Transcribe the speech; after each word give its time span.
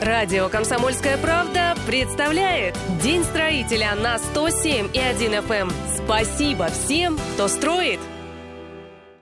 Радио 0.00 0.48
«Комсомольская 0.48 1.18
правда» 1.18 1.74
представляет 1.86 2.74
День 3.02 3.22
строителя 3.22 3.94
на 3.94 4.18
107 4.18 4.88
и 4.94 4.98
1 4.98 5.32
FM. 5.34 5.70
Спасибо 5.94 6.68
всем, 6.68 7.18
кто 7.34 7.48
строит! 7.48 8.00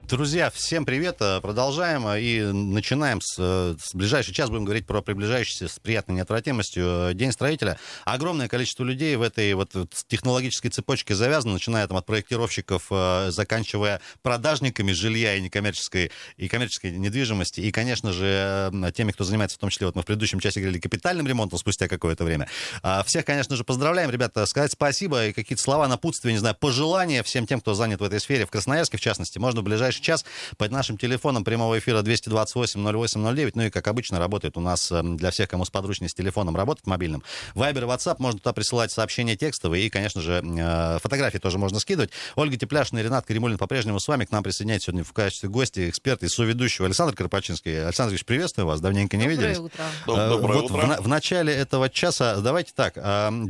Друзья, 0.08 0.48
всем 0.48 0.86
привет. 0.86 1.18
Э, 1.20 1.38
продолжаем 1.42 2.08
э, 2.08 2.22
и 2.22 2.40
начинаем 2.40 3.20
с, 3.20 3.36
э, 3.38 3.76
с 3.79 3.95
ближайший 3.95 4.32
час. 4.32 4.48
Будем 4.48 4.64
говорить 4.64 4.86
про 4.86 5.02
приближающийся 5.02 5.68
с 5.68 5.79
приятной 5.79 6.14
неотвратимостью 6.14 7.11
День 7.12 7.30
строителя. 7.30 7.79
Огромное 8.07 8.48
количество 8.48 8.84
людей 8.84 9.16
в 9.16 9.22
этой 9.22 9.52
вот 9.52 9.71
технологической 10.07 10.71
цепочке 10.71 11.14
завязано, 11.14 11.52
начиная 11.52 11.86
там 11.86 11.98
от 11.98 12.07
проектировщиков, 12.07 12.90
заканчивая 13.29 14.00
продажниками 14.22 14.93
жилья 14.93 15.34
и 15.34 15.43
некоммерческой, 15.43 16.11
и 16.38 16.48
коммерческой 16.48 16.93
недвижимости. 16.93 17.61
И, 17.61 17.70
конечно 17.70 18.11
же, 18.14 18.72
теми, 18.95 19.12
кто 19.12 19.25
занимается, 19.25 19.59
в 19.59 19.61
том 19.61 19.68
числе, 19.68 19.88
вот 19.88 19.95
мы 19.95 20.00
в 20.00 20.06
предыдущем 20.06 20.40
часе 20.40 20.61
говорили, 20.61 20.80
капитальным 20.80 21.27
ремонтом 21.27 21.59
спустя 21.59 21.86
какое-то 21.86 22.25
время. 22.25 22.48
А, 22.82 23.04
всех, 23.04 23.26
конечно 23.26 23.56
же, 23.56 23.64
поздравляем, 23.64 24.11
ребята, 24.11 24.46
сказать 24.46 24.72
спасибо 24.72 25.26
и 25.26 25.32
какие-то 25.34 25.62
слова 25.62 25.86
напутствия, 25.86 26.32
не 26.32 26.39
знаю, 26.39 26.56
пожелания 26.59 27.22
всем 27.22 27.46
тем, 27.46 27.61
кто 27.61 27.75
занят 27.75 28.00
в 28.00 28.04
этой 28.04 28.20
сфере, 28.20 28.46
в 28.46 28.50
Красноярске, 28.50 28.96
в 28.96 29.03
частности, 29.03 29.36
можно 29.39 29.61
в 29.61 29.64
ближайший 29.64 29.97
ближайший 29.98 30.02
час 30.02 30.25
под 30.57 30.70
нашим 30.70 30.96
телефоном 30.96 31.44
прямого 31.44 31.79
эфира 31.79 32.02
228-08-09. 32.02 33.52
Ну 33.55 33.62
и, 33.64 33.70
как 33.70 33.86
обычно, 33.89 34.19
работает 34.19 34.56
у 34.56 34.61
нас 34.61 34.91
эм, 34.92 35.16
для 35.16 35.30
всех, 35.30 35.48
кому 35.48 35.64
сподручнее 35.64 36.08
с 36.08 36.14
телефоном 36.14 36.56
работать 36.56 36.86
мобильным. 36.86 37.22
Вайбер 37.55 37.84
и 37.84 37.86
WhatsApp 37.86 38.16
можно 38.19 38.39
туда 38.39 38.53
присылать 38.53 38.91
сообщения 38.92 39.36
текстовые 39.36 39.86
и, 39.86 39.91
конечно 39.91 40.20
же, 40.20 40.42
э, 40.44 40.98
фотографии 41.03 41.39
тоже 41.39 41.58
можно 41.58 41.80
скидывать. 41.80 42.11
Ольга 42.36 42.56
Тепляшина 42.56 43.00
и 43.00 43.03
Ренат 43.03 43.27
Каримулин 43.27 43.58
по-прежнему 43.58 44.00
с 44.00 44.08
вами. 44.08 44.25
К 44.25 44.30
нам 44.30 44.42
присоединяется 44.42 44.86
сегодня 44.86 45.05
в 45.05 45.12
качестве 45.12 45.48
гостя 45.48 45.89
эксперт 45.89 46.22
и 46.22 46.28
соведущего 46.28 46.86
Александр 46.86 47.14
Карпачинский. 47.14 47.84
Александр 47.84 48.12
Ильич, 48.12 48.25
приветствую 48.25 48.67
вас. 48.67 48.80
Давненько 48.80 49.17
не 49.17 49.25
Доброе 49.25 49.36
виделись. 49.39 49.58
Утро. 49.58 49.84
Э, 50.06 50.28
Доброе 50.30 50.61
вот 50.62 50.70
утро. 50.70 50.97
В, 50.98 51.05
в 51.05 51.08
начале 51.08 51.53
этого 51.53 51.89
часа 51.91 52.36
давайте 52.41 52.72
так. 52.75 52.94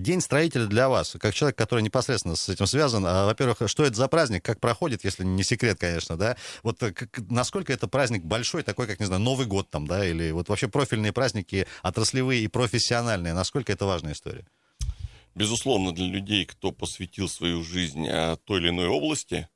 День 0.03 0.21
строителя 0.21 0.67
для 0.67 0.89
вас, 0.89 1.17
как 1.21 1.35
человек, 1.35 1.57
который 1.57 1.83
непосредственно 1.83 2.37
с 2.37 2.49
этим 2.49 2.67
связан. 2.67 3.05
э, 3.07 3.25
Во-первых, 3.27 3.59
что 3.67 3.85
это 3.85 3.97
за 3.97 4.09
праздник, 4.09 4.45
как 4.45 4.61
проходит, 4.61 5.05
если 5.05 5.25
не 5.25 5.43
секрет, 5.43 5.79
конечно, 5.79 6.17
да? 6.17 6.37
Вот 6.63 6.83
э, 6.83 6.93
как- 6.93 7.31
насколько 7.31 7.73
это 7.73 7.89
праздник 7.89 8.25
большой, 8.25 8.63
такой, 8.63 8.87
как, 8.87 9.01
не 9.01 9.07
знаю, 9.07 9.23
Новый 9.23 9.47
год 9.47 9.71
там, 9.71 9.87
да, 9.87 10.07
или 10.07 10.31
вот 10.31 10.49
вообще 10.49 10.69
профильные 10.69 11.13
праздники, 11.13 11.67
отраслевые 11.83 12.43
и 12.43 12.49
профессиональные, 12.49 13.35
насколько 13.35 13.73
это 13.73 13.87
важная 13.87 14.13
история? 14.13 14.47
Безусловно, 15.35 15.93
для 15.93 16.07
людей, 16.07 16.45
кто 16.47 16.73
посвятил 16.73 17.29
свою 17.29 17.63
жизнь 17.63 18.09
а, 18.09 18.37
той 18.37 18.61
или 18.61 18.71
иной 18.71 18.89
области, 18.89 19.49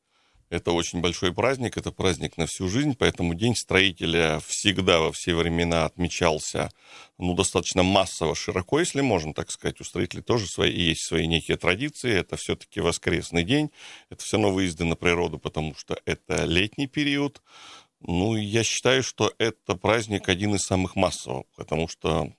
это 0.52 0.72
очень 0.72 1.00
большой 1.00 1.32
праздник, 1.32 1.78
это 1.78 1.90
праздник 1.90 2.36
на 2.36 2.46
всю 2.46 2.68
жизнь, 2.68 2.94
поэтому 2.98 3.32
День 3.32 3.56
строителя 3.56 4.38
всегда 4.46 5.00
во 5.00 5.10
все 5.10 5.34
времена 5.34 5.86
отмечался 5.86 6.70
ну, 7.16 7.34
достаточно 7.34 7.82
массово, 7.82 8.34
широко, 8.34 8.78
если 8.78 9.00
можно 9.00 9.32
так 9.32 9.50
сказать. 9.50 9.80
У 9.80 9.84
строителей 9.84 10.22
тоже 10.22 10.46
свои, 10.46 10.70
есть 10.70 11.06
свои 11.06 11.26
некие 11.26 11.56
традиции, 11.56 12.12
это 12.12 12.36
все-таки 12.36 12.80
воскресный 12.82 13.44
день, 13.44 13.70
это 14.10 14.22
все 14.22 14.36
равно 14.36 14.52
выезды 14.52 14.84
на 14.84 14.94
природу, 14.94 15.38
потому 15.38 15.74
что 15.74 15.98
это 16.04 16.44
летний 16.44 16.86
период. 16.86 17.40
Ну, 18.00 18.36
я 18.36 18.62
считаю, 18.62 19.02
что 19.02 19.32
это 19.38 19.74
праздник 19.74 20.28
один 20.28 20.54
из 20.54 20.60
самых 20.64 20.96
массовых, 20.96 21.46
потому 21.56 21.88
что 21.88 22.30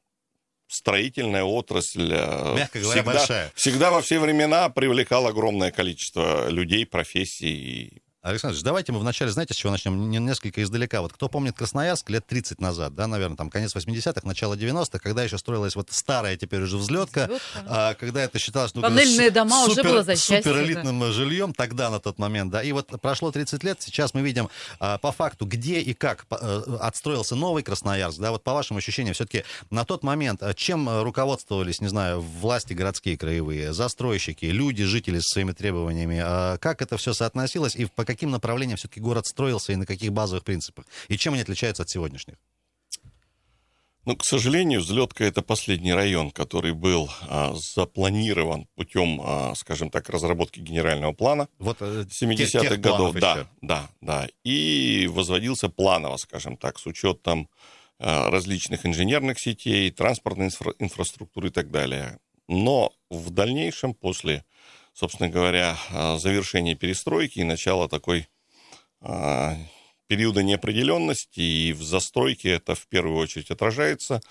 строительная 0.67 1.43
отрасль 1.43 2.11
э, 2.11 2.55
Мягко 2.55 2.79
говоря, 2.79 3.01
всегда, 3.01 3.13
большая. 3.13 3.51
всегда 3.55 3.91
во 3.91 4.01
все 4.01 4.19
времена 4.19 4.69
привлекала 4.69 5.29
огромное 5.29 5.71
количество 5.71 6.49
людей, 6.49 6.85
профессий. 6.85 8.02
Александр 8.23 8.57
давайте 8.63 8.93
мы 8.93 8.99
вначале, 8.99 9.31
знаете, 9.31 9.53
с 9.53 9.57
чего 9.57 9.69
начнем? 9.73 10.09
Не- 10.09 10.17
Несколько 10.19 10.63
издалека. 10.63 11.01
Вот 11.01 11.11
кто 11.11 11.27
помнит 11.27 11.57
Красноярск 11.57 12.09
лет 12.09 12.25
30 12.25 12.61
назад, 12.61 12.95
да, 12.95 13.05
наверное, 13.05 13.35
там 13.35 13.49
конец 13.49 13.75
80-х, 13.75 14.21
начало 14.25 14.53
90-х, 14.55 14.97
когда 14.99 15.23
еще 15.25 15.37
строилась 15.37 15.75
вот 15.75 15.89
старая 15.91 16.37
теперь 16.37 16.61
уже 16.61 16.77
взлетка, 16.77 17.25
Взлетка. 17.25 17.63
а, 17.67 17.93
когда 17.95 18.23
это 18.23 18.39
считалось... 18.39 18.73
Ну, 18.75 18.81
Панельные 18.81 19.29
с- 19.29 19.33
дома 19.33 19.65
уже 19.65 19.83
было 19.83 20.03
за 20.03 20.15
счастье, 20.15 20.41
Супер 20.41 20.61
элитным 20.63 21.11
жильем 21.11 21.53
тогда, 21.53 21.89
на 21.89 21.99
тот 21.99 22.17
момент, 22.17 22.49
да. 22.49 22.63
И 22.63 22.71
вот 22.71 22.87
прошло 23.01 23.29
30 23.29 23.61
лет, 23.65 23.81
сейчас 23.81 24.13
мы 24.13 24.21
видим 24.21 24.47
а, 24.79 24.97
по 24.99 25.11
факту, 25.11 25.45
где 25.45 25.81
и 25.81 25.93
как 25.93 26.25
э, 26.31 26.61
отстроился 26.79 27.35
новый 27.35 27.61
Красноярск, 27.61 28.19
да, 28.19 28.31
вот 28.31 28.41
по 28.45 28.53
вашим 28.53 28.77
ощущениям, 28.77 29.15
все-таки 29.15 29.43
на 29.69 29.83
тот 29.83 30.01
момент 30.01 30.41
а, 30.41 30.53
чем 30.53 30.87
э, 30.87 31.03
руководствовались, 31.03 31.81
не 31.81 31.89
знаю, 31.89 32.21
власти 32.21 32.71
городские, 32.71 33.17
краевые, 33.17 33.73
застройщики, 33.73 34.45
люди, 34.45 34.85
жители 34.85 35.19
со 35.19 35.33
своими 35.33 35.51
требованиями, 35.51 36.21
а, 36.23 36.57
как 36.59 36.81
это 36.81 36.95
все 36.95 37.13
соотносилось 37.13 37.75
и 37.75 37.83
по 37.83 38.05
каким 38.05 38.12
направлениям 38.21 38.77
все-таки 38.77 38.99
город 38.99 39.25
строился 39.27 39.73
и 39.73 39.75
на 39.75 39.85
каких 39.85 40.11
базовых 40.11 40.43
принципах, 40.43 40.85
и 41.07 41.17
чем 41.17 41.33
они 41.33 41.41
отличаются 41.41 41.83
от 41.83 41.89
сегодняшних? 41.89 42.35
Ну, 44.05 44.17
к 44.17 44.25
сожалению, 44.25 44.81
взлетка 44.81 45.23
это 45.23 45.41
последний 45.41 45.93
район, 45.93 46.31
который 46.31 46.73
был 46.73 47.09
а, 47.21 47.53
запланирован 47.55 48.67
путем, 48.75 49.21
а, 49.23 49.55
скажем 49.55 49.89
так, 49.89 50.09
разработки 50.09 50.59
генерального 50.59 51.13
плана 51.13 51.47
Вот 51.57 51.77
э, 51.79 52.05
70-х 52.09 52.67
тех 52.67 52.81
годов. 52.81 53.15
Да, 53.15 53.31
еще. 53.31 53.47
да, 53.61 53.89
да. 54.01 54.27
И 54.43 55.07
возводился 55.09 55.69
планово, 55.69 56.17
скажем 56.17 56.57
так, 56.57 56.79
с 56.79 56.85
учетом 56.85 57.49
а, 57.97 58.29
различных 58.29 58.85
инженерных 58.85 59.39
сетей, 59.39 59.89
транспортной 59.89 60.47
инфра- 60.47 60.75
инфраструктуры 60.79 61.47
и 61.47 61.51
так 61.51 61.71
далее. 61.71 62.19
Но 62.49 62.91
в 63.09 63.29
дальнейшем, 63.29 63.93
после, 63.93 64.43
собственно 64.93 65.29
говоря, 65.29 65.77
а, 65.91 66.17
завершения 66.17 66.75
перестройки 66.75 67.39
и 67.39 67.43
начала 67.43 67.89
такой 67.89 68.27
а, 69.01 69.55
периода 70.07 70.43
неопределенности, 70.43 71.39
и 71.39 71.73
в 71.73 71.81
застройке 71.83 72.51
это 72.51 72.75
в 72.75 72.87
первую 72.87 73.17
очередь 73.17 73.51
отражается. 73.51 74.21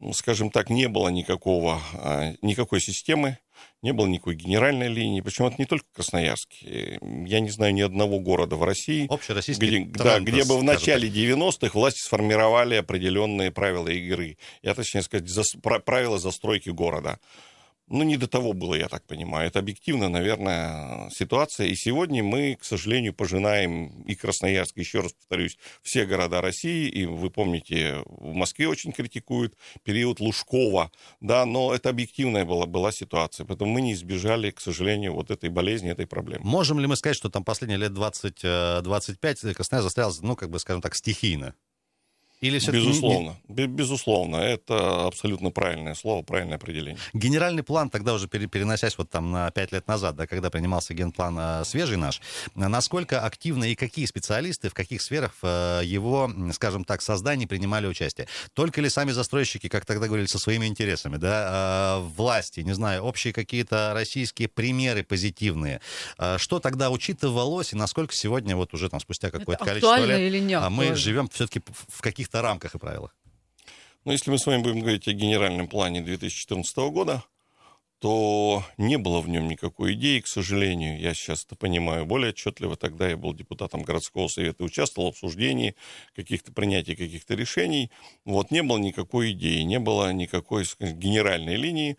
Ну, 0.00 0.12
Скажем 0.12 0.50
так, 0.50 0.70
не 0.70 0.88
было 0.88 1.08
никакого, 1.08 1.80
а, 1.94 2.32
никакой 2.40 2.80
системы, 2.80 3.38
не 3.82 3.92
было 3.92 4.06
никакой 4.06 4.36
генеральной 4.36 4.88
линии. 4.88 5.20
Причем 5.20 5.46
это 5.46 5.56
не 5.58 5.66
только 5.66 5.84
в 5.92 5.96
Красноярске. 5.96 6.98
Я 7.26 7.40
не 7.40 7.50
знаю 7.50 7.74
ни 7.74 7.80
одного 7.80 8.20
города 8.20 8.54
в 8.56 8.62
России, 8.62 9.06
где, 9.58 9.84
да, 9.98 10.14
тренд, 10.14 10.28
где 10.28 10.44
бы 10.44 10.58
в 10.58 10.62
начале 10.62 11.08
90-х 11.08 11.70
власти 11.74 12.00
сформировали 12.00 12.76
определенные 12.76 13.50
правила 13.50 13.88
игры. 13.88 14.38
Я 14.62 14.74
точнее 14.74 15.02
сказать, 15.02 15.28
зас- 15.28 15.60
пра- 15.60 15.80
правила 15.80 16.18
застройки 16.18 16.70
города. 16.70 17.18
Ну, 17.90 18.04
не 18.04 18.16
до 18.16 18.28
того 18.28 18.52
было, 18.52 18.74
я 18.74 18.88
так 18.88 19.04
понимаю. 19.06 19.48
Это 19.48 19.60
объективно, 19.60 20.08
наверное, 20.08 21.08
ситуация. 21.10 21.68
И 21.68 21.74
сегодня 21.74 22.22
мы, 22.22 22.56
к 22.60 22.64
сожалению, 22.64 23.14
пожинаем 23.14 24.02
и 24.02 24.14
Красноярск, 24.14 24.76
еще 24.76 25.00
раз 25.00 25.12
повторюсь, 25.12 25.58
все 25.82 26.04
города 26.04 26.40
России. 26.40 26.88
И 26.88 27.06
вы 27.06 27.30
помните, 27.30 28.02
в 28.06 28.34
Москве 28.34 28.68
очень 28.68 28.92
критикуют 28.92 29.54
период 29.84 30.20
Лужкова. 30.20 30.92
Да, 31.20 31.46
но 31.46 31.74
это 31.74 31.88
объективная 31.88 32.44
была, 32.44 32.66
была 32.66 32.92
ситуация. 32.92 33.46
Поэтому 33.46 33.72
мы 33.72 33.80
не 33.80 33.94
избежали, 33.94 34.50
к 34.50 34.60
сожалению, 34.60 35.14
вот 35.14 35.30
этой 35.30 35.48
болезни, 35.48 35.90
этой 35.90 36.06
проблемы. 36.06 36.44
Можем 36.44 36.80
ли 36.80 36.86
мы 36.86 36.96
сказать, 36.96 37.16
что 37.16 37.30
там 37.30 37.42
последние 37.42 37.78
лет 37.78 37.92
20-25 37.92 39.54
Красноярск 39.54 39.84
застрялся, 39.84 40.24
ну, 40.24 40.36
как 40.36 40.50
бы, 40.50 40.58
скажем 40.58 40.82
так, 40.82 40.94
стихийно? 40.94 41.54
Или 42.40 42.60
Безусловно, 42.70 43.36
Бе- 43.48 43.66
безусловно, 43.66 44.36
это 44.36 45.06
абсолютно 45.06 45.50
правильное 45.50 45.94
слово, 45.94 46.22
правильное 46.22 46.56
определение. 46.56 46.98
генеральный 47.12 47.64
план, 47.64 47.90
тогда 47.90 48.14
уже 48.14 48.28
пере- 48.28 48.46
переносясь 48.46 48.96
вот 48.96 49.10
там 49.10 49.32
на 49.32 49.50
5 49.50 49.72
лет 49.72 49.88
назад, 49.88 50.14
да, 50.14 50.26
когда 50.28 50.48
принимался 50.48 50.94
генплан 50.94 51.36
э, 51.38 51.64
свежий 51.64 51.96
наш, 51.96 52.20
насколько 52.54 53.24
активно 53.24 53.64
и 53.64 53.74
какие 53.74 54.06
специалисты 54.06 54.68
в 54.68 54.74
каких 54.74 55.02
сферах 55.02 55.34
э, 55.42 55.80
его, 55.84 56.30
скажем 56.52 56.84
так, 56.84 57.02
создании 57.02 57.46
принимали 57.46 57.88
участие? 57.88 58.28
Только 58.52 58.80
ли 58.80 58.88
сами 58.88 59.10
застройщики, 59.10 59.68
как 59.68 59.84
тогда 59.84 60.06
говорили, 60.06 60.26
со 60.28 60.38
своими 60.38 60.66
интересами, 60.66 61.16
да, 61.16 61.98
э, 61.98 62.06
власти, 62.16 62.60
не 62.60 62.72
знаю, 62.72 63.02
общие 63.02 63.32
какие-то 63.32 63.90
российские 63.94 64.46
примеры 64.48 65.02
позитивные? 65.02 65.80
Что 66.36 66.60
тогда 66.60 66.90
учитывалось 66.90 67.72
и 67.72 67.76
насколько 67.76 68.14
сегодня, 68.14 68.54
вот 68.54 68.74
уже 68.74 68.88
там 68.88 69.00
спустя 69.00 69.30
какое-то 69.30 69.64
количество 69.64 70.04
лет, 70.04 70.20
или 70.20 70.38
не 70.38 70.54
а 70.54 70.70
мы 70.70 70.84
актуально? 70.84 70.94
живем 70.96 71.28
все-таки 71.30 71.60
в 71.88 72.00
каких-то 72.28 72.42
рамках 72.42 72.74
и 72.74 72.78
правилах? 72.78 73.14
Но 74.04 74.12
если 74.12 74.30
мы 74.30 74.38
с 74.38 74.46
вами 74.46 74.62
будем 74.62 74.80
говорить 74.80 75.08
о 75.08 75.12
генеральном 75.12 75.68
плане 75.68 76.00
2014 76.00 76.76
года, 76.90 77.22
то 78.00 78.62
не 78.76 78.96
было 78.96 79.20
в 79.20 79.28
нем 79.28 79.48
никакой 79.48 79.94
идеи, 79.94 80.20
к 80.20 80.28
сожалению. 80.28 81.00
Я 81.00 81.14
сейчас 81.14 81.44
это 81.44 81.56
понимаю 81.56 82.06
более 82.06 82.30
отчетливо. 82.30 82.76
Тогда 82.76 83.08
я 83.08 83.16
был 83.16 83.34
депутатом 83.34 83.82
городского 83.82 84.28
совета 84.28 84.62
участвовал 84.62 85.10
в 85.10 85.14
обсуждении 85.14 85.74
каких-то 86.14 86.52
принятий 86.52 86.94
каких-то 86.94 87.34
решений. 87.34 87.90
Вот 88.24 88.52
не 88.52 88.62
было 88.62 88.78
никакой 88.78 89.32
идеи, 89.32 89.62
не 89.62 89.80
было 89.80 90.12
никакой 90.12 90.64
генеральной 90.78 91.56
линии. 91.56 91.96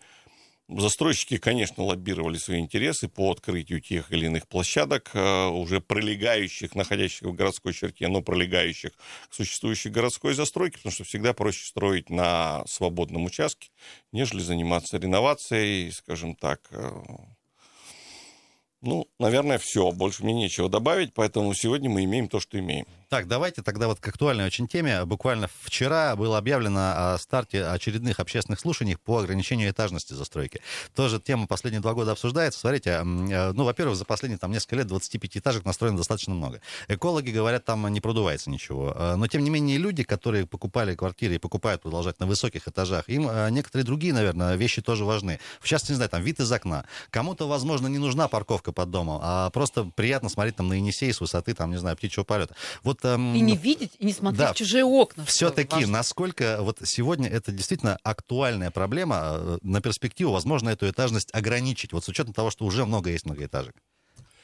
Застройщики, 0.78 1.36
конечно, 1.36 1.82
лоббировали 1.82 2.38
свои 2.38 2.60
интересы 2.60 3.08
по 3.08 3.32
открытию 3.32 3.80
тех 3.80 4.12
или 4.12 4.26
иных 4.26 4.46
площадок, 4.46 5.10
э, 5.14 5.46
уже 5.48 5.80
пролегающих, 5.80 6.76
находящихся 6.76 7.28
в 7.28 7.34
городской 7.34 7.72
черте, 7.72 8.06
но 8.06 8.22
пролегающих 8.22 8.92
к 9.28 9.34
существующей 9.34 9.88
городской 9.88 10.34
застройке, 10.34 10.76
потому 10.76 10.92
что 10.92 11.02
всегда 11.02 11.32
проще 11.32 11.64
строить 11.66 12.08
на 12.08 12.64
свободном 12.66 13.24
участке, 13.24 13.70
нежели 14.12 14.40
заниматься 14.40 14.98
реновацией, 14.98 15.90
скажем 15.90 16.36
так, 16.36 16.60
э, 16.70 16.90
Ну, 18.82 19.08
наверное, 19.18 19.58
все. 19.58 19.92
Больше 19.92 20.24
мне 20.24 20.32
нечего 20.32 20.70
добавить, 20.70 21.12
поэтому 21.12 21.52
сегодня 21.52 21.90
мы 21.90 22.04
имеем 22.04 22.28
то, 22.28 22.40
что 22.40 22.58
имеем. 22.58 22.86
Так, 23.10 23.26
давайте 23.26 23.62
тогда 23.62 23.88
вот 23.88 23.98
к 23.98 24.06
актуальной 24.06 24.44
очень 24.46 24.68
теме. 24.68 25.04
Буквально 25.04 25.50
вчера 25.64 26.14
было 26.14 26.38
объявлено 26.38 27.14
о 27.14 27.18
старте 27.18 27.64
очередных 27.64 28.20
общественных 28.20 28.60
слушаний 28.60 28.96
по 28.96 29.18
ограничению 29.18 29.68
этажности 29.68 30.14
застройки. 30.14 30.60
Тоже 30.94 31.18
тема 31.18 31.48
последние 31.48 31.80
два 31.80 31.92
года 31.92 32.12
обсуждается. 32.12 32.60
Смотрите, 32.60 32.90
э, 32.90 33.02
ну, 33.52 33.64
во-первых, 33.64 33.96
за 33.96 34.04
последние 34.04 34.38
там 34.38 34.52
несколько 34.52 34.76
лет 34.76 34.86
25 34.86 35.38
этажек 35.38 35.64
настроено 35.64 35.96
достаточно 35.96 36.34
много. 36.34 36.60
Экологи 36.86 37.32
говорят, 37.32 37.64
там 37.64 37.88
не 37.88 38.00
продувается 38.00 38.48
ничего. 38.48 38.94
Э, 38.94 39.16
но, 39.16 39.26
тем 39.26 39.42
не 39.42 39.50
менее, 39.50 39.76
люди, 39.78 40.04
которые 40.04 40.46
покупали 40.46 40.94
квартиры 40.94 41.34
и 41.34 41.38
покупают 41.38 41.82
продолжать 41.82 42.20
на 42.20 42.26
высоких 42.26 42.68
этажах, 42.68 43.08
им 43.08 43.28
э, 43.28 43.50
некоторые 43.50 43.84
другие, 43.84 44.14
наверное, 44.14 44.54
вещи 44.54 44.82
тоже 44.82 45.04
важны. 45.04 45.40
В 45.60 45.66
частности, 45.66 45.90
не 45.90 45.96
знаю, 45.96 46.10
там 46.10 46.22
вид 46.22 46.38
из 46.38 46.52
окна. 46.52 46.84
Кому-то, 47.10 47.48
возможно, 47.48 47.88
не 47.88 47.98
нужна 47.98 48.28
парковка 48.28 48.70
под 48.70 48.92
домом, 48.92 49.18
а 49.20 49.50
просто 49.50 49.82
приятно 49.96 50.28
смотреть 50.28 50.54
там 50.54 50.68
на 50.68 50.74
Енисей 50.74 51.12
с 51.12 51.20
высоты, 51.20 51.54
там, 51.54 51.72
не 51.72 51.78
знаю, 51.78 51.96
птичьего 51.96 52.22
полета. 52.22 52.54
Вот 52.84 52.99
Эм, 53.04 53.34
и 53.34 53.40
не 53.40 53.56
видеть, 53.56 53.92
и 53.98 54.04
не 54.04 54.12
смотреть 54.12 54.40
да, 54.40 54.52
в 54.52 54.56
чужие 54.56 54.84
окна. 54.84 55.24
Все-таки, 55.24 55.86
насколько 55.86 56.58
вот 56.60 56.78
сегодня 56.84 57.28
это 57.28 57.52
действительно 57.52 57.98
актуальная 58.02 58.70
проблема, 58.70 59.20
э, 59.22 59.58
на 59.62 59.80
перспективу, 59.80 60.32
возможно, 60.32 60.70
эту 60.70 60.88
этажность 60.88 61.30
ограничить, 61.34 61.92
вот 61.92 62.04
с 62.04 62.08
учетом 62.08 62.34
того, 62.34 62.50
что 62.50 62.64
уже 62.64 62.84
много 62.84 63.10
есть 63.10 63.26
многоэтажек? 63.26 63.74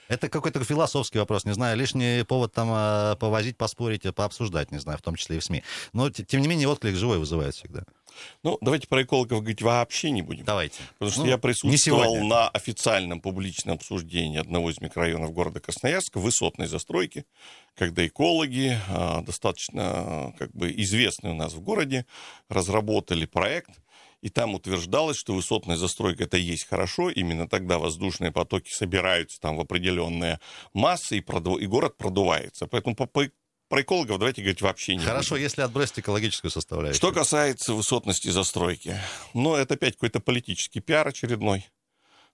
Это 0.08 0.28
какой-то 0.28 0.62
философский 0.64 1.18
вопрос, 1.18 1.44
не 1.44 1.54
знаю, 1.54 1.76
лишний 1.76 2.24
повод 2.24 2.52
там 2.52 2.68
э, 2.72 3.16
повозить, 3.16 3.56
поспорить, 3.56 4.02
пообсуждать, 4.14 4.70
не 4.70 4.78
знаю, 4.78 4.98
в 4.98 5.02
том 5.02 5.16
числе 5.16 5.36
и 5.36 5.38
в 5.40 5.44
СМИ. 5.44 5.62
Но, 5.92 6.10
тем 6.10 6.40
не 6.40 6.48
менее, 6.48 6.68
отклик 6.68 6.94
живой 6.96 7.18
вызывает 7.18 7.54
всегда. 7.54 7.84
Ну, 8.42 8.58
давайте 8.60 8.88
про 8.88 9.02
экологов 9.02 9.40
говорить 9.40 9.62
вообще 9.62 10.10
не 10.10 10.22
будем. 10.22 10.44
Давайте. 10.44 10.80
Потому 10.98 11.10
что 11.10 11.20
ну, 11.22 11.26
я 11.26 11.38
присутствовал 11.38 12.24
на 12.24 12.48
официальном 12.48 13.20
публичном 13.20 13.76
обсуждении 13.76 14.38
одного 14.38 14.70
из 14.70 14.80
микрорайонов 14.80 15.32
города 15.32 15.60
Красноярска, 15.60 16.18
высотной 16.18 16.66
застройки, 16.66 17.26
когда 17.74 18.06
экологи, 18.06 18.78
а, 18.88 19.22
достаточно 19.22 20.34
как 20.38 20.50
бы 20.52 20.72
известные 20.72 21.32
у 21.32 21.36
нас 21.36 21.52
в 21.52 21.60
городе, 21.60 22.06
разработали 22.48 23.26
проект, 23.26 23.70
и 24.22 24.28
там 24.28 24.54
утверждалось, 24.54 25.16
что 25.16 25.34
высотная 25.34 25.76
застройка 25.76 26.24
это 26.24 26.36
есть 26.36 26.66
хорошо, 26.66 27.10
именно 27.10 27.48
тогда 27.48 27.78
воздушные 27.78 28.32
потоки 28.32 28.70
собираются 28.70 29.40
там 29.40 29.56
в 29.56 29.60
определенные 29.60 30.40
массы, 30.72 31.18
и, 31.18 31.20
проду... 31.20 31.56
и 31.56 31.66
город 31.66 31.96
продувается. 31.96 32.66
Поэтому 32.66 32.96
по, 32.96 33.06
по 33.06 33.28
про 33.68 33.82
экологов 33.82 34.18
давайте 34.18 34.42
говорить 34.42 34.62
вообще 34.62 34.94
не 34.94 35.04
Хорошо, 35.04 35.30
будем. 35.30 35.42
если 35.42 35.62
отбросить 35.62 35.98
экологическую 35.98 36.50
составляющую. 36.50 36.96
Что 36.96 37.12
касается 37.12 37.74
высотности 37.74 38.28
застройки, 38.28 38.96
ну, 39.34 39.56
это 39.56 39.74
опять 39.74 39.94
какой-то 39.94 40.20
политический 40.20 40.78
пиар 40.80 41.08
очередной. 41.08 41.66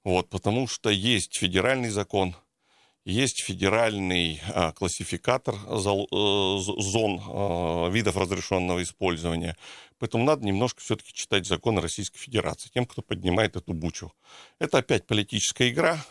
Вот, 0.05 0.29
потому 0.29 0.67
что 0.67 0.91
есть 0.91 1.39
федеральный 1.39 1.89
закон, 1.89 2.37
есть 3.05 3.43
федеральный 3.43 4.41
а, 4.49 4.73
классификатор 4.73 5.55
э, 5.55 5.77
зон 5.77 7.21
а, 7.29 7.89
видов 7.89 8.17
разрешенного 8.17 8.83
использования. 8.83 9.57
Поэтому 9.99 10.25
надо 10.25 10.45
немножко 10.45 10.81
все-таки 10.81 11.13
читать 11.13 11.47
законы 11.47 11.81
Российской 11.81 12.19
Федерации, 12.19 12.71
тем, 12.73 12.87
кто 12.87 13.03
поднимает 13.03 13.57
эту 13.57 13.73
бучу. 13.73 14.13
Это 14.59 14.79
опять 14.79 15.07
политическая 15.07 15.71
игра, 15.71 16.05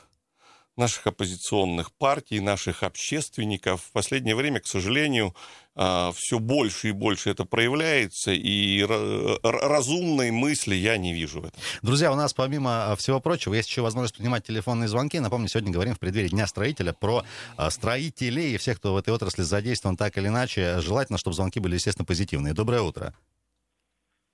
наших 0.78 1.08
оппозиционных 1.08 1.92
партий, 1.94 2.40
наших 2.40 2.84
общественников. 2.84 3.82
В 3.82 3.92
последнее 3.92 4.36
время, 4.36 4.60
к 4.60 4.68
сожалению, 4.68 5.36
а, 5.76 6.12
все 6.16 6.40
больше 6.40 6.90
и 6.90 6.92
больше 6.92 7.30
это 7.30 7.46
проявляется, 7.46 8.32
и 8.32 8.84
разумной 8.84 10.32
мысли 10.32 10.76
я 10.76 10.98
не 10.98 11.14
вижу 11.14 11.42
в 11.42 11.46
этом. 11.46 11.62
Друзья, 11.82 12.12
у 12.12 12.16
нас 12.16 12.34
помимо 12.34 12.92
а, 12.92 12.96
всего 12.96 13.20
прочего 13.20 13.54
есть 13.54 13.70
еще 13.70 13.82
возможность 13.82 14.16
принимать 14.18 14.46
телефонные 14.46 14.88
звонки. 14.88 15.20
Напомню, 15.20 15.48
сегодня 15.48 15.72
говорим 15.72 15.96
в 15.96 16.00
преддверии 16.00 16.30
Дня 16.30 16.48
строителя 16.48 16.94
про 16.94 17.24
а, 17.58 17.70
строителей 17.70 18.56
и 18.56 18.58
всех, 18.58 18.78
кто 18.78 18.94
в 18.94 18.98
этой 18.98 19.14
отрасли 19.14 19.44
задействован 19.44 19.98
так 19.98 20.18
или 20.18 20.28
иначе. 20.28 20.80
Желательно, 20.80 21.18
чтобы 21.18 21.36
звонки 21.36 21.60
были, 21.60 21.76
естественно, 21.76 22.06
позитивные. 22.06 22.54
Доброе 22.54 22.82
утро. 22.82 23.14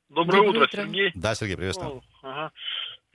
Доброе, 0.10 0.42
Доброе 0.42 0.64
утро, 0.64 0.70
Сергей. 0.72 1.12
Да, 1.16 1.36
Сергей, 1.36 1.58
приветствую. 1.58 2.02
Ага. 2.22 2.52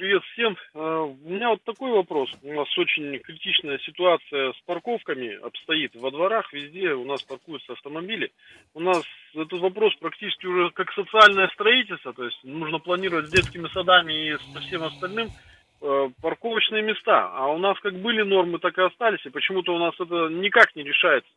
Привет 0.03 0.25
всем. 0.33 0.57
А, 0.75 1.03
у 1.03 1.17
меня 1.23 1.51
вот 1.51 1.63
такой 1.63 1.93
вопрос. 1.93 2.29
У 2.43 2.53
нас 2.53 2.67
очень 2.77 3.21
критичная 3.21 3.79
ситуация 3.87 4.53
с 4.53 4.61
парковками 4.67 5.39
обстоит. 5.47 5.95
Во 5.95 6.11
дворах 6.11 6.53
везде 6.53 6.93
у 6.93 7.05
нас 7.05 7.23
паркуются 7.23 7.75
автомобили. 7.75 8.33
У 8.75 8.81
нас 8.81 9.01
этот 9.33 9.61
вопрос 9.61 9.95
практически 10.01 10.47
уже 10.47 10.71
как 10.71 10.93
социальное 10.93 11.47
строительство. 11.55 12.13
То 12.13 12.25
есть 12.25 12.43
нужно 12.43 12.81
планировать 12.81 13.29
с 13.29 13.31
детскими 13.31 13.69
садами 13.69 14.31
и 14.31 14.37
со 14.53 14.59
всем 14.63 14.83
остальным 14.83 15.29
э, 15.81 16.09
парковочные 16.21 16.83
места. 16.83 17.31
А 17.33 17.47
у 17.53 17.59
нас 17.59 17.79
как 17.79 17.95
были 17.95 18.23
нормы, 18.23 18.59
так 18.59 18.77
и 18.79 18.83
остались. 18.83 19.25
И 19.25 19.31
почему-то 19.31 19.73
у 19.73 19.79
нас 19.79 19.95
это 20.01 20.27
никак 20.31 20.75
не 20.75 20.83
решается. 20.83 21.31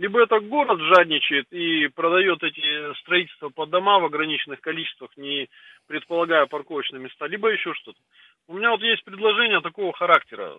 Либо 0.00 0.22
это 0.22 0.40
город 0.40 0.80
жадничает 0.80 1.52
и 1.52 1.88
продает 1.88 2.42
эти 2.42 2.94
строительства 3.00 3.50
под 3.50 3.68
дома 3.68 3.98
в 3.98 4.06
ограниченных 4.06 4.62
количествах, 4.62 5.10
не 5.18 5.50
предполагая 5.88 6.46
парковочные 6.46 7.02
места, 7.02 7.26
либо 7.26 7.50
еще 7.50 7.74
что-то. 7.74 7.98
У 8.48 8.54
меня 8.54 8.70
вот 8.70 8.80
есть 8.80 9.04
предложение 9.04 9.60
такого 9.60 9.92
характера. 9.92 10.54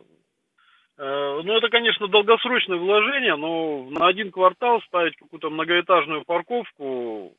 Э, 0.99 1.41
ну, 1.43 1.53
это, 1.53 1.69
конечно, 1.69 2.07
долгосрочное 2.07 2.77
вложение, 2.77 3.35
но 3.35 3.89
на 3.89 4.05
один 4.05 4.29
квартал 4.29 4.79
ставить 4.83 5.15
какую-то 5.15 5.49
многоэтажную 5.49 6.23
парковку 6.23 7.33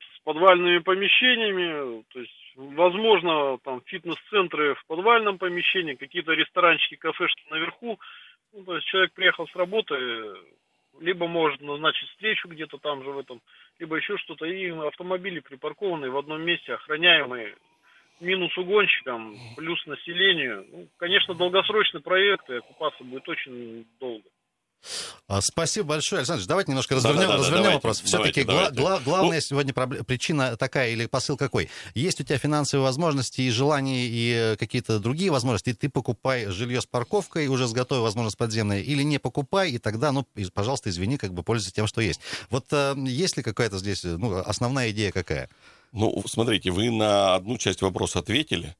с 0.00 0.20
подвальными 0.24 0.78
помещениями, 0.78 2.02
то 2.12 2.18
есть, 2.18 2.54
возможно, 2.56 3.58
там 3.62 3.82
фитнес-центры 3.86 4.74
в 4.74 4.84
подвальном 4.86 5.38
помещении, 5.38 5.94
какие-то 5.94 6.32
ресторанчики, 6.32 6.96
кафешки 6.96 7.44
наверху. 7.50 8.00
Ну, 8.52 8.64
то 8.64 8.74
есть 8.74 8.88
человек 8.88 9.12
приехал 9.12 9.46
с 9.46 9.54
работы, 9.54 10.34
либо 11.00 11.26
может 11.26 11.60
назначить 11.60 12.08
встречу 12.10 12.48
где-то 12.48 12.78
там 12.78 13.02
же 13.02 13.10
в 13.10 13.18
этом, 13.18 13.40
либо 13.78 13.96
еще 13.96 14.16
что-то, 14.18 14.44
и 14.44 14.68
автомобили 14.70 15.40
припаркованные 15.40 16.10
в 16.10 16.16
одном 16.16 16.42
месте, 16.42 16.74
охраняемые, 16.74 17.56
минус 18.20 18.56
угонщикам, 18.56 19.36
плюс 19.56 19.84
населению. 19.86 20.66
Ну, 20.70 20.88
конечно, 20.98 21.34
долгосрочный 21.34 22.02
проект, 22.02 22.48
и 22.50 22.56
окупаться 22.56 23.02
будет 23.02 23.28
очень 23.28 23.86
долго. 23.98 24.24
А, 25.28 25.40
спасибо 25.40 25.88
большое, 25.88 26.20
Александр. 26.20 26.44
Давайте 26.46 26.72
немножко 26.72 26.94
развернем, 26.96 27.20
да, 27.20 27.26
да, 27.28 27.36
развернем 27.36 27.62
давайте, 27.62 27.76
вопрос. 27.76 28.00
Все-таки 28.02 28.42
гла- 28.42 28.70
гла- 28.70 29.00
главная 29.00 29.36
ну, 29.36 29.40
сегодня 29.40 29.72
проблема, 29.72 30.04
причина 30.04 30.56
такая 30.56 30.90
или 30.90 31.06
посыл 31.06 31.36
какой? 31.36 31.68
Есть 31.94 32.20
у 32.20 32.24
тебя 32.24 32.38
финансовые 32.38 32.84
возможности 32.84 33.42
и 33.42 33.50
желания, 33.50 34.06
и 34.06 34.56
какие-то 34.56 34.98
другие 34.98 35.30
возможности, 35.30 35.70
и 35.70 35.74
ты 35.74 35.88
покупай 35.88 36.46
жилье 36.46 36.80
с 36.80 36.86
парковкой, 36.86 37.46
уже 37.48 37.68
с 37.68 37.72
готовой 37.72 38.02
возможность 38.02 38.38
подземной, 38.38 38.82
или 38.82 39.02
не 39.02 39.18
покупай, 39.18 39.70
и 39.70 39.78
тогда, 39.78 40.12
ну, 40.12 40.26
пожалуйста, 40.54 40.90
извини, 40.90 41.16
как 41.16 41.32
бы 41.32 41.42
пользуйся 41.42 41.74
тем, 41.74 41.86
что 41.86 42.00
есть. 42.00 42.20
Вот 42.48 42.66
э, 42.72 42.94
есть 43.06 43.36
ли 43.36 43.42
какая-то 43.42 43.78
здесь, 43.78 44.02
ну, 44.02 44.36
основная 44.38 44.90
идея 44.90 45.12
какая? 45.12 45.48
Ну, 45.92 46.22
смотрите, 46.26 46.70
вы 46.70 46.90
на 46.90 47.34
одну 47.34 47.58
часть 47.58 47.82
вопроса 47.82 48.20
ответили 48.20 48.76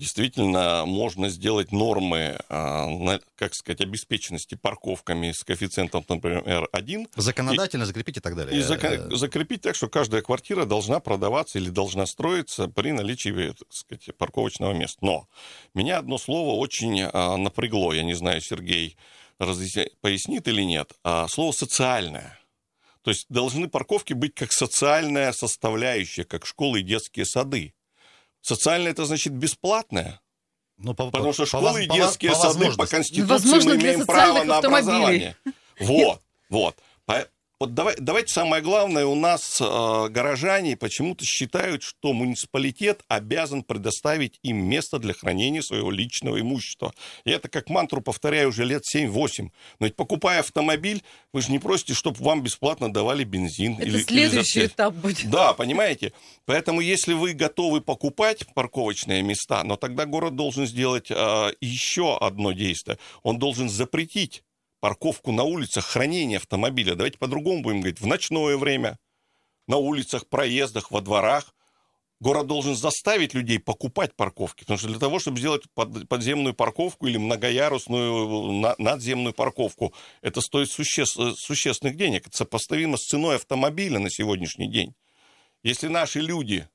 действительно 0.00 0.84
можно 0.86 1.28
сделать 1.28 1.72
нормы, 1.72 2.40
а, 2.48 2.88
как 3.36 3.54
сказать, 3.54 3.80
обеспеченности 3.82 4.54
парковками 4.54 5.32
с 5.32 5.44
коэффициентом, 5.44 6.04
например, 6.08 6.68
1. 6.72 7.08
Законодательно 7.16 7.84
и, 7.84 7.86
закрепить 7.86 8.16
и 8.16 8.20
так 8.20 8.34
далее. 8.34 8.58
И 8.58 8.62
зак- 8.62 9.14
закрепить 9.14 9.60
так, 9.60 9.76
что 9.76 9.88
каждая 9.88 10.22
квартира 10.22 10.64
должна 10.64 11.00
продаваться 11.00 11.58
или 11.58 11.68
должна 11.68 12.06
строиться 12.06 12.68
при 12.68 12.92
наличии, 12.92 13.52
так 13.52 13.72
сказать, 13.72 14.16
парковочного 14.16 14.72
места. 14.72 14.98
Но 15.02 15.28
меня 15.74 15.98
одно 15.98 16.18
слово 16.18 16.58
очень 16.58 17.02
а, 17.02 17.36
напрягло, 17.36 17.92
я 17.92 18.02
не 18.02 18.14
знаю, 18.14 18.40
Сергей 18.40 18.96
разъясня... 19.38 19.86
пояснит 20.00 20.48
или 20.48 20.62
нет, 20.62 20.92
а 21.04 21.28
слово 21.28 21.52
«социальное». 21.52 22.38
То 23.02 23.10
есть 23.10 23.26
должны 23.28 23.68
парковки 23.68 24.12
быть 24.12 24.34
как 24.34 24.52
социальная 24.52 25.32
составляющая, 25.32 26.24
как 26.24 26.44
школы 26.46 26.80
и 26.80 26.84
детские 26.84 27.24
сады. 27.24 27.72
Социальное 28.40 28.90
это 28.92 29.04
значит 29.04 29.32
бесплатное. 29.32 30.20
Ну, 30.78 30.94
по, 30.94 31.10
Потому 31.10 31.32
что 31.32 31.44
школы 31.44 31.86
по, 31.86 31.92
и 31.94 31.98
детские 31.98 32.32
по, 32.32 32.38
сады 32.38 32.72
по 32.72 32.86
Конституции 32.86 33.28
Возможно, 33.28 33.74
мы 33.74 33.80
имеем 33.80 34.06
право 34.06 34.44
на 34.44 34.58
образование. 34.58 35.36
Вот, 35.78 36.20
вот. 36.48 36.76
Вот 37.60 37.74
давай, 37.74 37.94
давайте 37.98 38.32
самое 38.32 38.62
главное, 38.62 39.04
у 39.04 39.14
нас 39.14 39.60
э, 39.60 40.08
горожане 40.08 40.78
почему-то 40.78 41.26
считают, 41.26 41.82
что 41.82 42.14
муниципалитет 42.14 43.02
обязан 43.06 43.64
предоставить 43.64 44.38
им 44.42 44.64
место 44.64 44.98
для 44.98 45.12
хранения 45.12 45.60
своего 45.60 45.90
личного 45.90 46.40
имущества. 46.40 46.94
И 47.24 47.30
это 47.30 47.50
как 47.50 47.68
мантру 47.68 48.00
повторяю 48.00 48.48
уже 48.48 48.64
лет 48.64 48.84
7-8. 48.96 49.50
Но 49.78 49.86
ведь 49.86 49.94
покупая 49.94 50.40
автомобиль, 50.40 51.02
вы 51.34 51.42
же 51.42 51.52
не 51.52 51.58
просите, 51.58 51.92
чтобы 51.92 52.24
вам 52.24 52.42
бесплатно 52.42 52.90
давали 52.90 53.24
бензин. 53.24 53.74
Это 53.74 53.82
или, 53.82 53.98
следующий 54.04 54.60
или 54.60 54.66
этап 54.68 54.94
будет. 54.94 55.28
Да, 55.28 55.52
понимаете? 55.52 56.14
Поэтому 56.46 56.80
если 56.80 57.12
вы 57.12 57.34
готовы 57.34 57.82
покупать 57.82 58.46
парковочные 58.54 59.20
места, 59.20 59.64
но 59.64 59.76
тогда 59.76 60.06
город 60.06 60.34
должен 60.34 60.66
сделать 60.66 61.10
э, 61.10 61.50
еще 61.60 62.16
одно 62.16 62.52
действие. 62.52 62.96
Он 63.22 63.38
должен 63.38 63.68
запретить 63.68 64.44
парковку 64.80 65.32
на 65.32 65.44
улицах, 65.44 65.84
хранение 65.84 66.38
автомобиля. 66.38 66.94
Давайте 66.94 67.18
по-другому 67.18 67.62
будем 67.62 67.80
говорить. 67.80 68.00
В 68.00 68.06
ночное 68.06 68.56
время, 68.56 68.98
на 69.66 69.76
улицах, 69.76 70.28
проездах, 70.28 70.90
во 70.90 71.00
дворах 71.00 71.54
Город 72.20 72.46
должен 72.46 72.76
заставить 72.76 73.32
людей 73.32 73.58
покупать 73.58 74.14
парковки, 74.14 74.60
потому 74.60 74.78
что 74.78 74.88
для 74.88 74.98
того, 74.98 75.18
чтобы 75.18 75.38
сделать 75.38 75.62
под, 75.72 76.06
подземную 76.06 76.52
парковку 76.52 77.06
или 77.06 77.16
многоярусную 77.16 78.74
надземную 78.78 79.32
парковку, 79.32 79.94
это 80.20 80.42
стоит 80.42 80.70
суще, 80.70 81.06
существенных 81.06 81.96
денег. 81.96 82.26
Это 82.26 82.36
сопоставимо 82.36 82.98
с 82.98 83.06
ценой 83.06 83.36
автомобиля 83.36 83.98
на 83.98 84.10
сегодняшний 84.10 84.70
день. 84.70 84.94
Если 85.62 85.88
наши 85.88 86.20
люди 86.20 86.68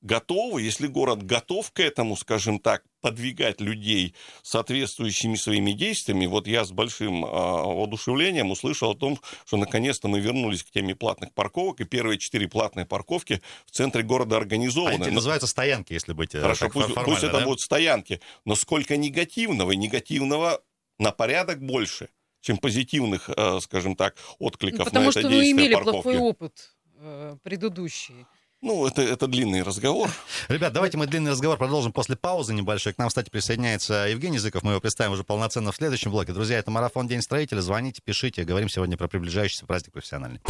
готовы, 0.00 0.62
если 0.62 0.86
город 0.86 1.22
готов 1.22 1.70
к 1.72 1.80
этому, 1.80 2.16
скажем 2.16 2.58
так, 2.58 2.82
подвигать 3.06 3.60
людей 3.60 4.16
соответствующими 4.42 5.36
своими 5.36 5.70
действиями, 5.70 6.26
вот 6.26 6.48
я 6.48 6.64
с 6.64 6.72
большим 6.72 7.24
э, 7.24 7.28
воодушевлением 7.28 8.50
услышал 8.50 8.90
о 8.90 8.94
том, 8.96 9.20
что 9.44 9.56
наконец-то 9.56 10.08
мы 10.08 10.18
вернулись 10.18 10.64
к 10.64 10.72
теме 10.72 10.96
платных 10.96 11.32
парковок, 11.32 11.80
и 11.80 11.84
первые 11.84 12.18
четыре 12.18 12.48
платные 12.48 12.84
парковки 12.84 13.40
в 13.64 13.70
центре 13.70 14.02
города 14.02 14.38
организованы. 14.38 15.04
А 15.04 15.06
эти 15.06 15.14
называются 15.14 15.46
стоянки, 15.46 15.92
если 15.92 16.14
быть 16.14 16.34
э, 16.34 16.40
Хорошо, 16.40 16.68
пусть, 16.68 16.94
пусть 16.94 17.22
это 17.22 17.38
да? 17.38 17.44
будут 17.44 17.60
стоянки. 17.60 18.20
Но 18.44 18.56
сколько 18.56 18.96
негативного, 18.96 19.70
негативного 19.70 20.60
на 20.98 21.12
порядок 21.12 21.64
больше, 21.64 22.08
чем 22.40 22.58
позитивных, 22.58 23.30
э, 23.30 23.60
скажем 23.60 23.94
так, 23.94 24.16
откликов 24.40 24.80
ну, 24.80 24.84
потому 24.86 25.04
на 25.04 25.10
это 25.10 25.20
что 25.20 25.28
действие 25.28 25.54
вы 25.54 25.60
имели 25.62 25.74
парковки. 25.74 26.02
плохой 26.02 26.18
опыт 26.18 26.74
э, 26.98 27.36
предыдущий. 27.44 28.26
Ну, 28.66 28.84
это, 28.84 29.00
это 29.00 29.28
длинный 29.28 29.62
разговор. 29.62 30.10
Ребят, 30.48 30.72
давайте 30.72 30.98
мы 30.98 31.06
длинный 31.06 31.30
разговор 31.30 31.56
продолжим 31.56 31.92
после 31.92 32.16
паузы 32.16 32.52
небольшой. 32.52 32.94
К 32.94 32.98
нам, 32.98 33.06
кстати, 33.06 33.30
присоединяется 33.30 34.08
Евгений 34.10 34.38
Языков. 34.38 34.64
Мы 34.64 34.72
его 34.72 34.80
представим 34.80 35.12
уже 35.12 35.22
полноценно 35.22 35.70
в 35.70 35.76
следующем 35.76 36.10
блоке. 36.10 36.32
Друзья, 36.32 36.58
это 36.58 36.72
«Марафон 36.72 37.06
День 37.06 37.22
строителя». 37.22 37.60
Звоните, 37.60 38.02
пишите. 38.04 38.42
Говорим 38.42 38.68
сегодня 38.68 38.96
про 38.96 39.06
приближающийся 39.06 39.66
праздник 39.66 39.92
профессиональный. 39.92 40.40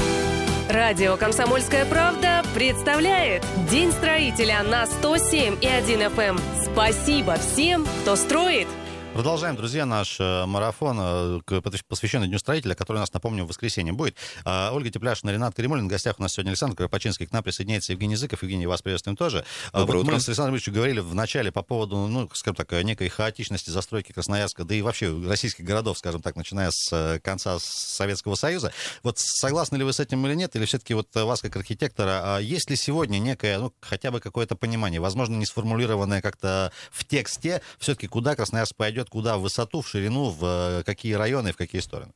Радио 0.71 1.19
«Комсомольская 1.19 1.85
правда» 1.85 2.43
представляет 2.55 3.45
День 3.71 3.93
строителя 3.93 4.63
на 4.63 4.87
107 4.87 5.59
и 5.61 5.67
1 5.67 6.01
FM. 6.01 6.19
Эм. 6.19 6.41
Спасибо 6.73 7.37
всем, 7.37 7.87
кто 8.01 8.17
строит. 8.17 8.67
Продолжаем, 9.15 9.57
друзья, 9.57 9.87
наш 9.87 10.21
э, 10.21 10.45
марафон, 10.47 10.99
э, 11.01 11.61
посвященный 11.89 12.29
Дню 12.29 12.39
строителя, 12.39 12.75
который 12.75 12.99
у 12.99 13.01
нас, 13.01 13.13
напомню, 13.13 13.45
в 13.45 13.49
воскресенье 13.49 13.93
будет. 13.95 14.17
А, 14.45 14.71
Ольга 14.73 14.91
Тепляшина, 14.91 15.31
Ренат 15.31 15.55
Каримулин. 15.55 15.87
В 15.87 15.91
гостях 15.91 16.19
у 16.19 16.23
нас 16.23 16.35
сегодня 16.35 16.51
Александр 16.51 16.77
Кропачинский. 16.77 17.27
К 17.27 17.33
нам 17.33 17.43
присоединяется 17.43 17.93
Евгений 17.93 18.13
Языков. 18.13 18.43
Евгений, 18.43 18.67
вас 18.67 18.83
приветствуем 18.83 19.17
тоже. 19.17 19.45
А, 19.73 19.81
Доброе 19.81 19.99
вот 19.99 20.05
утро. 20.05 20.15
Мы 20.15 20.21
с 20.21 20.29
Александром 20.29 20.55
Ильичем 20.55 20.75
говорили 20.75 21.01
в 21.01 21.15
начале 21.15 21.51
по 21.51 21.63
поводу, 21.63 21.97
ну, 21.97 22.29
скажем 22.35 22.57
так, 22.57 22.71
некой 22.85 23.09
хаотичности 23.09 23.71
застройки 23.71 24.13
Красноярска, 24.13 24.65
да 24.65 24.75
и 24.75 24.83
вообще 24.83 25.15
российских 25.27 25.65
городов, 25.65 25.97
скажем 25.99 26.21
так, 26.21 26.37
начиная 26.37 26.71
с 26.71 26.93
э, 26.93 27.19
конца 27.21 27.57
Советского 27.59 28.35
Союза. 28.35 28.73
Вот 29.03 29.19
согласны 29.19 29.77
ли 29.77 29.85
вы 29.85 29.93
с 29.93 30.01
этим 30.01 30.27
или 30.27 30.35
нет? 30.35 30.55
Или 30.57 30.67
все-таки 30.67 30.93
вот 30.93 31.09
вас, 31.15 31.41
как 31.41 31.57
архитектора, 31.57 32.21
а 32.23 32.39
есть 32.39 32.69
ли 32.69 32.77
сегодня 32.77 33.19
некое, 33.19 33.59
ну, 33.59 33.73
хотя 33.81 34.11
бы 34.11 34.21
какое-то 34.21 34.57
понимание, 34.57 35.01
возможно, 35.01 35.37
не 35.37 35.47
сформулированное 35.47 36.21
как-то 36.21 36.71
в 36.91 37.05
тексте, 37.05 37.63
все-таки 37.79 38.09
куда 38.09 38.37
Красноярск 38.37 38.77
пойдет, 38.77 39.06
куда 39.09 39.37
в 39.39 39.43
высоту, 39.43 39.81
в 39.81 39.89
ширину, 39.89 40.31
в 40.31 40.45
э, 40.81 40.83
какие 40.85 41.15
районы 41.15 41.53
в 41.53 41.57
какие 41.57 41.81
стороны? 41.81 42.13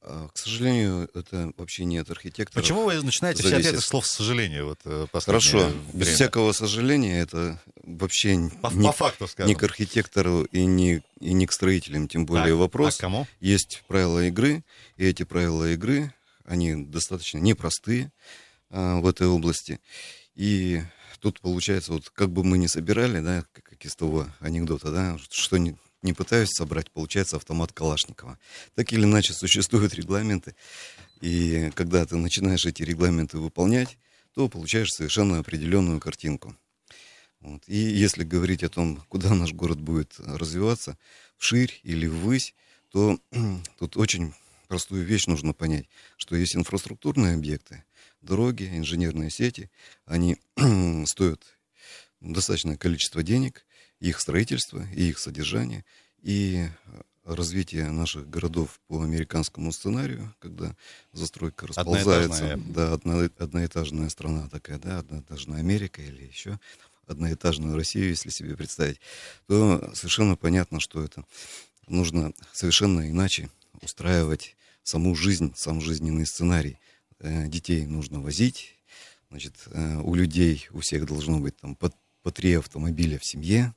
А, 0.00 0.28
к 0.28 0.38
сожалению, 0.38 1.10
это 1.14 1.52
вообще 1.56 1.84
нет 1.84 2.10
архитектора. 2.10 2.62
Почему 2.62 2.84
вы 2.84 3.02
начинаете 3.02 3.42
зависит... 3.42 3.60
все 3.60 3.68
ответы 3.68 3.86
слов 3.86 4.04
«к 4.04 4.06
сожалению»? 4.06 4.68
Вот, 4.68 4.78
э, 4.84 5.06
Хорошо, 5.12 5.58
время? 5.58 5.74
без 5.92 6.08
всякого 6.08 6.52
сожаления 6.52 7.20
это 7.20 7.60
вообще 7.82 8.50
по, 8.62 8.70
не, 8.72 8.86
по 8.86 8.92
факту, 8.92 9.26
скажем. 9.26 9.48
не 9.48 9.54
к 9.54 9.62
архитектору 9.62 10.44
и 10.44 10.64
не, 10.64 11.02
и 11.20 11.32
не 11.32 11.46
к 11.46 11.52
строителям, 11.52 12.08
тем 12.08 12.26
более 12.26 12.54
так, 12.54 12.58
вопрос. 12.58 12.98
А 12.98 13.00
кому? 13.00 13.26
Есть 13.40 13.82
правила 13.88 14.24
игры, 14.26 14.64
и 14.96 15.04
эти 15.04 15.24
правила 15.24 15.70
игры, 15.72 16.12
они 16.44 16.74
достаточно 16.74 17.38
непростые 17.38 18.12
а, 18.70 19.00
в 19.00 19.06
этой 19.06 19.26
области. 19.26 19.80
И 20.36 20.82
тут 21.20 21.40
получается, 21.40 21.92
вот 21.92 22.08
как 22.10 22.30
бы 22.30 22.44
мы 22.44 22.56
ни 22.56 22.66
собирали, 22.66 23.20
да, 23.20 23.44
как 23.52 23.84
из 23.84 23.94
того 23.96 24.26
анекдота, 24.40 24.90
да, 24.90 25.18
что 25.30 25.56
не, 25.56 25.76
не 26.02 26.12
пытаюсь 26.12 26.50
собрать, 26.50 26.90
получается 26.90 27.36
автомат 27.36 27.72
Калашникова. 27.72 28.38
Так 28.74 28.92
или 28.92 29.04
иначе 29.04 29.32
существуют 29.32 29.94
регламенты, 29.94 30.54
и 31.20 31.70
когда 31.74 32.06
ты 32.06 32.16
начинаешь 32.16 32.66
эти 32.66 32.82
регламенты 32.82 33.38
выполнять, 33.38 33.98
то 34.34 34.48
получаешь 34.48 34.92
совершенно 34.92 35.38
определенную 35.38 36.00
картинку. 36.00 36.56
Вот. 37.40 37.62
И 37.66 37.76
если 37.76 38.24
говорить 38.24 38.62
о 38.62 38.68
том, 38.68 39.04
куда 39.08 39.34
наш 39.34 39.52
город 39.52 39.80
будет 39.80 40.14
развиваться, 40.18 40.96
вширь 41.36 41.80
или 41.82 42.06
ввысь, 42.06 42.54
то 42.90 43.18
тут 43.78 43.96
очень 43.96 44.34
простую 44.66 45.04
вещь 45.04 45.26
нужно 45.26 45.52
понять, 45.52 45.88
что 46.16 46.36
есть 46.36 46.56
инфраструктурные 46.56 47.34
объекты, 47.34 47.84
дороги, 48.20 48.64
инженерные 48.64 49.30
сети, 49.30 49.70
они 50.04 50.36
стоят 51.06 51.42
достаточное 52.20 52.76
количество 52.76 53.22
денег, 53.22 53.64
их 54.00 54.20
строительство 54.20 54.86
и 54.94 55.08
их 55.08 55.18
содержание, 55.18 55.84
и 56.22 56.66
э, 56.66 57.00
развитие 57.24 57.90
наших 57.90 58.28
городов 58.28 58.80
по 58.88 59.02
американскому 59.02 59.72
сценарию, 59.72 60.34
когда 60.38 60.74
застройка 61.12 61.66
расползается. 61.66 62.56
Да, 62.56 62.92
одно, 62.92 63.28
одноэтажная 63.38 64.08
страна 64.08 64.48
такая, 64.48 64.78
да, 64.78 64.98
одноэтажная 64.98 65.58
Америка 65.58 66.00
или 66.00 66.24
еще 66.24 66.58
одноэтажную 67.06 67.74
Россию, 67.74 68.10
если 68.10 68.30
себе 68.30 68.56
представить, 68.56 69.00
то 69.46 69.90
совершенно 69.94 70.36
понятно, 70.36 70.78
что 70.78 71.02
это 71.02 71.24
нужно 71.86 72.32
совершенно 72.52 73.08
иначе 73.08 73.48
устраивать 73.80 74.56
саму 74.82 75.14
жизнь, 75.14 75.52
сам 75.56 75.80
жизненный 75.80 76.26
сценарий. 76.26 76.78
Э, 77.20 77.46
детей 77.48 77.86
нужно 77.86 78.20
возить, 78.20 78.76
значит, 79.30 79.54
э, 79.66 79.96
у 80.02 80.14
людей, 80.14 80.68
у 80.72 80.80
всех 80.80 81.06
должно 81.06 81.38
быть 81.38 81.56
там 81.56 81.74
по, 81.74 81.92
по 82.22 82.30
три 82.30 82.54
автомобиля 82.54 83.18
в 83.18 83.24
семье, 83.24 83.74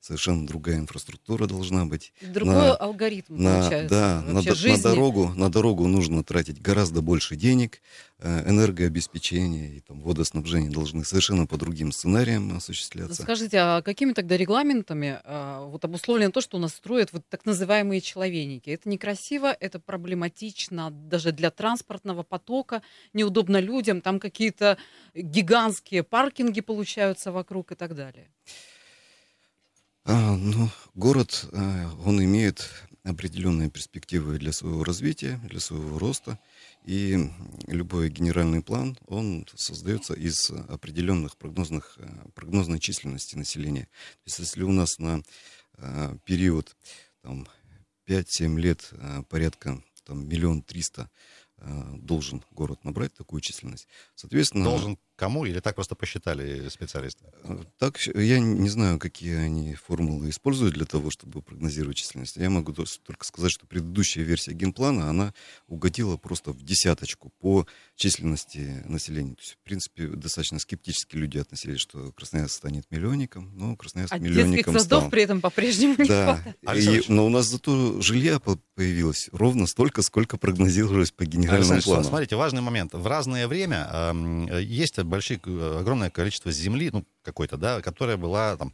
совершенно 0.00 0.46
другая 0.46 0.76
инфраструктура 0.76 1.46
должна 1.46 1.86
быть. 1.86 2.12
Другой 2.20 2.54
на, 2.54 2.74
алгоритм 2.76 3.36
на, 3.36 3.60
получается. 3.60 3.94
Да, 3.94 4.22
на, 4.22 4.42
на, 4.42 4.78
дорогу, 4.78 5.32
на 5.34 5.50
дорогу 5.50 5.86
нужно 5.86 6.22
тратить 6.22 6.60
гораздо 6.60 7.00
больше 7.02 7.36
денег, 7.36 7.80
э, 8.18 8.48
энергообеспечение 8.48 9.76
и 9.76 9.80
там, 9.80 10.00
водоснабжение 10.00 10.70
должны 10.70 11.04
совершенно 11.04 11.46
по 11.46 11.56
другим 11.56 11.92
сценариям 11.92 12.56
осуществляться. 12.56 13.22
Скажите, 13.22 13.58
а 13.58 13.82
какими 13.82 14.12
тогда 14.12 14.36
регламентами 14.36 15.20
а, 15.24 15.64
вот 15.66 15.84
обусловлено 15.84 16.30
то, 16.30 16.40
что 16.40 16.56
у 16.56 16.60
нас 16.60 16.74
строят 16.74 17.12
вот 17.12 17.22
так 17.28 17.46
называемые 17.46 18.00
человеники? 18.00 18.70
Это 18.70 18.88
некрасиво, 18.88 19.56
это 19.58 19.78
проблематично 19.78 20.90
даже 20.90 21.32
для 21.32 21.50
транспортного 21.50 22.22
потока, 22.22 22.82
неудобно 23.12 23.58
людям, 23.58 24.00
там 24.00 24.20
какие-то 24.20 24.78
гигантские 25.14 26.02
паркинги 26.02 26.60
получаются 26.60 27.32
вокруг 27.32 27.72
и 27.72 27.74
так 27.74 27.94
далее. 27.94 28.28
А, 30.06 30.36
ну, 30.36 30.68
город, 30.94 31.48
а, 31.52 31.90
он 32.04 32.22
имеет 32.22 32.68
определенные 33.04 33.70
перспективы 33.70 34.38
для 34.38 34.52
своего 34.52 34.84
развития, 34.84 35.40
для 35.44 35.60
своего 35.60 35.98
роста. 35.98 36.38
И 36.84 37.30
любой 37.66 38.10
генеральный 38.10 38.62
план, 38.62 38.98
он 39.06 39.46
создается 39.54 40.12
из 40.12 40.50
определенных 40.50 41.38
прогнозных, 41.38 41.96
а, 41.98 42.28
прогнозной 42.34 42.80
численности 42.80 43.36
населения. 43.36 43.84
То 43.84 44.26
есть 44.26 44.38
если 44.40 44.62
у 44.62 44.72
нас 44.72 44.98
на 44.98 45.22
период 46.24 46.76
там, 47.22 47.48
5-7 48.06 48.60
лет 48.60 48.92
порядка 49.28 49.82
там, 50.04 50.28
миллион 50.28 50.62
триста 50.62 51.10
должен 51.58 52.44
город 52.52 52.84
набрать 52.84 53.12
такую 53.14 53.40
численность. 53.40 53.88
Соответственно, 54.14 54.66
должен 54.66 54.98
Кому 55.16 55.44
или 55.44 55.60
так 55.60 55.76
просто 55.76 55.94
посчитали 55.94 56.68
специалисты? 56.68 57.24
Так, 57.78 58.00
я 58.06 58.40
не 58.40 58.68
знаю, 58.68 58.98
какие 58.98 59.36
они 59.36 59.74
формулы 59.74 60.30
используют 60.30 60.74
для 60.74 60.86
того, 60.86 61.10
чтобы 61.10 61.40
прогнозировать 61.40 61.96
численность. 61.96 62.36
Я 62.36 62.50
могу 62.50 62.72
только 62.72 63.24
сказать, 63.24 63.52
что 63.52 63.66
предыдущая 63.66 64.24
версия 64.24 64.52
генплана, 64.52 65.08
она 65.08 65.32
угодила 65.68 66.16
просто 66.16 66.50
в 66.50 66.62
десяточку 66.62 67.30
по 67.38 67.66
численности 67.94 68.82
населения. 68.86 69.34
То 69.34 69.42
есть, 69.42 69.52
в 69.52 69.58
принципе, 69.64 70.06
достаточно 70.08 70.58
скептически 70.58 71.16
люди 71.16 71.38
относились, 71.38 71.80
что 71.80 72.10
Красноярск 72.12 72.56
станет 72.56 72.90
миллионником, 72.90 73.52
но 73.56 73.76
Красноярск 73.76 74.12
а 74.12 74.18
миллионником 74.18 74.74
стал. 74.78 74.98
садов 75.00 75.10
при 75.10 75.22
этом 75.22 75.40
по-прежнему 75.40 75.94
не 75.98 76.08
да. 76.08 76.42
И, 76.74 77.02
но 77.08 77.26
у 77.26 77.28
нас 77.28 77.46
зато 77.46 78.00
жилья 78.00 78.40
появилось 78.74 79.28
ровно 79.32 79.66
столько, 79.66 80.02
сколько 80.02 80.36
прогнозировалось 80.38 81.12
по 81.12 81.24
генеральному 81.24 81.80
плану. 81.82 82.04
Смотрите, 82.04 82.34
важный 82.36 82.62
момент. 82.62 82.94
В 82.94 83.06
разное 83.06 83.46
время 83.46 83.88
э, 83.92 84.60
есть 84.62 84.98
большие, 85.04 85.40
огромное 85.78 86.10
количество 86.10 86.50
земли, 86.52 86.90
ну, 86.92 87.04
какой-то, 87.24 87.56
да, 87.56 87.80
которая 87.80 88.16
была 88.16 88.56
там, 88.56 88.72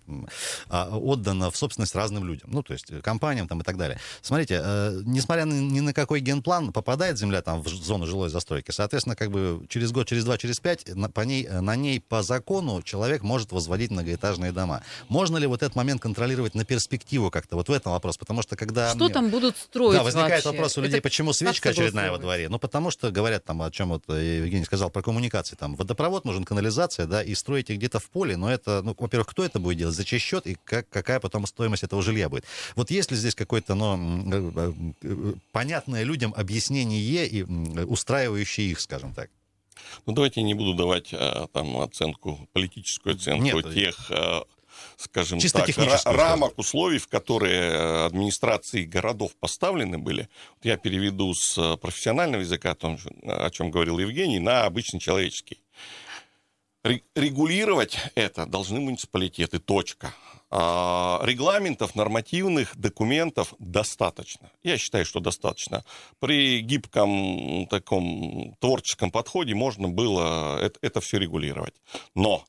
а, 0.68 0.88
отдана 0.96 1.50
в 1.50 1.56
собственность 1.56 1.94
разным 1.94 2.25
людям, 2.25 2.50
ну, 2.52 2.62
то 2.62 2.72
есть 2.72 2.90
компаниям 3.02 3.49
там 3.49 3.60
и 3.60 3.64
так 3.64 3.76
далее. 3.76 3.99
Смотрите, 4.20 4.60
э, 4.62 5.02
несмотря 5.04 5.44
на, 5.44 5.54
ни 5.54 5.80
на 5.80 5.94
какой 5.94 6.20
генплан, 6.20 6.72
попадает 6.72 7.18
земля 7.18 7.42
там 7.42 7.62
в 7.62 7.68
зону 7.68 8.06
жилой 8.06 8.28
застройки, 8.28 8.72
соответственно, 8.72 9.16
как 9.16 9.30
бы 9.30 9.64
через 9.68 9.92
год, 9.92 10.08
через 10.08 10.25
два, 10.25 10.37
через 10.37 10.58
пять 10.58 10.87
на, 10.94 11.08
по 11.08 11.20
ней, 11.20 11.49
на 11.49 11.76
ней 11.76 12.00
по 12.00 12.22
закону 12.22 12.82
человек 12.82 13.22
может 13.22 13.52
возводить 13.52 13.90
многоэтажные 13.90 14.52
дома. 14.52 14.82
Можно 15.08 15.37
ли 15.37 15.46
вот 15.46 15.62
этот 15.62 15.76
момент 15.76 16.02
контролировать 16.02 16.54
на 16.54 16.64
перспективу 16.64 17.30
как-то? 17.30 17.56
Вот 17.56 17.68
в 17.68 17.72
этом 17.72 17.92
вопрос, 17.92 18.18
потому 18.18 18.42
что 18.42 18.56
когда... 18.56 18.90
Что 18.90 19.04
мне... 19.04 19.14
там 19.14 19.30
будут 19.30 19.56
строить 19.56 19.96
Да, 19.96 20.02
возникает 20.02 20.44
вообще? 20.44 20.58
вопрос 20.58 20.76
у 20.76 20.80
людей, 20.80 20.96
Это 20.96 21.02
почему 21.02 21.32
свечка 21.32 21.70
очередная 21.70 22.10
во 22.10 22.18
дворе? 22.18 22.49
Ну, 22.49 22.58
потому 22.58 22.90
что 22.90 23.10
говорят 23.10 23.44
там, 23.44 23.62
о 23.62 23.70
чем 23.70 23.90
вот 23.90 24.08
Евгений 24.08 24.64
сказал 24.64 24.90
про 24.90 25.02
коммуникации, 25.02 25.54
там 25.54 25.76
водопровод 25.76 26.19
водопровод, 26.20 26.24
нужен 26.24 26.44
канализация, 26.44 27.06
да, 27.06 27.22
и 27.22 27.34
строить 27.34 27.70
их 27.70 27.76
где-то 27.76 27.98
в 27.98 28.10
поле, 28.10 28.36
но 28.36 28.50
это, 28.50 28.82
ну, 28.82 28.94
во-первых, 28.98 29.28
кто 29.28 29.44
это 29.44 29.58
будет 29.58 29.78
делать, 29.78 29.94
за 29.94 30.04
чей 30.04 30.18
счет 30.18 30.46
и 30.46 30.56
как, 30.64 30.88
какая 30.88 31.20
потом 31.20 31.46
стоимость 31.46 31.82
этого 31.84 32.02
жилья 32.02 32.28
будет. 32.28 32.44
Вот 32.76 32.90
есть 32.90 33.10
ли 33.10 33.16
здесь 33.16 33.34
какое-то, 33.34 33.74
ну, 33.74 35.38
понятное 35.52 36.04
людям 36.04 36.34
объяснение 36.36 37.26
и 37.26 37.42
устраивающее 37.84 38.70
их, 38.70 38.80
скажем 38.80 39.14
так? 39.14 39.30
Ну, 40.06 40.12
давайте 40.12 40.40
я 40.40 40.46
не 40.46 40.54
буду 40.54 40.74
давать 40.74 41.08
а, 41.12 41.46
там 41.52 41.76
оценку, 41.78 42.48
политическую 42.52 43.16
оценку 43.16 43.60
Нет, 43.60 43.74
тех 43.74 44.10
а, 44.10 44.44
скажем 44.96 45.38
Чисто 45.38 45.64
так, 45.64 46.04
рамок, 46.04 46.58
условий, 46.58 46.98
в 46.98 47.08
которые 47.08 47.60
э, 47.60 48.06
администрации 48.06 48.84
городов 48.84 49.34
поставлены 49.36 49.98
были. 49.98 50.28
Вот 50.56 50.64
я 50.64 50.76
переведу 50.76 51.32
с 51.34 51.56
э, 51.58 51.76
профессионального 51.76 52.42
языка, 52.42 52.72
о, 52.72 52.74
том, 52.74 52.98
о 53.24 53.50
чем 53.50 53.70
говорил 53.70 53.98
Евгений, 53.98 54.38
на 54.38 54.64
обычный 54.64 55.00
человеческий. 55.00 55.58
Регулировать 56.82 57.99
это 58.14 58.46
должны 58.46 58.80
муниципалитеты, 58.80 59.58
точка. 59.58 60.14
А 60.50 61.20
регламентов, 61.22 61.94
нормативных 61.94 62.76
документов 62.76 63.54
достаточно. 63.58 64.50
Я 64.62 64.78
считаю, 64.78 65.04
что 65.04 65.20
достаточно. 65.20 65.84
При 66.18 66.60
гибком 66.60 67.66
таком 67.68 68.56
творческом 68.60 69.10
подходе 69.10 69.54
можно 69.54 69.88
было 69.88 70.58
это, 70.58 70.78
это 70.82 71.00
все 71.00 71.18
регулировать. 71.18 71.75
Но 72.14 72.44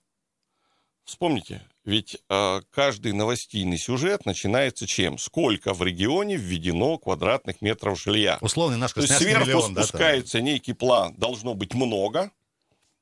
Вспомните, 1.03 1.61
ведь 1.83 2.17
э, 2.29 2.61
каждый 2.69 3.11
новостийный 3.11 3.77
сюжет 3.77 4.25
начинается 4.25 4.88
чем? 4.88 5.17
Сколько 5.17 5.73
в 5.73 5.83
регионе 5.83 6.38
введено 6.38 6.97
квадратных 6.97 7.61
метров 7.61 8.00
жилья? 8.00 8.38
Условный 8.39 8.77
наш 8.77 8.93
То 8.93 9.01
есть 9.01 9.17
сверху 9.17 9.45
миллион, 9.45 9.73
спускается 9.73 10.38
да, 10.38 10.43
некий 10.43 10.73
план. 10.73 11.15
Должно 11.17 11.53
быть 11.53 11.73
много, 11.73 12.31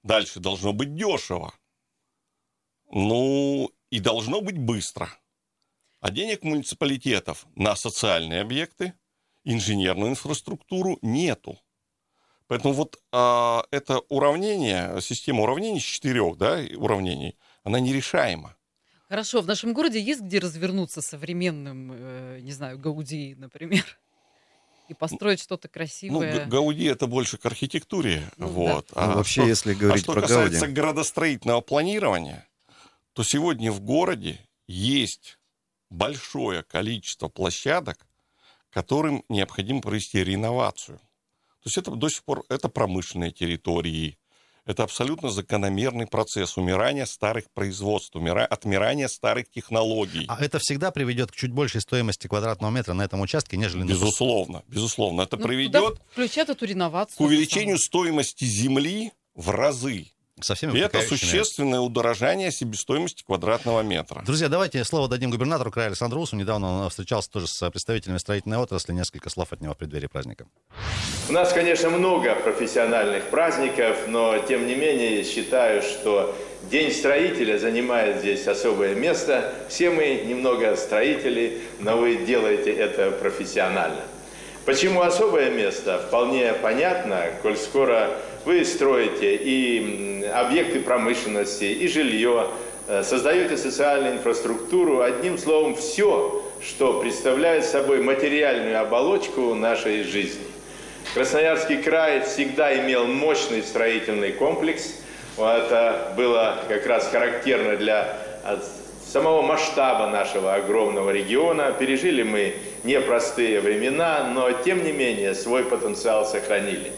дальше 0.04 0.40
должно 0.40 0.74
быть 0.74 0.96
дешево. 0.96 1.54
Ну, 2.92 3.72
и 3.90 4.00
должно 4.00 4.42
быть 4.42 4.58
быстро. 4.58 5.10
А 6.00 6.12
денег 6.12 6.44
муниципалитетов 6.44 7.46
на 7.56 7.76
социальные 7.76 8.42
объекты, 8.42 8.94
инженерную 9.44 10.12
инфраструктуру 10.12 10.98
нету. 11.02 11.60
Поэтому 12.48 12.74
вот 12.74 13.00
а, 13.12 13.64
это 13.70 14.00
уравнение, 14.10 15.00
система 15.02 15.44
уравнений 15.44 15.80
четырех 15.80 16.38
да, 16.38 16.60
уравнений– 16.76 17.38
она 17.64 17.80
нерешаема. 17.80 18.56
Хорошо, 19.08 19.42
в 19.42 19.48
нашем 19.48 19.74
городе 19.74 20.00
есть 20.00 20.22
где 20.22 20.40
развернуться 20.40 21.02
современным, 21.02 21.92
э, 21.94 22.40
не 22.42 22.52
знаю, 22.52 22.78
Гауди, 22.78 23.36
например, 23.36 23.84
и 24.90 24.94
построить 24.94 25.40
что-то 25.40 25.68
красивое. 25.68 26.46
Ну, 26.46 26.50
Гауди 26.50 26.86
это 26.86 27.08
больше 27.08 27.38
к 27.38 27.46
архитектуре, 27.46 28.24
ну, 28.38 28.48
вот. 28.48 28.88
Да. 28.94 29.04
А 29.04 29.08
ну, 29.08 29.14
вообще, 29.16 29.42
что, 29.42 29.50
если 29.50 29.74
говорить 29.74 30.04
а 30.04 30.06
что 30.06 30.14
про 30.14 30.22
касается 30.22 30.62
Гауди... 30.62 30.74
градостроительного 30.74 31.62
планирования, 31.62 32.48
то 33.14 33.24
сегодня 33.24 33.72
в 33.72 33.82
городе 33.82 34.40
есть 34.68 35.38
большое 35.90 36.64
количество 36.64 37.28
площадок, 37.28 38.06
которым 38.72 39.24
необходимо 39.30 39.82
провести 39.82 40.24
реновацию. 40.24 40.98
То 40.98 41.68
есть 41.68 41.78
это 41.78 41.92
до 41.92 42.10
сих 42.10 42.24
пор 42.24 42.44
это 42.50 42.70
промышленные 42.70 43.32
территории, 43.32 44.18
это 44.70 44.84
абсолютно 44.84 45.30
закономерный 45.32 46.06
процесс 46.06 46.56
умирания 46.56 47.06
старых 47.06 47.46
производств, 47.56 48.16
умира... 48.16 48.46
отмирания 48.46 49.08
старых 49.08 49.50
технологий. 49.50 50.26
А 50.28 50.38
это 50.40 50.60
всегда 50.60 50.92
приведет 50.92 51.32
к 51.32 51.36
чуть 51.36 51.52
большей 51.52 51.82
стоимости 51.82 52.28
квадратного 52.28 52.70
метра 52.70 52.94
на 52.94 53.02
этом 53.02 53.20
участке, 53.20 53.58
нежели... 53.58 53.84
Безусловно, 53.84 54.62
безусловно. 54.68 55.24
Это 55.24 55.38
ну, 55.38 55.48
приведет 55.48 56.00
включат 56.12 56.50
эту 56.50 56.66
реновацию, 56.66 57.18
к 57.18 57.22
увеличению 57.22 57.80
стоимости 57.80 58.46
земли 58.46 59.12
в 59.34 59.50
разы 59.50 60.12
со 60.42 60.56
всеми 60.56 60.78
И 60.78 60.82
это 60.82 61.02
существенное 61.02 61.80
удорожание 61.80 62.52
себестоимости 62.52 63.24
квадратного 63.24 63.82
метра. 63.82 64.22
Друзья, 64.26 64.50
давайте 64.50 64.84
слово 64.84 65.08
дадим 65.08 65.32
губернатору 65.32 65.72
края 65.72 65.88
Александру 65.88 66.22
Усу. 66.22 66.36
Недавно 66.36 66.84
он 66.84 66.90
встречался 66.90 67.30
тоже 67.32 67.48
с 67.48 67.70
представителями 67.70 68.18
строительной 68.18 68.58
отрасли. 68.58 68.94
Несколько 68.94 69.30
слов 69.30 69.52
от 69.52 69.62
него 69.62 69.74
в 69.74 69.78
преддверии 69.78 70.08
праздника. 70.08 70.46
У 71.28 71.32
нас, 71.32 71.54
конечно, 71.54 71.90
много 71.90 72.36
профессиональных 72.36 73.26
праздников, 73.26 74.08
но, 74.08 74.38
тем 74.40 74.66
не 74.68 74.76
менее, 74.76 75.24
считаю, 75.24 75.82
что 75.82 76.36
День 76.64 76.92
строителя 76.92 77.58
занимает 77.58 78.20
здесь 78.20 78.46
особое 78.46 78.94
место. 78.94 79.54
Все 79.70 79.90
мы 79.90 80.24
немного 80.26 80.76
строители, 80.76 81.62
но 81.80 81.98
вы 81.98 82.18
делаете 82.18 82.72
это 82.72 83.12
профессионально. 83.12 84.02
Почему 84.66 85.02
особое 85.02 85.50
место? 85.50 86.00
Вполне 86.00 86.54
понятно, 86.54 87.26
коль 87.42 87.58
скоро 87.58 88.12
вы 88.46 88.66
строите 88.66 89.36
и 89.36 90.26
объекты 90.34 90.80
промышленности, 90.80 91.66
и 91.66 91.88
жилье, 91.88 92.48
э, 92.88 93.04
создаете 93.04 93.58
социальную 93.58 94.16
инфраструктуру, 94.16 95.02
одним 95.02 95.38
словом, 95.38 95.76
все, 95.76 96.44
что 96.62 97.00
представляет 97.00 97.66
собой 97.66 98.02
материальную 98.02 98.80
оболочку 98.80 99.56
нашей 99.56 100.04
жизни. 100.04 100.46
Красноярский 101.14 101.82
край 101.82 102.22
всегда 102.22 102.78
имел 102.78 103.08
мощный 103.08 103.64
строительный 103.64 104.32
комплекс. 104.32 104.96
Это 105.38 106.14
было 106.16 106.60
как 106.68 106.86
раз 106.86 107.08
характерно 107.10 107.78
для 107.78 108.16
самого 109.12 109.42
масштаба 109.42 110.08
нашего 110.08 110.54
огромного 110.54 111.10
региона. 111.10 111.74
Пережили 111.78 112.22
мы 112.22 112.54
непростые 112.84 113.60
времена, 113.60 114.30
но 114.34 114.52
тем 114.52 114.84
не 114.84 114.92
менее 114.92 115.34
свой 115.34 115.64
потенциал 115.64 116.26
сохранили. 116.26 116.92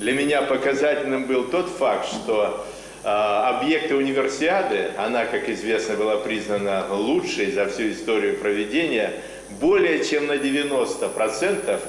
Для 0.00 0.14
меня 0.14 0.40
показательным 0.40 1.26
был 1.26 1.44
тот 1.44 1.68
факт, 1.68 2.08
что 2.08 2.64
э, 3.04 3.06
объекты 3.06 3.94
универсиады, 3.94 4.92
она, 4.96 5.26
как 5.26 5.46
известно, 5.50 5.94
была 5.94 6.16
признана 6.16 6.86
лучшей 6.90 7.52
за 7.52 7.68
всю 7.68 7.90
историю 7.90 8.38
проведения, 8.38 9.12
более 9.60 10.02
чем 10.02 10.26
на 10.26 10.36
90% 10.36 11.80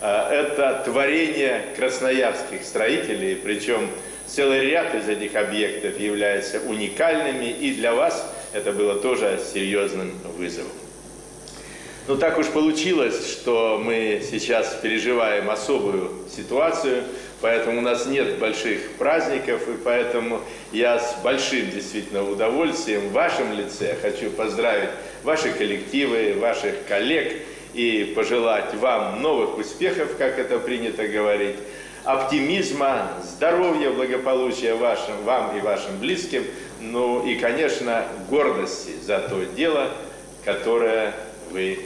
э, 0.00 0.30
это 0.32 0.82
творение 0.84 1.62
красноярских 1.76 2.64
строителей, 2.64 3.36
причем 3.36 3.88
целый 4.26 4.66
ряд 4.66 4.92
из 4.96 5.08
этих 5.08 5.36
объектов 5.36 5.96
является 6.00 6.58
уникальными, 6.62 7.50
и 7.50 7.72
для 7.74 7.94
вас 7.94 8.34
это 8.52 8.72
было 8.72 8.96
тоже 8.96 9.38
серьезным 9.54 10.10
вызовом. 10.36 10.72
Но 12.08 12.16
так 12.16 12.36
уж 12.40 12.46
получилось, 12.46 13.30
что 13.30 13.80
мы 13.80 14.20
сейчас 14.28 14.76
переживаем 14.82 15.48
особую 15.48 16.10
ситуацию– 16.34 17.04
Поэтому 17.40 17.78
у 17.78 17.80
нас 17.80 18.06
нет 18.06 18.38
больших 18.38 18.92
праздников, 18.98 19.66
и 19.68 19.72
поэтому 19.82 20.42
я 20.72 20.98
с 20.98 21.16
большим 21.22 21.70
действительно 21.70 22.22
удовольствием 22.22 23.08
в 23.08 23.12
вашем 23.12 23.52
лице 23.52 23.96
хочу 24.02 24.30
поздравить 24.30 24.90
ваши 25.22 25.50
коллективы, 25.52 26.34
ваших 26.38 26.74
коллег 26.86 27.42
и 27.72 28.12
пожелать 28.14 28.74
вам 28.74 29.22
новых 29.22 29.56
успехов, 29.56 30.16
как 30.18 30.38
это 30.38 30.58
принято 30.58 31.08
говорить, 31.08 31.56
оптимизма, 32.04 33.10
здоровья, 33.22 33.90
благополучия 33.90 34.74
вашим, 34.74 35.22
вам 35.24 35.56
и 35.56 35.60
вашим 35.60 35.98
близким, 35.98 36.44
ну 36.80 37.26
и, 37.26 37.36
конечно, 37.36 38.04
гордости 38.28 38.92
за 39.02 39.18
то 39.18 39.44
дело, 39.56 39.88
которое 40.44 41.14
вы 41.50 41.78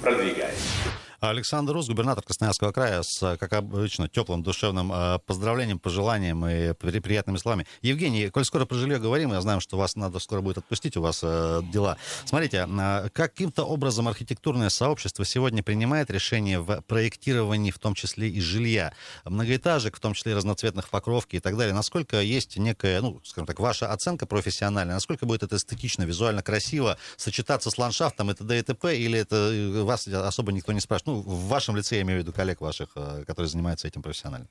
продвигаете. 0.00 1.03
Александр 1.30 1.72
Рус, 1.72 1.88
губернатор 1.88 2.24
Красноярского 2.24 2.72
края, 2.72 3.02
с, 3.02 3.36
как 3.38 3.52
обычно, 3.52 4.08
теплым 4.08 4.42
душевным 4.42 4.92
э, 4.92 5.18
поздравлением, 5.26 5.78
пожеланием 5.78 6.46
и 6.46 6.72
приятными 6.74 7.36
словами. 7.36 7.66
Евгений, 7.82 8.28
коль 8.30 8.44
скоро 8.44 8.64
про 8.66 8.76
жилье 8.76 8.98
говорим, 8.98 9.32
я 9.32 9.40
знаю, 9.40 9.60
что 9.60 9.76
вас 9.76 9.96
надо 9.96 10.18
скоро 10.18 10.40
будет 10.40 10.58
отпустить, 10.58 10.96
у 10.96 11.02
вас 11.02 11.20
э, 11.22 11.62
дела. 11.72 11.96
Смотрите, 12.24 12.66
э, 12.68 13.08
каким-то 13.12 13.64
образом 13.64 14.08
архитектурное 14.08 14.68
сообщество 14.68 15.24
сегодня 15.24 15.62
принимает 15.62 16.10
решение 16.10 16.60
в 16.60 16.82
проектировании, 16.82 17.70
в 17.70 17.78
том 17.78 17.94
числе 17.94 18.28
и 18.28 18.40
жилья, 18.40 18.92
многоэтажек, 19.24 19.96
в 19.96 20.00
том 20.00 20.14
числе 20.14 20.32
и 20.32 20.34
разноцветных 20.34 20.90
покровки 20.90 21.36
и 21.36 21.40
так 21.40 21.56
далее. 21.56 21.74
Насколько 21.74 22.20
есть 22.20 22.56
некая, 22.56 23.00
ну, 23.00 23.20
скажем 23.24 23.46
так, 23.46 23.60
ваша 23.60 23.92
оценка 23.92 24.26
профессиональная, 24.26 24.94
насколько 24.94 25.26
будет 25.26 25.42
это 25.42 25.56
эстетично, 25.56 26.02
визуально 26.02 26.42
красиво, 26.42 26.98
сочетаться 27.16 27.70
с 27.70 27.78
ландшафтом 27.78 28.30
и 28.30 28.34
т.д. 28.34 28.58
и 28.58 28.62
т.п., 28.62 28.96
или 28.96 29.18
это 29.18 29.36
э, 29.36 29.82
вас 29.82 30.06
особо 30.08 30.52
никто 30.52 30.72
не 30.72 30.80
спрашивает? 30.80 31.06
Ну, 31.06 31.13
ну, 31.14 31.20
в 31.20 31.48
вашем 31.48 31.76
лице 31.76 31.96
я 31.96 32.02
имею 32.02 32.20
в 32.20 32.22
виду 32.22 32.32
коллег 32.32 32.60
ваших, 32.60 32.90
э, 32.96 33.24
которые 33.24 33.48
занимаются 33.48 33.86
этим 33.86 34.02
профессионально. 34.02 34.48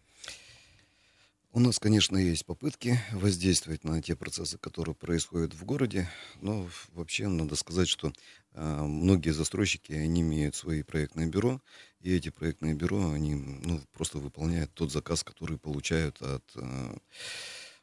У 1.51 1.59
нас, 1.59 1.77
конечно, 1.77 2.17
есть 2.17 2.45
попытки 2.45 2.99
воздействовать 3.11 3.83
на 3.83 4.01
те 4.01 4.15
процессы, 4.15 4.57
которые 4.57 4.95
происходят 4.95 5.53
в 5.53 5.65
городе, 5.65 6.09
но 6.41 6.67
вообще 6.93 7.27
надо 7.27 7.55
сказать, 7.57 7.89
что 7.89 8.13
э, 8.53 8.81
многие 8.81 9.31
застройщики, 9.31 9.91
они 9.91 10.21
имеют 10.21 10.55
свои 10.55 10.83
проектные 10.83 11.27
бюро, 11.27 11.61
и 11.99 12.15
эти 12.15 12.29
проектные 12.29 12.73
бюро, 12.73 13.11
они 13.11 13.35
ну, 13.35 13.81
просто 13.91 14.19
выполняют 14.19 14.73
тот 14.73 14.91
заказ, 14.91 15.23
который 15.23 15.57
получают 15.57 16.21
от, 16.21 16.43
э, 16.55 16.97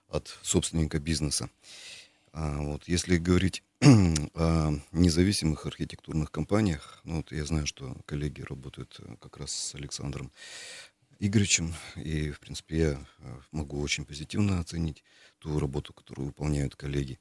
от 0.08 0.38
собственника 0.42 0.98
бизнеса. 0.98 1.44
А 1.44 1.99
вот 2.32 2.86
если 2.86 3.16
говорить 3.16 3.62
о 3.82 4.72
независимых 4.92 5.66
архитектурных 5.66 6.30
компаниях, 6.30 7.00
ну 7.04 7.16
вот 7.16 7.32
я 7.32 7.44
знаю, 7.44 7.66
что 7.66 7.96
коллеги 8.06 8.42
работают 8.42 8.96
э, 9.00 9.16
как 9.20 9.38
раз 9.38 9.52
с 9.52 9.74
Александром, 9.74 10.30
Игоревичем. 11.18 11.74
И, 11.96 12.30
в 12.30 12.40
принципе, 12.40 12.78
я 12.78 13.06
э, 13.18 13.40
могу 13.52 13.80
очень 13.80 14.04
позитивно 14.04 14.60
оценить 14.60 15.04
ту 15.38 15.58
работу, 15.58 15.92
которую 15.92 16.26
выполняют 16.26 16.76
коллеги. 16.76 17.18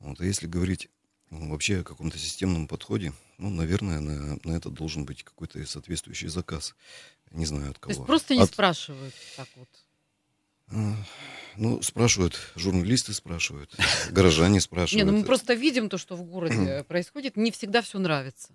Вот. 0.00 0.20
А 0.20 0.24
если 0.24 0.46
говорить 0.46 0.88
ну, 1.30 1.48
вообще 1.50 1.80
о 1.80 1.84
каком-то 1.84 2.18
системном 2.18 2.68
подходе, 2.68 3.12
ну, 3.38 3.48
наверное, 3.48 4.00
на, 4.00 4.38
на 4.42 4.52
это 4.52 4.70
должен 4.70 5.04
быть 5.04 5.22
какой-то 5.22 5.64
соответствующий 5.66 6.28
заказ. 6.28 6.74
Не 7.30 7.46
знаю 7.46 7.70
от 7.70 7.78
кого. 7.78 7.94
То 7.94 8.00
есть 8.00 8.06
просто 8.06 8.34
не 8.34 8.42
от... 8.42 8.50
спрашивают 8.50 9.14
так 9.36 9.48
вот? 9.56 9.68
Ну, 11.56 11.82
спрашивают, 11.82 12.38
журналисты 12.56 13.12
спрашивают, 13.12 13.74
горожане 14.10 14.60
спрашивают. 14.60 15.06
Не, 15.06 15.10
ну 15.10 15.18
мы 15.18 15.24
просто 15.24 15.54
видим 15.54 15.88
то, 15.88 15.98
что 15.98 16.16
в 16.16 16.22
городе 16.22 16.84
происходит, 16.88 17.36
не 17.36 17.50
всегда 17.50 17.82
все 17.82 17.98
нравится. 17.98 18.54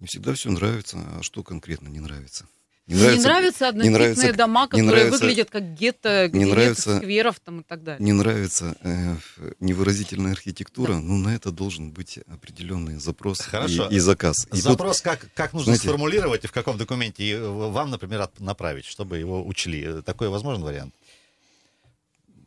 Не 0.00 0.06
всегда 0.06 0.32
все 0.34 0.50
нравится, 0.50 0.96
а 0.96 1.22
что 1.22 1.42
конкретно 1.42 1.88
не 1.88 2.00
нравится? 2.00 2.46
Не 2.86 2.94
нравятся, 2.94 3.18
не 3.18 3.24
нравятся 3.24 3.68
однотипные 3.68 3.90
не 3.90 3.98
нравится, 3.98 4.32
дома, 4.32 4.66
которые 4.66 4.82
не 4.82 4.90
нравится, 4.90 5.18
выглядят 5.18 5.50
как 5.50 5.74
гетто, 5.74 6.30
не 6.32 6.46
нравится, 6.46 6.96
скверов 6.96 7.38
там 7.38 7.60
и 7.60 7.62
так 7.62 7.82
далее. 7.82 8.02
Не 8.02 8.12
нравится 8.12 8.76
э, 8.80 9.16
невыразительная 9.60 10.32
архитектура, 10.32 10.94
да. 10.94 11.00
ну 11.00 11.18
на 11.18 11.34
это 11.34 11.50
должен 11.50 11.90
быть 11.90 12.18
определенный 12.28 12.96
запрос 12.96 13.40
Хорошо. 13.40 13.88
И, 13.90 13.96
и 13.96 13.98
заказ. 13.98 14.46
И 14.54 14.56
запрос 14.56 15.02
тут, 15.02 15.04
как, 15.04 15.28
как 15.34 15.52
нужно 15.52 15.74
знаете, 15.74 15.88
сформулировать 15.88 16.44
и 16.44 16.46
в 16.46 16.52
каком 16.52 16.78
документе 16.78 17.38
вам, 17.38 17.90
например, 17.90 18.26
направить, 18.38 18.86
чтобы 18.86 19.18
его 19.18 19.46
учли. 19.46 20.00
Такой 20.00 20.30
возможен 20.30 20.62
вариант? 20.62 20.94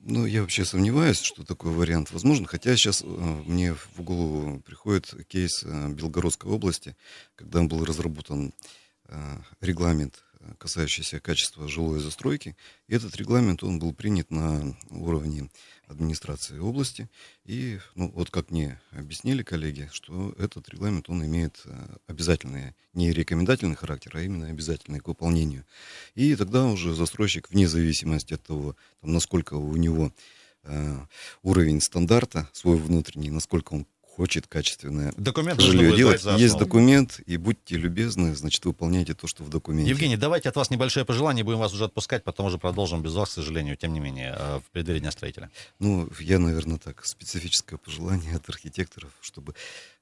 Ну, 0.04 0.26
я 0.26 0.42
вообще 0.42 0.66
сомневаюсь, 0.66 1.22
что 1.22 1.44
такой 1.44 1.74
вариант 1.74 2.12
возможен, 2.12 2.48
хотя 2.48 2.76
сейчас 2.76 3.04
э, 3.04 3.06
мне 3.06 3.76
в 3.76 4.02
голову 4.02 4.60
приходит 4.62 5.14
кейс 5.28 5.64
э, 5.64 5.90
Белгородской 5.90 6.52
области, 6.52 6.96
когда 7.36 7.62
был 7.62 7.86
разработан 7.86 8.52
э, 9.06 9.38
регламент 9.62 10.24
касающийся 10.58 11.20
качества 11.20 11.68
жилой 11.68 12.00
застройки. 12.00 12.58
И 12.88 12.96
этот 12.96 13.16
регламент, 13.16 13.62
он 13.62 13.78
был 13.78 13.94
принят 13.94 14.32
на 14.32 14.76
уровне 14.90 15.52
администрации 15.92 16.58
области. 16.58 17.10
И, 17.46 17.80
ну, 17.96 18.12
вот 18.12 18.32
как 18.32 18.52
мне 18.52 18.82
объяснили 18.92 19.44
коллеги, 19.44 19.90
что 19.92 20.34
этот 20.38 20.70
регламент, 20.70 21.10
он 21.10 21.24
имеет 21.26 21.62
э, 21.66 21.98
обязательный, 22.08 22.76
не 22.94 23.12
рекомендательный 23.12 23.76
характер, 23.76 24.12
а 24.16 24.22
именно 24.22 24.48
обязательный 24.48 25.00
к 25.00 25.08
выполнению. 25.08 25.66
И 26.16 26.36
тогда 26.36 26.66
уже 26.66 26.94
застройщик, 26.94 27.50
вне 27.50 27.68
зависимости 27.68 28.34
от 28.34 28.44
того, 28.44 28.76
там, 29.02 29.14
насколько 29.14 29.56
у 29.56 29.76
него 29.76 30.14
э, 30.64 31.06
уровень 31.44 31.82
стандарта 31.82 32.50
свой 32.54 32.78
внутренний, 32.78 33.32
насколько 33.32 33.74
он 33.74 33.86
хочет 34.16 34.46
качественное 34.48 35.14
документ 35.18 35.62
жилье 35.62 35.96
делать. 35.96 36.24
Есть 36.38 36.58
документ, 36.58 37.20
и 37.26 37.38
будьте 37.38 37.78
любезны, 37.78 38.36
значит, 38.36 38.64
выполняйте 38.66 39.14
то, 39.14 39.26
что 39.26 39.44
в 39.44 39.50
документе. 39.50 39.90
Евгений, 39.90 40.18
давайте 40.18 40.50
от 40.50 40.56
вас 40.56 40.70
небольшое 40.70 41.06
пожелание, 41.06 41.44
будем 41.44 41.60
вас 41.60 41.74
уже 41.74 41.86
отпускать, 41.86 42.24
потом 42.24 42.48
уже 42.48 42.58
продолжим 42.58 43.02
без 43.02 43.14
вас, 43.14 43.30
к 43.30 43.34
сожалению, 43.34 43.78
тем 43.78 43.94
не 43.94 44.00
менее, 44.00 44.36
э, 44.38 44.60
в 44.60 44.70
преддверии 44.72 45.00
Дня 45.00 45.12
строителя. 45.12 45.50
Ну, 45.80 46.10
я, 46.20 46.40
наверное, 46.40 46.78
так, 46.78 47.06
специфическое 47.06 47.78
пожелание 47.78 48.36
от 48.36 48.48
архитекторов, 48.50 49.12
чтобы 49.22 49.56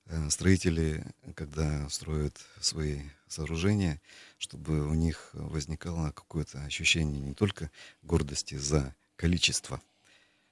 э, 0.08 0.30
строители, 0.30 1.06
когда 1.36 1.88
строят 1.90 2.36
свои 2.60 3.02
сооружения, 3.28 4.02
чтобы 4.40 4.88
у 4.88 4.94
них 4.96 5.30
возникало 5.34 6.12
какое-то 6.12 6.64
ощущение 6.64 7.22
не 7.22 7.34
только 7.34 7.70
гордости 8.02 8.56
за 8.56 8.96
количество 9.16 9.82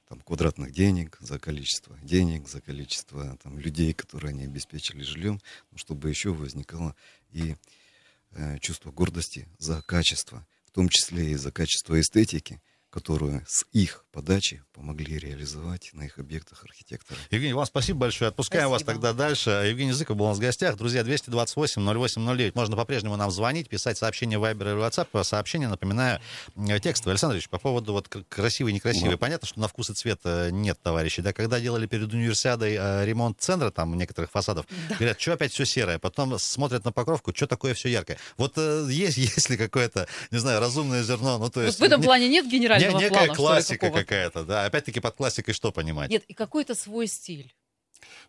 там, 0.07 0.21
квадратных 0.21 0.71
денег, 0.71 1.17
за 1.19 1.37
количество 1.39 1.97
денег, 2.01 2.47
за 2.47 2.61
количество 2.61 3.37
там, 3.43 3.59
людей, 3.59 3.93
которые 3.93 4.29
они 4.29 4.45
обеспечили 4.45 5.03
жильем, 5.03 5.41
чтобы 5.75 6.09
еще 6.09 6.33
возникало 6.33 6.95
и 7.31 7.55
э, 8.31 8.57
чувство 8.59 8.91
гордости 8.91 9.47
за 9.57 9.81
качество, 9.81 10.45
в 10.65 10.71
том 10.71 10.89
числе 10.89 11.31
и 11.31 11.35
за 11.35 11.51
качество 11.51 11.99
эстетики, 11.99 12.61
которую 12.89 13.43
с 13.47 13.65
их 13.73 14.05
подачи 14.11 14.63
помогли 14.73 15.19
реализовать 15.19 15.91
на 15.93 16.03
их 16.03 16.17
объектах 16.17 16.63
архитекторы. 16.63 17.19
Евгений, 17.29 17.53
вам 17.53 17.65
спасибо 17.65 17.99
большое. 17.99 18.29
Отпускаем 18.29 18.69
спасибо. 18.69 18.87
вас 18.87 18.95
тогда 18.95 19.13
дальше. 19.13 19.49
Евгений 19.49 19.91
Зыков 19.91 20.17
был 20.17 20.25
у 20.25 20.29
нас 20.29 20.37
в 20.37 20.41
гостях. 20.41 20.77
Друзья, 20.77 21.01
228-08-09. 21.01 22.51
Можно 22.55 22.75
по-прежнему 22.75 23.15
нам 23.15 23.29
звонить, 23.29 23.69
писать 23.69 23.97
сообщения 23.97 24.39
в 24.39 24.43
Viber 24.43 24.71
или 24.71 24.87
WhatsApp. 24.87 25.23
Сообщения, 25.23 25.67
напоминаю, 25.67 26.19
текстовые. 26.81 27.13
Александр 27.13 27.35
Ильич, 27.35 27.49
по 27.49 27.59
поводу 27.59 27.93
вот 27.93 28.07
красивый, 28.29 28.73
некрасивый. 28.73 29.11
Да. 29.11 29.17
Понятно, 29.17 29.47
что 29.47 29.59
на 29.59 29.67
вкус 29.67 29.89
и 29.89 29.93
цвет 29.93 30.21
э, 30.23 30.49
нет, 30.51 30.79
товарищи. 30.81 31.21
Да, 31.21 31.33
когда 31.33 31.59
делали 31.59 31.85
перед 31.85 32.11
универсиадой 32.11 32.75
э, 32.79 33.05
ремонт 33.05 33.39
центра, 33.39 33.69
там, 33.69 33.95
некоторых 33.95 34.31
фасадов, 34.31 34.65
да. 34.89 34.95
говорят, 34.95 35.21
что 35.21 35.33
опять 35.33 35.51
все 35.51 35.65
серое. 35.65 35.99
Потом 35.99 36.39
смотрят 36.39 36.85
на 36.85 36.91
покровку, 36.91 37.35
что 37.35 37.45
такое 37.45 37.75
все 37.75 37.89
яркое. 37.89 38.17
Вот 38.37 38.53
э, 38.57 38.87
есть, 38.89 39.17
есть 39.17 39.49
ли 39.49 39.57
какое-то, 39.57 40.07
не 40.31 40.39
знаю, 40.39 40.59
разумное 40.59 41.03
зерно? 41.03 41.37
Ну, 41.37 41.49
то 41.49 41.61
есть, 41.61 41.79
вот 41.79 41.85
в 41.85 41.91
этом 41.91 42.01
плане 42.01 42.29
нет 42.29 42.47
генерального 42.47 42.76
не, 42.79 43.09
плана, 43.09 43.33
классика 43.33 43.91
какая-то, 43.91 44.43
да. 44.43 44.65
Опять-таки 44.65 44.99
под 44.99 45.15
классикой 45.15 45.53
что 45.53 45.71
понимать? 45.71 46.09
Нет, 46.09 46.23
и 46.27 46.33
какой-то 46.33 46.75
свой 46.75 47.07
стиль. 47.07 47.53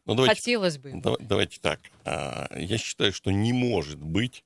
Ну, 0.07 0.15
давайте, 0.15 0.35
Хотелось 0.35 0.79
бы. 0.79 0.93
Давайте 1.21 1.61
так. 1.61 1.81
А, 2.05 2.49
я 2.57 2.79
считаю, 2.79 3.13
что 3.13 3.31
не 3.31 3.53
может 3.53 3.99
быть 3.99 4.45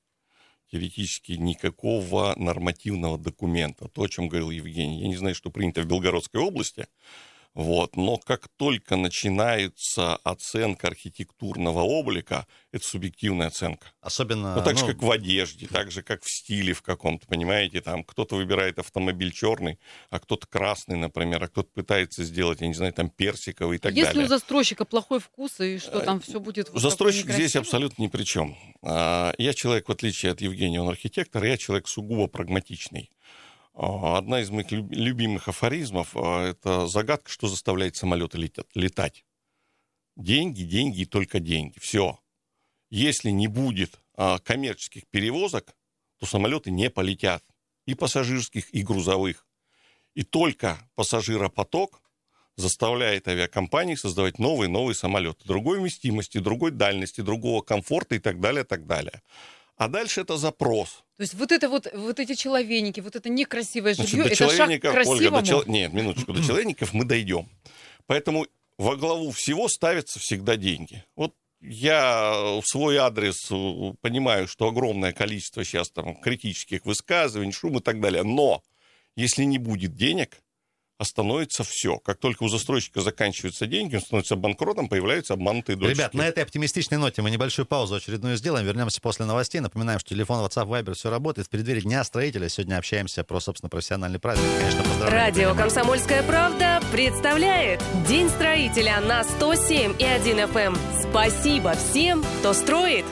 теоретически 0.71 1.33
никакого 1.33 2.33
нормативного 2.35 3.17
документа. 3.17 3.87
То, 3.87 4.03
о 4.03 4.09
чем 4.09 4.27
говорил 4.27 4.49
Евгений. 4.49 5.01
Я 5.01 5.07
не 5.07 5.15
знаю, 5.15 5.35
что 5.35 5.51
принято 5.51 5.81
в 5.81 5.85
Белгородской 5.85 6.41
области. 6.41 6.87
Вот. 7.53 7.95
Но 7.95 8.17
как 8.17 8.47
только 8.57 8.95
начинается 8.95 10.15
оценка 10.17 10.87
архитектурного 10.87 11.81
облика, 11.81 12.47
это 12.71 12.83
субъективная 12.83 13.47
оценка. 13.47 13.87
Особенно... 14.01 14.55
Ну, 14.55 14.63
так 14.63 14.77
же, 14.77 14.85
ну... 14.85 14.91
как 14.91 15.03
в 15.03 15.11
одежде, 15.11 15.67
так 15.67 15.91
же, 15.91 16.01
как 16.01 16.23
в 16.23 16.31
стиле 16.31 16.73
в 16.73 16.81
каком-то, 16.81 17.27
понимаете, 17.27 17.81
там 17.81 18.03
кто-то 18.03 18.35
выбирает 18.35 18.79
автомобиль 18.79 19.31
черный, 19.31 19.77
а 20.09 20.19
кто-то 20.19 20.47
красный, 20.47 20.97
например, 20.97 21.43
а 21.43 21.47
кто-то 21.47 21.69
пытается 21.73 22.23
сделать, 22.23 22.61
я 22.61 22.67
не 22.67 22.73
знаю, 22.73 22.93
там 22.93 23.09
персиковый 23.09 23.77
и 23.77 23.79
так 23.79 23.91
Если 23.91 24.05
далее. 24.05 24.21
Если 24.23 24.33
у 24.33 24.37
застройщика 24.37 24.85
плохой 24.85 25.19
вкус, 25.19 25.59
и 25.59 25.77
что 25.77 25.99
там 25.99 26.21
все 26.21 26.39
будет... 26.39 26.69
Застройщик 26.73 27.29
здесь 27.29 27.55
абсолютно 27.55 28.01
ни 28.01 28.07
при 28.07 28.23
чем. 28.23 28.57
А, 28.81 29.33
я 29.37 29.53
человек, 29.53 29.87
в 29.89 29.91
отличие 29.91 30.31
от 30.31 30.41
Евгения, 30.41 30.81
он 30.81 30.89
архитектор, 30.89 31.43
я 31.43 31.57
человек 31.57 31.87
сугубо 31.87 32.27
прагматичный. 32.27 33.11
А, 33.73 34.17
одна 34.17 34.41
из 34.41 34.49
моих 34.49 34.71
любимых 34.71 35.47
афоризмов 35.47 36.15
а,– 36.15 36.49
это 36.49 36.87
загадка, 36.87 37.29
что 37.29 37.47
заставляет 37.47 37.95
самолеты 37.95 38.37
летать. 38.75 39.25
Деньги, 40.15 40.63
деньги 40.63 41.01
и 41.01 41.05
только 41.05 41.39
деньги. 41.39 41.79
Все. 41.79 42.19
Если 42.89 43.31
не 43.31 43.47
будет 43.47 43.99
а, 44.15 44.37
коммерческих 44.39 45.07
перевозок, 45.07 45.75
то 46.19 46.25
самолеты 46.25 46.69
не 46.69 46.89
полетят. 46.89 47.43
И 47.85 47.95
пассажирских, 47.95 48.73
и 48.73 48.81
грузовых. 48.81 49.45
И 50.13 50.23
только 50.23 50.77
пассажиропоток 50.95 52.01
заставляет 52.55 53.27
авиакомпании 53.27 53.95
создавать 53.95 54.37
новые 54.37 54.69
новые 54.69 54.95
самолеты. 54.95 55.45
Другой 55.45 55.79
вместимости, 55.79 56.37
другой 56.37 56.71
дальности, 56.71 57.21
другого 57.21 57.61
комфорта 57.61 58.15
и 58.15 58.19
так 58.19 58.39
далее, 58.39 58.63
так 58.63 58.85
далее. 58.85 59.21
А 59.83 59.89
дальше 59.89 60.21
это 60.21 60.37
запрос. 60.37 61.03
То 61.17 61.23
есть 61.23 61.33
вот 61.33 61.51
это 61.51 61.67
вот, 61.67 61.91
вот 61.93 62.17
эти 62.17 62.35
человеники, 62.35 63.01
вот 63.01 63.17
это 63.17 63.27
некрасивое 63.27 63.93
жилье, 63.93 64.23
Значит, 64.23 64.41
это 64.41 64.55
шаг 64.55 64.69
к 64.79 64.91
красивому? 64.91 65.17
Ольга, 65.17 65.41
до 65.41 65.45
чел... 65.45 65.63
Нет, 65.65 65.91
минуточку, 65.91 66.31
до 66.31 66.41
человеков 66.41 66.93
мы 66.93 67.03
дойдем. 67.03 67.49
Поэтому 68.05 68.47
во 68.77 68.95
главу 68.95 69.31
всего 69.31 69.67
ставятся 69.67 70.19
всегда 70.19 70.55
деньги. 70.55 71.03
Вот 71.17 71.35
я 71.59 72.61
в 72.61 72.63
свой 72.65 72.95
адрес 72.95 73.51
э, 73.51 73.93
понимаю, 73.99 74.47
что 74.47 74.69
огромное 74.69 75.11
количество 75.11 75.65
сейчас 75.65 75.89
там 75.89 76.15
критических 76.15 76.85
высказываний, 76.85 77.51
шум 77.51 77.79
и 77.79 77.81
так 77.81 77.99
далее. 77.99 78.23
Но 78.23 78.63
если 79.17 79.43
не 79.43 79.57
будет 79.57 79.97
денег, 79.97 80.37
остановится 80.97 81.63
все. 81.63 81.97
Как 81.97 82.19
только 82.19 82.43
у 82.43 82.47
застройщика 82.47 83.01
заканчиваются 83.01 83.65
деньги, 83.65 83.95
он 83.95 84.01
становится 84.01 84.35
банкротом, 84.35 84.87
появляются 84.89 85.33
обманутые 85.33 85.75
дочки. 85.75 85.95
Ребят, 85.95 86.13
на 86.13 86.27
этой 86.27 86.43
оптимистичной 86.43 86.97
ноте 86.97 87.21
мы 87.21 87.31
небольшую 87.31 87.65
паузу 87.65 87.95
очередную 87.95 88.37
сделаем. 88.37 88.65
Вернемся 88.65 89.01
после 89.01 89.25
новостей. 89.25 89.61
Напоминаем, 89.61 89.99
что 89.99 90.09
телефон 90.09 90.45
WhatsApp 90.45 90.67
Viber 90.67 90.93
все 90.93 91.09
работает. 91.09 91.47
В 91.47 91.49
преддверии 91.49 91.81
Дня 91.81 92.03
строителя 92.03 92.47
сегодня 92.49 92.77
общаемся 92.77 93.23
про, 93.23 93.39
собственно, 93.39 93.69
профессиональный 93.69 94.19
праздник. 94.19 94.47
Конечно, 94.57 94.83
поздравляем. 94.83 95.13
Радио 95.13 95.55
«Комсомольская 95.55 96.23
правда» 96.23 96.81
представляет 96.91 97.81
День 98.07 98.29
строителя 98.29 99.01
на 99.01 99.23
107 99.23 99.95
и 99.99 100.05
1 100.05 100.37
FM. 100.39 100.77
Спасибо 101.09 101.73
всем, 101.73 102.23
кто 102.39 102.53
строит. 102.53 103.05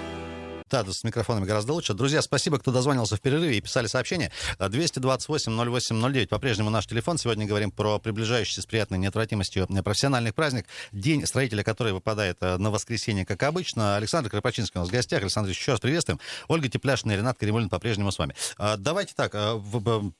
Да, 0.71 0.86
с 0.86 1.03
микрофонами 1.03 1.43
гораздо 1.43 1.73
лучше. 1.73 1.93
Друзья, 1.93 2.21
спасибо, 2.21 2.57
кто 2.57 2.71
дозвонился 2.71 3.17
в 3.17 3.21
перерыве 3.21 3.57
и 3.57 3.62
писали 3.62 3.88
сообщения. 3.88 4.31
228-08-09, 4.57 6.27
по-прежнему 6.27 6.69
наш 6.69 6.88
телефон. 6.88 7.17
Сегодня 7.17 7.45
говорим 7.45 7.71
про 7.71 7.99
приближающийся 7.99 8.62
с 8.62 8.65
приятной 8.65 8.97
неотвратимостью 8.97 9.67
профессиональный 9.84 10.31
праздник. 10.31 10.67
День 10.93 11.27
строителя, 11.27 11.63
который 11.63 11.91
выпадает 11.91 12.38
э, 12.39 12.55
на 12.55 12.71
воскресенье, 12.71 13.25
как 13.25 13.43
обычно. 13.43 13.97
Александр 13.97 14.29
Кропачинский 14.29 14.77
у 14.77 14.84
нас 14.84 14.88
в 14.88 14.93
гостях. 14.93 15.21
Александр, 15.23 15.49
еще 15.49 15.73
раз 15.73 15.81
приветствуем. 15.81 16.21
Ольга 16.47 16.69
Тепляшина 16.69 17.12
и 17.12 17.17
Ренат 17.17 17.38
Каримулин 17.38 17.67
по-прежнему 17.67 18.10
с 18.10 18.17
вами. 18.17 18.34
Давайте 18.77 19.13
так, 19.13 19.36
э, 19.36 19.60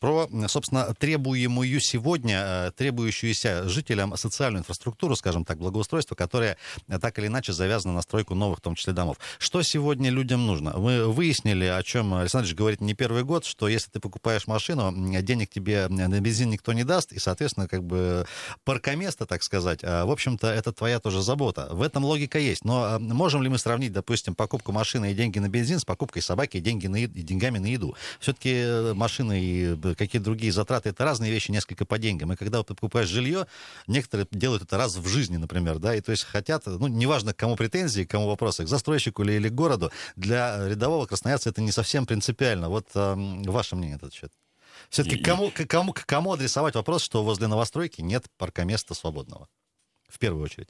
про, 0.02 0.30
собственно, 0.50 0.94
требуемую 0.96 1.80
сегодня, 1.80 2.44
э, 2.46 2.72
требующуюся 2.76 3.70
жителям 3.70 4.18
социальную 4.18 4.64
инфраструктуру, 4.64 5.16
скажем 5.16 5.46
так, 5.46 5.60
благоустройство, 5.60 6.16
которое 6.16 6.58
так 7.00 7.18
или 7.20 7.28
иначе 7.28 7.54
завязано 7.54 7.94
на 7.94 8.02
стройку 8.02 8.36
новых, 8.36 8.60
в 8.60 8.62
том 8.62 8.76
числе, 8.76 8.92
домов. 8.92 9.16
Что 9.40 9.62
сегодня 9.62 10.10
людям 10.10 10.41
им 10.42 10.48
нужно. 10.48 10.78
Мы 10.78 11.08
выяснили, 11.12 11.66
о 11.66 11.82
чем 11.84 12.14
Александр 12.14 12.54
говорит 12.54 12.82
не 12.82 12.94
первый 12.94 13.24
год, 13.24 13.46
что 13.46 13.68
если 13.68 13.90
ты 13.92 14.00
покупаешь 14.00 14.48
машину, 14.48 14.92
денег 15.22 15.50
тебе 15.50 15.88
на 15.88 16.20
бензин 16.20 16.50
никто 16.50 16.74
не 16.74 16.84
даст, 16.84 17.14
и, 17.14 17.20
соответственно, 17.20 17.68
как 17.68 17.84
бы 17.84 18.26
паркоместо, 18.64 19.26
так 19.26 19.44
сказать, 19.44 19.80
а, 19.84 20.06
в 20.06 20.12
общем-то, 20.12 20.48
это 20.48 20.74
твоя 20.74 21.00
тоже 21.00 21.22
забота. 21.22 21.70
В 21.72 21.82
этом 21.82 22.04
логика 22.04 22.40
есть. 22.40 22.66
Но 22.66 22.84
а, 22.84 23.00
можем 23.00 23.44
ли 23.44 23.50
мы 23.50 23.58
сравнить, 23.58 23.94
допустим, 23.94 24.36
покупку 24.36 24.72
машины 24.72 25.12
и 25.12 25.14
деньги 25.14 25.40
на 25.40 25.50
бензин 25.50 25.80
с 25.80 25.86
покупкой 25.86 26.22
собаки 26.22 26.58
и, 26.58 26.62
деньги 26.62 26.88
на, 26.88 26.98
и 26.98 27.08
деньгами 27.08 27.60
на 27.60 27.68
еду? 27.68 27.96
Все-таки 28.20 28.54
э, 28.54 28.94
машины 28.94 29.40
и 29.42 29.96
какие-то 29.96 30.26
другие 30.26 30.52
затраты— 30.52 30.90
это 30.92 31.06
разные 31.06 31.32
вещи 31.32 31.52
несколько 31.52 31.86
по 31.86 31.98
деньгам. 31.98 32.34
И 32.34 32.36
когда 32.36 32.64
ты 32.64 32.74
покупаешь 32.74 33.08
жилье, 33.08 33.48
некоторые 33.88 34.28
делают 34.32 34.64
это 34.64 34.78
раз 34.78 34.96
в 34.96 35.08
жизни, 35.08 35.38
например, 35.38 35.80
да, 35.80 35.96
и 35.96 36.02
то 36.02 36.12
есть 36.12 36.24
хотят, 36.24 36.66
ну, 36.66 36.88
неважно, 36.88 37.34
к 37.34 37.38
кому 37.38 37.56
претензии, 37.56 38.04
к 38.04 38.10
кому 38.10 38.28
вопросы, 38.28 38.64
к 38.64 38.68
застройщику 38.68 39.24
или, 39.24 39.34
или 39.34 39.50
к 39.50 39.54
городу, 39.54 39.92
для 40.16 40.31
рядового 40.32 41.06
красноярца 41.06 41.50
это 41.50 41.62
не 41.62 41.72
совсем 41.72 42.06
принципиально. 42.06 42.70
Вот 42.70 42.88
э, 42.96 43.13
ваше 43.48 43.76
мнение 43.76 43.96
на 43.96 44.00
этот 44.00 44.13
счет. 44.13 44.32
Все-таки 44.89 45.17
и... 45.17 45.24
кому, 45.24 45.52
к, 45.52 45.65
кому, 45.65 45.94
к 45.94 46.06
кому 46.06 46.34
адресовать 46.34 46.76
вопрос, 46.76 47.04
что 47.04 47.24
возле 47.24 47.48
новостройки 47.48 48.02
нет 48.02 48.26
паркоместа 48.38 48.94
свободного? 48.94 49.48
В 50.08 50.20
первую 50.20 50.44
очередь. 50.44 50.70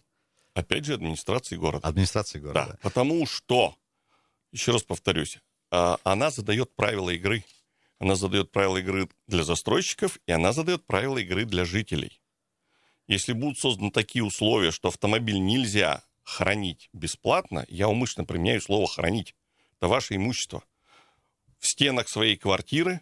Опять 0.53 0.85
же, 0.85 0.93
администрации 0.93 1.55
города. 1.55 1.87
Администрации 1.87 2.39
города. 2.39 2.67
Да, 2.71 2.77
потому 2.81 3.25
что, 3.25 3.75
еще 4.51 4.71
раз 4.71 4.83
повторюсь, 4.83 5.39
а, 5.71 5.97
она 6.03 6.29
задает 6.29 6.75
правила 6.75 7.09
игры. 7.09 7.43
Она 7.99 8.15
задает 8.15 8.51
правила 8.51 8.77
игры 8.77 9.09
для 9.27 9.43
застройщиков, 9.43 10.19
и 10.25 10.31
она 10.31 10.53
задает 10.53 10.85
правила 10.85 11.19
игры 11.19 11.45
для 11.45 11.65
жителей. 11.65 12.19
Если 13.07 13.33
будут 13.33 13.59
созданы 13.59 13.91
такие 13.91 14.23
условия, 14.23 14.71
что 14.71 14.87
автомобиль 14.87 15.39
нельзя 15.39 16.03
хранить 16.23 16.89
бесплатно, 16.93 17.65
я 17.67 17.87
умышленно 17.87 18.25
применяю 18.25 18.61
слово 18.61 18.87
«хранить». 18.87 19.35
Это 19.81 19.87
ваше 19.87 20.15
имущество. 20.15 20.63
В 21.57 21.65
стенах 21.65 22.07
своей 22.07 22.37
квартиры, 22.37 23.01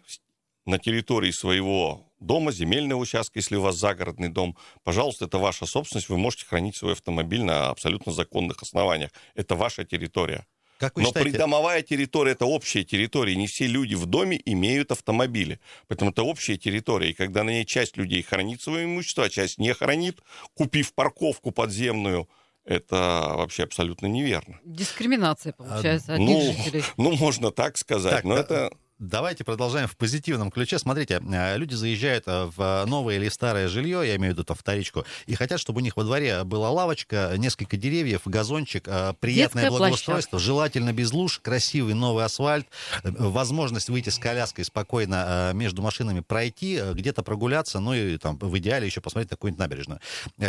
на 0.64 0.78
территории 0.78 1.30
своего 1.30 2.10
дома, 2.20 2.52
земельного 2.52 3.00
участка, 3.00 3.38
если 3.38 3.56
у 3.56 3.60
вас 3.60 3.76
загородный 3.76 4.30
дом, 4.30 4.56
пожалуйста, 4.82 5.26
это 5.26 5.36
ваша 5.36 5.66
собственность, 5.66 6.08
вы 6.08 6.16
можете 6.16 6.46
хранить 6.46 6.76
свой 6.76 6.92
автомобиль 6.92 7.42
на 7.42 7.68
абсолютно 7.68 8.12
законных 8.12 8.62
основаниях. 8.62 9.10
Это 9.34 9.56
ваша 9.56 9.84
территория. 9.84 10.46
Как 10.78 10.96
вы 10.96 11.02
Но 11.02 11.08
считаете... 11.08 11.30
придомовая 11.32 11.82
территория– 11.82 12.32
это 12.32 12.46
общая 12.46 12.82
территория. 12.84 13.36
Не 13.36 13.46
все 13.46 13.66
люди 13.66 13.94
в 13.94 14.06
доме 14.06 14.40
имеют 14.46 14.90
автомобили. 14.90 15.60
Поэтому 15.86 16.12
это 16.12 16.22
общая 16.22 16.56
территория. 16.56 17.10
И 17.10 17.12
когда 17.12 17.44
на 17.44 17.50
ней 17.50 17.66
часть 17.66 17.98
людей 17.98 18.22
хранит 18.22 18.62
свое 18.62 18.86
имущество, 18.86 19.24
а 19.24 19.28
часть 19.28 19.58
не 19.58 19.74
хранит, 19.74 20.22
купив 20.54 20.94
парковку 20.94 21.50
подземную, 21.50 22.26
это 22.70 23.32
вообще 23.34 23.64
абсолютно 23.64 24.06
неверно. 24.06 24.60
Дискриминация, 24.64 25.52
получается, 25.52 26.14
а, 26.14 26.18
ну, 26.18 26.40
жителей. 26.40 26.84
Ну, 26.96 27.16
можно 27.16 27.50
так 27.50 27.76
сказать, 27.76 28.16
так, 28.16 28.24
но 28.24 28.34
да, 28.34 28.40
это... 28.40 28.70
Давайте 29.00 29.44
продолжаем 29.44 29.88
в 29.88 29.96
позитивном 29.96 30.50
ключе. 30.50 30.78
Смотрите, 30.78 31.22
э, 31.26 31.56
люди 31.56 31.72
заезжают 31.72 32.24
э, 32.26 32.50
в 32.54 32.84
новое 32.86 33.16
или 33.16 33.30
старое 33.30 33.66
жилье, 33.66 34.06
я 34.06 34.16
имею 34.16 34.34
в 34.34 34.36
виду 34.36 34.44
там 34.44 34.54
вторичку, 34.54 35.06
и 35.24 35.34
хотят, 35.34 35.58
чтобы 35.58 35.80
у 35.80 35.82
них 35.82 35.96
во 35.96 36.04
дворе 36.04 36.44
была 36.44 36.70
лавочка, 36.70 37.32
несколько 37.38 37.78
деревьев, 37.78 38.20
газончик, 38.26 38.86
э, 38.86 39.14
приятное 39.18 39.62
Детская 39.62 39.70
благоустройство, 39.70 40.30
площадка. 40.32 40.46
желательно 40.46 40.92
без 40.92 41.14
луж, 41.14 41.38
красивый 41.38 41.94
новый 41.94 42.26
асфальт, 42.26 42.66
возможность 43.02 43.88
выйти 43.88 44.10
с 44.10 44.18
коляской 44.18 44.66
спокойно 44.66 45.52
между 45.54 45.80
машинами 45.80 46.20
пройти, 46.20 46.78
где-то 46.92 47.22
прогуляться, 47.22 47.80
ну 47.80 47.94
и 47.94 48.18
там 48.18 48.36
в 48.36 48.58
идеале 48.58 48.84
еще 48.84 49.00
посмотреть 49.00 49.30
какую-нибудь 49.30 49.60
набережную. 49.60 50.00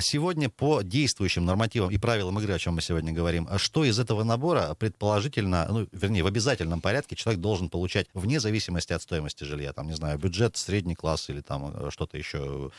Сегодня 0.01 0.49
по 0.49 0.81
действующим 0.81 1.45
нормативам 1.45 1.89
и 1.89 1.97
правилам 1.97 2.37
игры, 2.39 2.53
о 2.55 2.59
чем 2.59 2.75
мы 2.75 2.81
сегодня 2.81 3.13
говорим, 3.13 3.47
что 3.57 3.85
из 3.85 3.97
этого 3.97 4.25
набора 4.25 4.75
предположительно, 4.77 5.67
ну, 5.69 5.87
вернее, 5.93 6.23
в 6.23 6.27
обязательном 6.27 6.81
порядке 6.81 7.15
человек 7.15 7.39
должен 7.39 7.69
получать 7.69 8.07
вне 8.13 8.40
зависимости 8.41 8.93
от 8.93 9.01
стоимости 9.01 9.45
жилья. 9.45 9.73
Там, 9.73 9.87
не 9.87 9.93
знаю, 9.93 10.17
бюджет, 10.17 10.57
средний 10.57 10.95
класс 10.95 11.29
или 11.29 11.41
там 11.41 11.73
э, 11.73 11.91
что-то 11.91 12.17
еще 12.17 12.71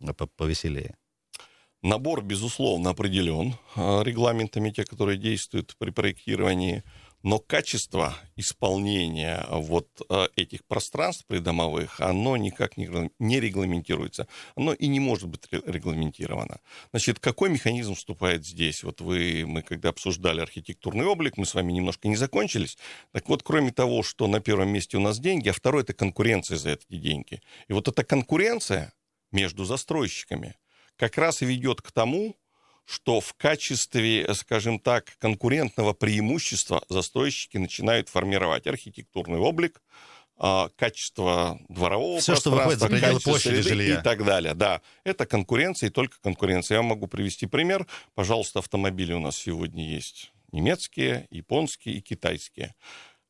э, 0.00 0.12
повеселее. 0.36 0.96
Набор, 1.82 2.22
безусловно, 2.22 2.90
определен 2.90 3.54
э, 3.76 4.02
регламентами, 4.02 4.70
те, 4.70 4.84
которые 4.84 5.18
действуют 5.18 5.74
при 5.78 5.90
проектировании. 5.90 6.82
Но 7.22 7.38
качество 7.38 8.16
исполнения 8.36 9.44
вот 9.50 9.88
э, 10.08 10.28
этих 10.36 10.64
пространств 10.64 11.26
придомовых, 11.26 12.00
оно 12.00 12.36
никак 12.38 12.78
не 12.78 13.40
регламентируется. 13.40 14.26
Оно 14.54 14.72
и 14.72 14.86
не 14.86 15.00
может 15.00 15.28
быть 15.28 15.46
регламентировано. 15.50 16.60
Значит, 16.92 17.18
какой 17.18 17.50
механизм 17.50 17.94
вступает 17.94 18.46
здесь? 18.46 18.82
Вот 18.82 19.02
вы, 19.02 19.44
мы 19.46 19.62
когда 19.62 19.90
обсуждали 19.90 20.40
архитектурный 20.40 21.04
облик, 21.04 21.36
мы 21.36 21.44
с 21.44 21.54
вами 21.54 21.72
немножко 21.72 22.08
не 22.08 22.16
закончились. 22.16 22.78
Так 23.12 23.28
вот, 23.28 23.42
кроме 23.42 23.70
того, 23.70 24.02
что 24.02 24.26
на 24.26 24.40
первом 24.40 24.70
месте 24.70 24.96
у 24.96 25.00
нас 25.00 25.18
деньги, 25.18 25.50
а 25.50 25.52
второе– 25.52 25.82
это 25.84 25.92
конкуренция 25.92 26.56
за 26.56 26.70
эти 26.70 26.96
деньги. 26.96 27.42
И 27.68 27.74
вот 27.74 27.86
эта 27.86 28.02
конкуренция 28.02 28.94
между 29.30 29.64
застройщиками 29.64 30.56
как 30.96 31.18
раз 31.18 31.42
и 31.42 31.46
ведет 31.46 31.82
к 31.82 31.92
тому, 31.92 32.36
что 32.84 33.20
в 33.20 33.34
качестве, 33.34 34.32
скажем 34.34 34.78
так, 34.78 35.16
конкурентного 35.18 35.92
преимущества 35.92 36.84
застройщики 36.88 37.56
начинают 37.56 38.08
формировать 38.08 38.66
архитектурный 38.66 39.38
облик, 39.38 39.80
а, 40.42 40.70
качество 40.76 41.60
дворового 41.68 42.18
Все, 42.20 42.34
что 42.34 42.50
выходит 42.50 42.80
за 42.80 42.88
пределы 42.88 43.20
площади 43.20 43.60
жилья. 43.60 44.00
И 44.00 44.02
так 44.02 44.24
далее. 44.24 44.54
Да, 44.54 44.80
это 45.04 45.26
конкуренция 45.26 45.90
и 45.90 45.92
только 45.92 46.16
конкуренция. 46.22 46.76
Я 46.76 46.82
могу 46.82 47.06
привести 47.06 47.46
пример. 47.46 47.86
Пожалуйста, 48.14 48.60
автомобили 48.60 49.12
у 49.12 49.20
нас 49.20 49.36
сегодня 49.36 49.86
есть 49.86 50.32
немецкие, 50.50 51.26
японские 51.30 51.96
и 51.96 52.00
китайские. 52.00 52.74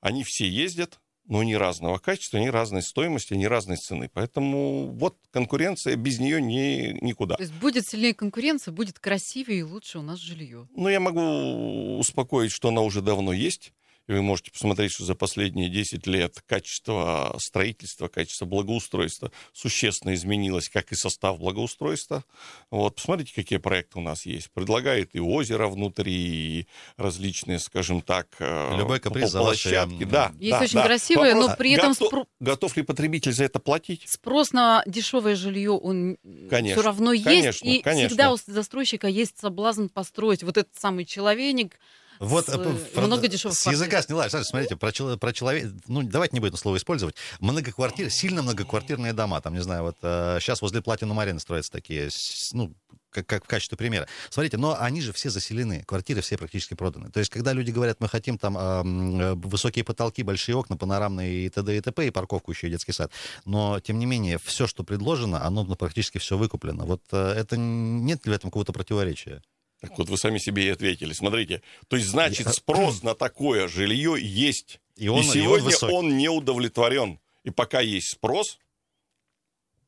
Они 0.00 0.22
все 0.22 0.48
ездят, 0.48 1.00
но 1.30 1.38
они 1.38 1.56
разного 1.56 1.98
качества, 1.98 2.40
они 2.40 2.50
разной 2.50 2.82
стоимости, 2.82 3.34
они 3.34 3.46
разной 3.46 3.76
цены. 3.76 4.10
Поэтому 4.12 4.88
вот 4.88 5.16
конкуренция, 5.30 5.94
без 5.94 6.18
нее 6.18 6.42
не, 6.42 6.98
никуда. 7.00 7.36
То 7.36 7.42
есть 7.42 7.54
будет 7.54 7.86
сильнее 7.86 8.14
конкуренция, 8.14 8.72
будет 8.72 8.98
красивее 8.98 9.60
и 9.60 9.62
лучше 9.62 10.00
у 10.00 10.02
нас 10.02 10.18
жилье. 10.18 10.68
Ну, 10.74 10.88
я 10.88 10.98
могу 10.98 11.98
успокоить, 11.98 12.50
что 12.50 12.68
она 12.68 12.80
уже 12.80 13.00
давно 13.00 13.32
есть. 13.32 13.72
И 14.10 14.12
вы 14.12 14.22
можете 14.22 14.50
посмотреть, 14.50 14.90
что 14.90 15.04
за 15.04 15.14
последние 15.14 15.68
10 15.68 16.04
лет 16.08 16.42
качество 16.48 17.36
строительства, 17.38 18.08
качество 18.08 18.44
благоустройства 18.44 19.30
существенно 19.52 20.14
изменилось, 20.14 20.68
как 20.68 20.90
и 20.90 20.96
состав 20.96 21.38
благоустройства. 21.38 22.24
Вот, 22.72 22.96
посмотрите, 22.96 23.32
какие 23.32 23.60
проекты 23.60 24.00
у 24.00 24.02
нас 24.02 24.26
есть. 24.26 24.50
Предлагает 24.50 25.14
и 25.14 25.20
озеро 25.20 25.68
внутри, 25.68 26.12
и 26.12 26.66
различные, 26.96 27.60
скажем 27.60 28.02
так, 28.02 28.26
э, 28.40 28.76
Любой 28.78 28.98
каприз 28.98 29.30
площадки. 29.30 30.02
Да, 30.02 30.32
есть 30.40 30.58
да, 30.58 30.64
очень 30.64 30.74
да. 30.74 30.86
красивые, 30.86 31.34
Вопрос, 31.34 31.50
но 31.50 31.56
при 31.56 31.70
этом... 31.70 31.90
Готов, 31.90 32.08
спро... 32.08 32.26
готов 32.40 32.76
ли 32.76 32.82
потребитель 32.82 33.32
за 33.32 33.44
это 33.44 33.60
платить? 33.60 34.08
Спрос 34.08 34.52
на 34.52 34.82
дешевое 34.86 35.36
жилье, 35.36 35.70
он 35.70 36.16
конечно, 36.50 36.80
все 36.80 36.84
равно 36.84 37.12
есть. 37.12 37.26
Конечно, 37.26 37.68
и 37.68 37.80
конечно. 37.80 38.08
всегда 38.08 38.32
у 38.32 38.38
застройщика 38.44 39.06
есть 39.06 39.38
соблазн 39.38 39.86
построить 39.86 40.42
вот 40.42 40.56
этот 40.56 40.74
самый 40.74 41.04
человек, 41.04 41.78
вот, 42.20 42.46
с, 42.46 42.48
э, 42.50 42.74
про, 42.94 43.06
много 43.06 43.28
дешевых 43.28 43.56
С 43.56 43.66
языка 43.66 44.02
сняла. 44.02 44.28
Смотрите, 44.28 44.76
про, 44.76 44.92
про 45.16 45.32
человека... 45.32 45.72
Ну, 45.88 46.02
давайте 46.02 46.36
не 46.36 46.40
будем 46.40 46.52
это 46.52 46.60
слово 46.60 46.76
использовать. 46.76 47.16
Многоквартир, 47.40 48.10
сильно 48.10 48.42
многоквартирные 48.42 49.14
дома. 49.14 49.40
Там, 49.40 49.54
не 49.54 49.62
знаю, 49.62 49.84
вот 49.84 49.96
э, 50.02 50.38
сейчас 50.40 50.60
возле 50.60 50.82
Платинум 50.82 51.18
Арены 51.18 51.40
строятся 51.40 51.72
такие, 51.72 52.10
ну, 52.52 52.74
как, 53.10 53.26
как 53.26 53.44
в 53.44 53.48
качестве 53.48 53.76
примера. 53.78 54.06
Смотрите, 54.28 54.58
но 54.58 54.76
они 54.78 55.00
же 55.00 55.12
все 55.14 55.30
заселены, 55.30 55.82
квартиры 55.84 56.20
все 56.20 56.36
практически 56.36 56.74
проданы. 56.74 57.10
То 57.10 57.20
есть, 57.20 57.30
когда 57.30 57.54
люди 57.54 57.70
говорят, 57.70 58.00
мы 58.00 58.08
хотим 58.08 58.38
там 58.38 58.56
э, 58.56 59.34
высокие 59.34 59.84
потолки, 59.84 60.22
большие 60.22 60.56
окна, 60.56 60.76
панорамные 60.76 61.46
и 61.46 61.48
т.д. 61.48 61.76
и 61.76 61.80
т.п., 61.80 62.06
и 62.06 62.10
парковку 62.10 62.52
еще, 62.52 62.68
и 62.68 62.70
детский 62.70 62.92
сад, 62.92 63.10
но, 63.44 63.80
тем 63.80 63.98
не 63.98 64.06
менее, 64.06 64.38
все, 64.44 64.66
что 64.66 64.84
предложено, 64.84 65.44
оно 65.44 65.64
ну, 65.64 65.74
практически 65.74 66.18
все 66.18 66.36
выкуплено. 66.36 66.84
Вот 66.84 67.02
э, 67.12 67.32
это 67.32 67.56
нет 67.56 68.26
ли 68.26 68.32
в 68.32 68.34
этом 68.34 68.50
какого-то 68.50 68.72
противоречия? 68.72 69.42
Так 69.80 69.96
вот 69.98 70.08
вы 70.08 70.18
сами 70.18 70.38
себе 70.38 70.66
и 70.66 70.68
ответили. 70.68 71.12
Смотрите, 71.12 71.62
то 71.88 71.96
есть 71.96 72.08
значит 72.08 72.48
спрос 72.54 73.02
на 73.02 73.14
такое 73.14 73.66
жилье 73.66 74.16
есть. 74.20 74.80
И, 74.96 75.08
он, 75.08 75.20
и 75.20 75.24
сегодня 75.24 75.70
и 75.70 75.84
он, 75.84 75.90
он 75.90 76.16
не 76.18 76.28
удовлетворен. 76.28 77.18
И 77.44 77.50
пока 77.50 77.80
есть 77.80 78.12
спрос, 78.12 78.58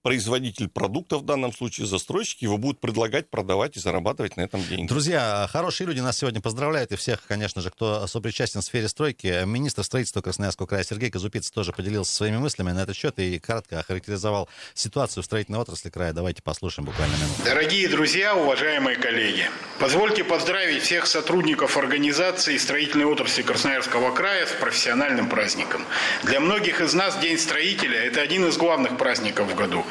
производитель 0.02 0.68
продукта, 0.68 1.16
в 1.18 1.24
данном 1.24 1.52
случае 1.52 1.86
застройщик, 1.86 2.42
его 2.42 2.58
будут 2.58 2.80
предлагать, 2.80 3.30
продавать 3.30 3.76
и 3.76 3.80
зарабатывать 3.80 4.36
на 4.36 4.42
этом 4.42 4.62
деньги. 4.64 4.88
Друзья, 4.88 5.48
хорошие 5.50 5.86
люди 5.86 6.00
нас 6.00 6.18
сегодня 6.18 6.40
поздравляют, 6.40 6.92
и 6.92 6.96
всех, 6.96 7.22
конечно 7.26 7.62
же, 7.62 7.70
кто 7.70 8.06
сопричастен 8.06 8.60
в 8.60 8.64
сфере 8.64 8.88
стройки. 8.88 9.44
Министр 9.44 9.84
строительства 9.84 10.20
Красноярского 10.20 10.66
края 10.66 10.84
Сергей 10.84 11.10
Казупиц 11.10 11.50
тоже 11.50 11.72
поделился 11.72 12.14
своими 12.14 12.38
мыслями 12.38 12.72
на 12.72 12.80
этот 12.80 12.96
счет 12.96 13.18
и 13.18 13.38
кратко 13.38 13.78
охарактеризовал 13.78 14.48
ситуацию 14.74 15.22
в 15.22 15.26
строительной 15.26 15.60
отрасли 15.60 15.90
края. 15.90 16.12
Давайте 16.12 16.42
послушаем 16.42 16.86
буквально 16.86 17.14
минуту. 17.14 17.42
Дорогие 17.44 17.88
друзья, 17.88 18.34
уважаемые 18.34 18.96
коллеги, 18.96 19.48
позвольте 19.78 20.24
поздравить 20.24 20.82
всех 20.82 21.06
сотрудников 21.06 21.76
организации 21.76 22.56
строительной 22.56 23.04
отрасли 23.04 23.42
Красноярского 23.42 24.14
края 24.14 24.46
с 24.46 24.50
профессиональным 24.50 25.28
праздником. 25.28 25.84
Для 26.24 26.40
многих 26.40 26.80
из 26.80 26.92
нас 26.94 27.18
День 27.18 27.38
строителя– 27.38 28.00
это 28.04 28.20
один 28.20 28.46
из 28.46 28.56
главных 28.56 28.98
праздников 28.98 29.52
в 29.52 29.54
году. 29.54 29.84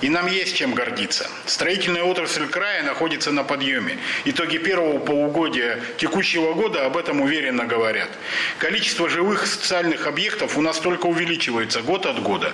И 0.00 0.08
нам 0.08 0.26
есть 0.26 0.56
чем 0.56 0.74
гордиться. 0.74 1.28
Строительная 1.46 2.02
отрасль 2.02 2.46
края 2.48 2.82
находится 2.82 3.30
на 3.30 3.44
подъеме. 3.44 3.98
Итоги 4.24 4.58
первого 4.58 4.98
полугодия 4.98 5.78
текущего 5.96 6.54
года 6.54 6.86
об 6.86 6.96
этом 6.96 7.20
уверенно 7.20 7.64
говорят. 7.64 8.10
Количество 8.58 9.08
живых 9.08 9.46
социальных 9.46 10.06
объектов 10.06 10.56
у 10.56 10.60
нас 10.60 10.78
только 10.80 11.06
увеличивается 11.06 11.82
год 11.82 12.06
от 12.06 12.20
года. 12.20 12.52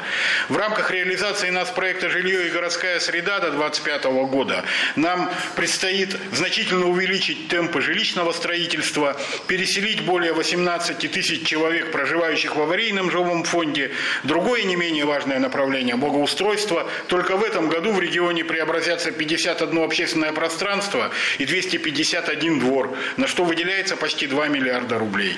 В 0.48 0.56
рамках 0.56 0.90
реализации 0.90 1.50
нас 1.50 1.70
проекта 1.70 2.10
«Жилье 2.10 2.46
и 2.46 2.50
городская 2.50 3.00
среда» 3.00 3.40
до 3.40 3.50
2025 3.50 4.04
года 4.30 4.64
нам 4.96 5.30
предстоит 5.56 6.16
значительно 6.32 6.86
увеличить 6.86 7.48
темпы 7.48 7.80
жилищного 7.80 8.32
строительства, 8.32 9.16
переселить 9.46 10.02
более 10.02 10.32
18 10.32 11.10
тысяч 11.10 11.46
человек, 11.46 11.92
проживающих 11.92 12.56
в 12.56 12.60
аварийном 12.60 13.10
жилом 13.10 13.44
фонде. 13.44 13.90
Другое 14.24 14.64
не 14.64 14.76
менее 14.76 15.04
важное 15.04 15.38
направление– 15.38 15.96
благоустройство. 15.96 16.87
Только 17.06 17.36
в 17.36 17.44
этом 17.44 17.68
году 17.68 17.92
в 17.92 18.00
регионе 18.00 18.44
преобразятся 18.44 19.10
51 19.10 19.82
общественное 19.82 20.32
пространство 20.32 21.10
и 21.38 21.44
251 21.44 22.58
двор, 22.60 22.96
на 23.16 23.26
что 23.26 23.44
выделяется 23.44 23.96
почти 23.96 24.26
2 24.26 24.48
миллиарда 24.48 24.98
рублей. 24.98 25.36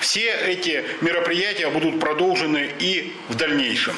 Все 0.00 0.32
эти 0.32 0.84
мероприятия 1.00 1.68
будут 1.68 2.00
продолжены 2.00 2.70
и 2.78 3.12
в 3.28 3.34
дальнейшем. 3.36 3.94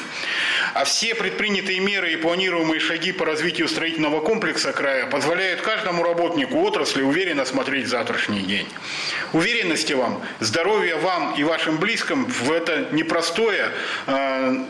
А 0.73 0.83
все 0.83 1.15
предпринятые 1.15 1.79
меры 1.79 2.13
и 2.13 2.17
планируемые 2.17 2.79
шаги 2.79 3.11
по 3.11 3.25
развитию 3.25 3.67
строительного 3.67 4.19
комплекса 4.19 4.73
края 4.73 5.05
позволяют 5.05 5.61
каждому 5.61 6.03
работнику 6.03 6.59
отрасли 6.61 7.01
уверенно 7.01 7.45
смотреть 7.45 7.87
завтрашний 7.87 8.41
день. 8.41 8.67
Уверенности 9.33 9.93
вам, 9.93 10.21
здоровья 10.39 10.97
вам 10.97 11.33
и 11.35 11.43
вашим 11.43 11.77
близким 11.77 12.25
в 12.25 12.51
это 12.51 12.87
непростое 12.91 13.71
э, 14.07 14.65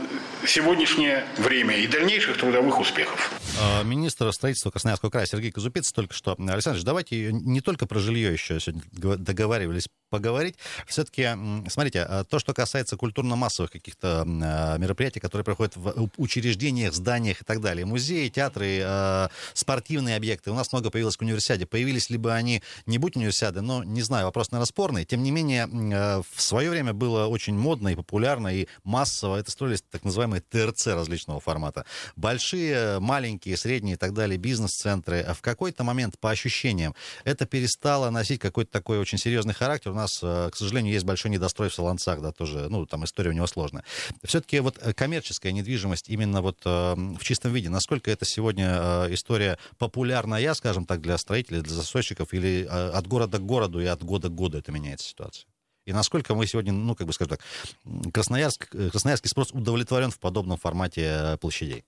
сегодняшнее 0.48 1.26
время 1.38 1.78
и 1.78 1.88
дальнейших 1.88 2.38
трудовых 2.38 2.80
успехов. 2.80 3.32
А, 3.60 3.84
министр 3.84 4.32
строительства 4.34 4.72
Красноярского 4.72 5.10
края 5.10 5.26
Сергей 5.26 5.52
Казупец 5.52 5.92
только 5.92 6.14
что. 6.14 6.36
Александр, 6.38 6.82
давайте 6.84 7.32
не 7.32 7.62
только 7.62 7.86
про 7.86 8.00
жилье 8.00 8.34
еще 8.34 8.60
сегодня 8.60 8.84
договаривались 9.18 9.88
поговорить. 10.10 10.56
Все-таки, 10.88 11.30
смотрите, 11.68 12.02
а, 12.02 12.24
то, 12.24 12.40
что 12.40 12.54
касается 12.54 12.96
культурно-массовых 12.96 13.72
каких-то 13.72 14.24
а, 14.26 14.78
мероприятий, 14.78 15.20
которые 15.20 15.44
проходят 15.44 15.76
в 15.76 16.10
учреждениях, 16.18 16.94
зданиях 16.94 17.42
и 17.42 17.44
так 17.44 17.62
далее, 17.62 17.86
музеи, 17.86 18.30
театры, 18.30 19.30
спортивные 19.54 20.16
объекты, 20.16 20.52
у 20.52 20.56
нас 20.56 20.72
много 20.72 20.90
появилось 20.90 21.18
к 21.18 21.22
универсиаде. 21.22 21.66
Появились 21.66 22.10
либо 22.10 22.34
они, 22.34 22.62
не 22.86 22.98
будь 22.98 23.16
универсиады, 23.16 23.62
но, 23.62 23.84
не 23.84 24.02
знаю, 24.02 24.26
вопрос, 24.26 24.52
наверное, 24.52 24.68
спорный. 24.68 25.06
Тем 25.06 25.24
не 25.24 25.32
менее, 25.32 25.68
в 25.68 26.42
свое 26.42 26.70
время 26.70 26.94
было 26.94 27.28
очень 27.28 27.58
модно 27.58 27.90
и 27.90 27.96
популярно, 27.96 28.48
и 28.56 28.68
массово 28.84 29.38
это 29.38 29.52
строились 29.52 29.84
так 29.90 30.04
называемые 30.04 30.35
ТРЦ 30.42 30.88
различного 30.88 31.40
формата. 31.40 31.86
Большие, 32.16 33.00
маленькие, 33.00 33.58
средние 33.58 33.96
и 33.96 33.98
так 33.98 34.14
далее 34.14 34.38
бизнес-центры. 34.38 35.22
А 35.22 35.34
в 35.34 35.42
какой-то 35.42 35.84
момент, 35.84 36.20
по 36.20 36.32
ощущениям, 36.32 36.96
это 37.24 37.46
перестало 37.46 38.10
носить 38.10 38.40
какой-то 38.40 38.72
такой 38.72 39.00
очень 39.00 39.18
серьезный 39.18 39.54
характер. 39.54 39.92
У 39.92 39.96
нас, 39.96 40.20
э, 40.22 40.50
к 40.52 40.56
сожалению, 40.56 40.94
есть 40.94 41.06
большой 41.06 41.32
недострой 41.32 41.70
в 41.70 41.74
Солонцах, 41.74 42.22
да, 42.22 42.32
тоже, 42.32 42.68
ну, 42.70 42.86
там 42.86 43.04
история 43.06 43.30
у 43.30 43.34
него 43.34 43.48
сложная. 43.48 43.84
Все-таки 44.24 44.60
вот 44.60 44.78
э, 44.82 44.94
коммерческая 44.94 45.52
недвижимость 45.52 46.10
именно 46.10 46.42
вот 46.42 46.60
э, 46.66 46.70
в 46.96 47.24
чистом 47.24 47.54
виде, 47.54 47.70
насколько 47.70 48.12
это 48.12 48.26
сегодня 48.26 49.08
история 49.10 49.58
популярная, 49.78 50.54
скажем 50.54 50.86
так, 50.86 51.02
для 51.02 51.18
строителей, 51.18 51.62
для 51.62 51.74
застройщиков, 51.74 52.34
или 52.34 52.64
от 52.66 53.08
города 53.08 53.38
к 53.38 53.46
городу 53.46 53.80
и 53.80 53.86
от 53.86 54.04
года 54.04 54.30
к 54.30 54.36
году 54.36 54.58
это 54.58 54.72
меняется 54.72 55.08
ситуация? 55.08 55.46
И 55.86 55.94
насколько 55.94 56.34
мы 56.34 56.48
сегодня, 56.48 56.74
ну, 56.74 56.96
как 56.96 57.06
бы 57.08 57.14
скажем 57.14 57.38
так, 57.38 58.12
Красноярск, 58.12 58.68
красноярский 58.70 59.30
спрос 59.30 59.52
удовлетворен 59.52 60.10
в 60.10 60.20
подобном 60.20 60.58
формате 60.58 61.02
э, 61.04 61.38
площадей? 61.38 61.84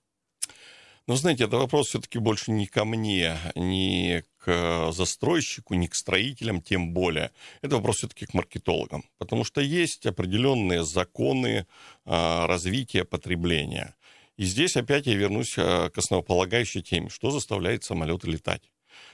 Ну, 1.08 1.16
знаете, 1.16 1.46
это 1.46 1.58
вопрос 1.58 1.88
все-таки 1.88 2.20
больше 2.20 2.52
не 2.52 2.68
ко 2.68 2.84
мне, 2.84 3.38
не 3.56 4.24
к 4.44 4.92
застройщику, 4.92 5.74
не 5.74 5.88
к 5.88 5.96
строителям, 5.96 6.62
тем 6.62 6.94
более. 6.94 7.32
Это 7.62 7.78
вопрос 7.78 7.98
все-таки 7.98 8.26
к 8.26 8.34
маркетологам. 8.34 9.06
Потому 9.18 9.46
что 9.46 9.62
есть 9.62 10.06
определенные 10.06 10.84
законы 10.84 11.66
развития 12.04 13.06
потребления. 13.06 13.96
И 14.36 14.44
здесь 14.44 14.76
опять 14.76 15.08
я 15.08 15.16
вернусь 15.16 15.54
к 15.54 15.94
основополагающей 15.96 16.82
теме. 16.82 17.10
Что 17.10 17.32
заставляет 17.32 17.86
самолеты 17.86 18.30
летать? 18.30 18.64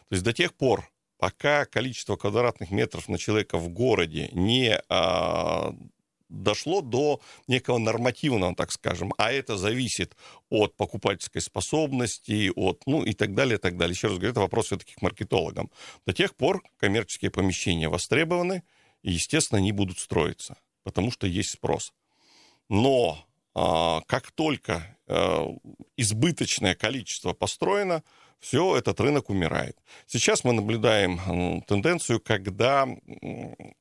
То 0.09 0.15
есть 0.15 0.23
до 0.23 0.33
тех 0.33 0.55
пор, 0.55 0.89
пока 1.23 1.63
количество 1.63 2.17
квадратных 2.17 2.69
метров 2.71 3.07
на 3.07 3.17
человека 3.17 3.57
в 3.57 3.69
городе 3.69 4.27
не 4.33 4.77
а, 4.89 5.73
дошло 6.27 6.81
до 6.81 7.21
некого 7.47 7.77
нормативного, 7.77 8.53
так 8.57 8.73
скажем, 8.73 9.13
а 9.17 9.31
это 9.31 9.55
зависит 9.55 10.17
от 10.49 10.75
покупательской 10.75 11.41
способности, 11.41 12.51
от, 12.53 12.81
ну 12.85 13.05
и 13.05 13.13
так 13.13 13.35
далее, 13.35 13.55
и 13.55 13.57
так 13.57 13.77
далее. 13.77 13.93
Еще 13.93 14.07
раз 14.07 14.17
говорю, 14.17 14.31
это 14.31 14.41
вопрос 14.41 14.65
все-таки 14.65 14.95
к 14.95 15.01
маркетологам. 15.01 15.71
До 16.05 16.11
тех 16.11 16.35
пор 16.35 16.61
коммерческие 16.75 17.31
помещения 17.31 17.87
востребованы, 17.87 18.63
и, 19.01 19.13
естественно, 19.13 19.59
они 19.59 19.71
будут 19.71 19.99
строиться, 19.99 20.57
потому 20.83 21.09
что 21.09 21.25
есть 21.25 21.51
спрос. 21.51 21.93
Но 22.67 23.25
а, 23.55 24.01
как 24.07 24.29
только 24.31 24.97
а, 25.07 25.47
избыточное 25.95 26.75
количество 26.75 27.31
построено, 27.31 28.03
все, 28.43 28.75
этот 28.75 28.99
рынок 28.99 29.29
умирает. 29.29 29.77
Сейчас 30.05 30.43
мы 30.43 30.51
наблюдаем 30.51 31.61
тенденцию, 31.61 32.19
когда 32.19 32.85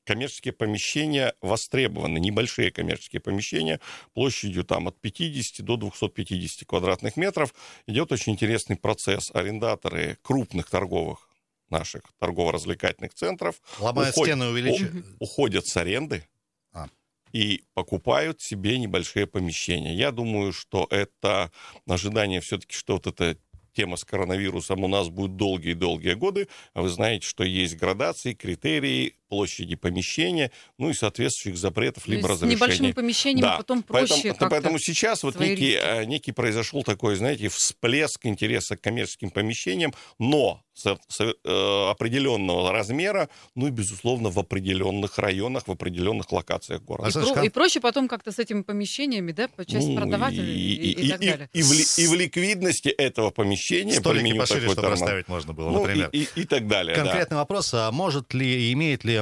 коммерческие 0.05 0.53
помещения 0.53 1.35
востребованы, 1.43 2.21
небольшие 2.21 2.71
коммерческие 2.71 3.21
помещения, 3.21 3.81
площадью 4.15 4.63
там 4.63 4.87
от 4.87 5.01
50 5.01 5.67
до 5.67 5.77
250 5.77 6.69
квадратных 6.69 7.17
метров. 7.17 7.53
Идет 7.89 8.13
очень 8.13 8.35
интересный 8.35 8.77
процесс. 8.77 9.33
Арендаторы 9.35 10.19
крупных 10.23 10.71
торговых 10.71 11.29
наших 11.69 12.03
торгово-развлекательных 12.21 13.15
центров 13.15 13.61
Ломают 13.81 14.15
уход... 14.15 14.27
стены 14.29 14.47
увеличивают. 14.47 15.07
уходят 15.19 15.67
с 15.67 15.77
аренды 15.77 16.25
а. 16.73 16.87
и 17.33 17.65
покупают 17.75 18.41
себе 18.41 18.79
небольшие 18.79 19.27
помещения. 19.27 19.93
Я 19.97 20.13
думаю, 20.13 20.53
что 20.53 20.87
это 20.89 21.51
ожидание 21.89 22.41
все-таки, 22.41 22.75
что 22.75 22.93
вот 22.93 23.09
это 23.09 23.37
тема 23.73 23.97
с 23.97 24.05
коронавирусом 24.05 24.85
у 24.85 24.89
нас 24.89 25.09
будет 25.09 25.37
долгие-долгие 25.37 26.15
годы, 26.15 26.49
вы 26.75 26.89
знаете, 26.89 27.27
что 27.27 27.45
есть 27.45 27.77
градации, 27.77 28.35
критерии, 28.35 29.17
площади 29.33 29.77
помещения, 29.77 30.51
ну 30.77 30.91
и 30.91 30.93
соответствующих 30.93 31.59
запретов, 31.59 32.07
либо 32.07 32.29
разрешений. 32.29 32.55
С 32.55 32.61
небольшими 32.61 32.93
помещениями 32.93 33.41
да. 33.41 33.57
потом 33.57 33.83
проще 33.83 34.25
Поэтому, 34.25 34.51
поэтому 34.51 34.79
сейчас 34.79 35.23
вот 35.23 35.41
некий, 35.41 35.73
риски. 35.73 36.05
некий 36.05 36.33
произошел 36.33 36.83
такой, 36.83 37.17
знаете, 37.17 37.49
всплеск 37.49 38.27
интереса 38.27 38.77
к 38.77 38.83
коммерческим 38.83 39.31
помещениям, 39.31 39.95
но 40.19 40.61
с, 40.75 40.99
с, 41.09 41.21
э, 41.21 41.91
определенного 41.91 42.73
размера, 42.73 43.31
ну 43.55 43.69
и, 43.69 43.71
безусловно, 43.71 44.29
в 44.29 44.39
определенных 44.39 45.19
районах, 45.19 45.67
в 45.67 45.73
определенных 45.73 46.31
локациях 46.31 46.83
города. 46.83 47.09
И, 47.09 47.13
про, 47.13 47.43
и 47.45 47.49
проще 47.49 47.81
потом 47.81 48.09
как-то 48.09 48.33
с 48.33 48.39
этими 48.39 48.61
помещениями, 48.61 49.33
да, 49.33 49.49
часть 49.67 49.89
ну, 49.89 49.97
продавать 49.97 50.35
и, 50.35 50.41
и, 50.41 50.75
и, 50.75 51.07
и 51.07 51.11
так 51.11 51.21
далее. 51.21 51.49
И, 51.55 51.61
и, 51.61 51.63
в, 51.63 51.99
и 51.99 52.07
в 52.07 52.15
ликвидности 52.15 52.89
этого 52.91 53.31
помещения... 53.31 53.95
Столики 53.95 54.37
пошире, 54.37 54.69
чтобы 54.69 54.89
расставить 54.89 55.29
можно 55.29 55.55
было, 55.55 55.71
ну, 55.71 55.81
например. 55.81 56.11
И, 56.13 56.25
и, 56.25 56.43
и 56.43 56.45
так 56.45 56.69
далее, 56.69 56.95
Конкретный 56.95 57.37
да. 57.37 57.41
вопрос, 57.41 57.73
а 57.73 57.91
может 57.91 58.35
ли, 58.35 58.73
имеет 58.73 59.05
ли 59.05 59.22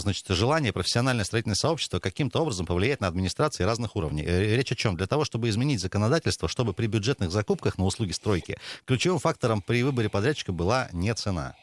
значит, 0.00 0.26
желание 0.28 0.72
профессиональное 0.72 1.24
строительное 1.24 1.54
сообщество 1.54 1.98
каким-то 1.98 2.40
образом 2.40 2.66
повлиять 2.66 3.00
на 3.00 3.08
администрации 3.08 3.64
разных 3.64 3.96
уровней. 3.96 4.24
Э, 4.24 4.56
речь 4.56 4.72
о 4.72 4.74
чем? 4.74 4.96
Для 4.96 5.06
того, 5.06 5.24
чтобы 5.24 5.48
изменить 5.48 5.80
законодательство, 5.80 6.48
чтобы 6.48 6.72
при 6.72 6.86
бюджетных 6.86 7.30
закупках 7.30 7.78
на 7.78 7.84
услуги 7.84 8.12
стройки 8.12 8.58
ключевым 8.84 9.18
фактором 9.18 9.62
при 9.62 9.82
выборе 9.82 10.08
подрядчика 10.08 10.52
была 10.52 10.88
не 10.92 11.14
цена. 11.14 11.54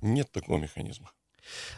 Нет 0.00 0.30
такого 0.30 0.58
механизма. 0.58 1.10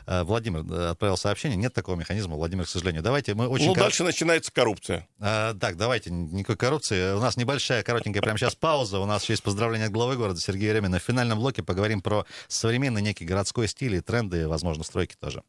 Э, 0.06 0.22
Владимир 0.22 0.90
отправил 0.90 1.16
сообщение. 1.16 1.56
Нет 1.56 1.72
такого 1.74 1.96
механизма, 1.96 2.36
Владимир, 2.36 2.64
к 2.64 2.68
сожалению. 2.68 3.02
Давайте 3.02 3.34
мы 3.34 3.48
очень... 3.48 3.66
Ну, 3.66 3.74
кор... 3.74 3.84
дальше 3.84 4.04
начинается 4.04 4.52
коррупция. 4.52 5.08
А, 5.20 5.54
так, 5.54 5.76
давайте, 5.76 6.10
никакой 6.10 6.56
коррупции. 6.56 7.14
У 7.14 7.20
нас 7.20 7.36
небольшая, 7.36 7.82
коротенькая 7.82 8.22
прямо 8.22 8.38
сейчас 8.38 8.54
пауза. 8.54 8.98
У 8.98 9.06
нас 9.06 9.28
есть 9.28 9.42
поздравление 9.42 9.86
от 9.86 9.92
главы 9.92 10.16
города 10.16 10.40
Сергея 10.40 10.74
Ремина. 10.74 10.98
В 10.98 11.02
финальном 11.02 11.38
блоке 11.38 11.62
поговорим 11.62 12.00
про 12.00 12.26
современный 12.48 13.02
некий 13.02 13.24
городской 13.24 13.68
стиль 13.68 13.96
и 13.96 14.00
тренды, 14.00 14.48
возможно, 14.48 14.84
стройки 14.84 15.16
тоже. 15.18 15.42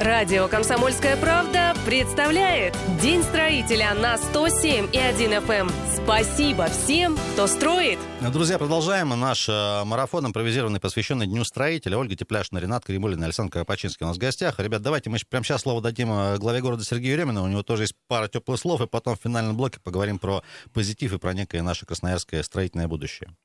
Радио 0.00 0.48
«Комсомольская 0.48 1.14
правда» 1.18 1.74
представляет 1.84 2.74
День 3.02 3.22
строителя 3.22 3.92
на 3.92 4.16
107 4.16 4.88
и 4.94 4.98
1 4.98 5.30
FM. 5.30 5.50
Эм. 5.50 5.70
Спасибо 5.94 6.68
всем, 6.68 7.18
кто 7.34 7.46
строит. 7.46 7.98
Друзья, 8.32 8.56
продолжаем 8.58 9.10
наш 9.10 9.46
э, 9.46 9.84
марафон 9.84 10.24
импровизированный, 10.24 10.80
посвященный 10.80 11.26
Дню 11.26 11.44
строителя. 11.44 11.98
Ольга 11.98 12.16
Тепляшина, 12.16 12.60
Ренат 12.60 12.86
Каримулин, 12.86 13.22
Александр 13.22 13.52
Карапачинский 13.52 14.06
у 14.06 14.08
нас 14.08 14.16
в 14.16 14.20
гостях. 14.20 14.58
Ребят, 14.58 14.80
давайте 14.80 15.10
мы 15.10 15.18
прямо 15.28 15.44
сейчас 15.44 15.60
слово 15.60 15.82
дадим 15.82 16.10
э, 16.10 16.38
главе 16.38 16.62
города 16.62 16.82
Сергею 16.82 17.18
Ремину. 17.18 17.44
У 17.44 17.48
него 17.48 17.62
тоже 17.62 17.82
есть 17.82 17.94
пара 18.08 18.26
теплых 18.26 18.58
слов, 18.58 18.80
и 18.80 18.86
потом 18.86 19.18
в 19.18 19.20
финальном 19.22 19.54
блоке 19.54 19.80
поговорим 19.84 20.18
про 20.18 20.42
позитив 20.72 21.12
и 21.12 21.18
про 21.18 21.34
некое 21.34 21.60
наше 21.60 21.84
красноярское 21.84 22.42
строительное 22.42 22.88
будущее. 22.88 23.36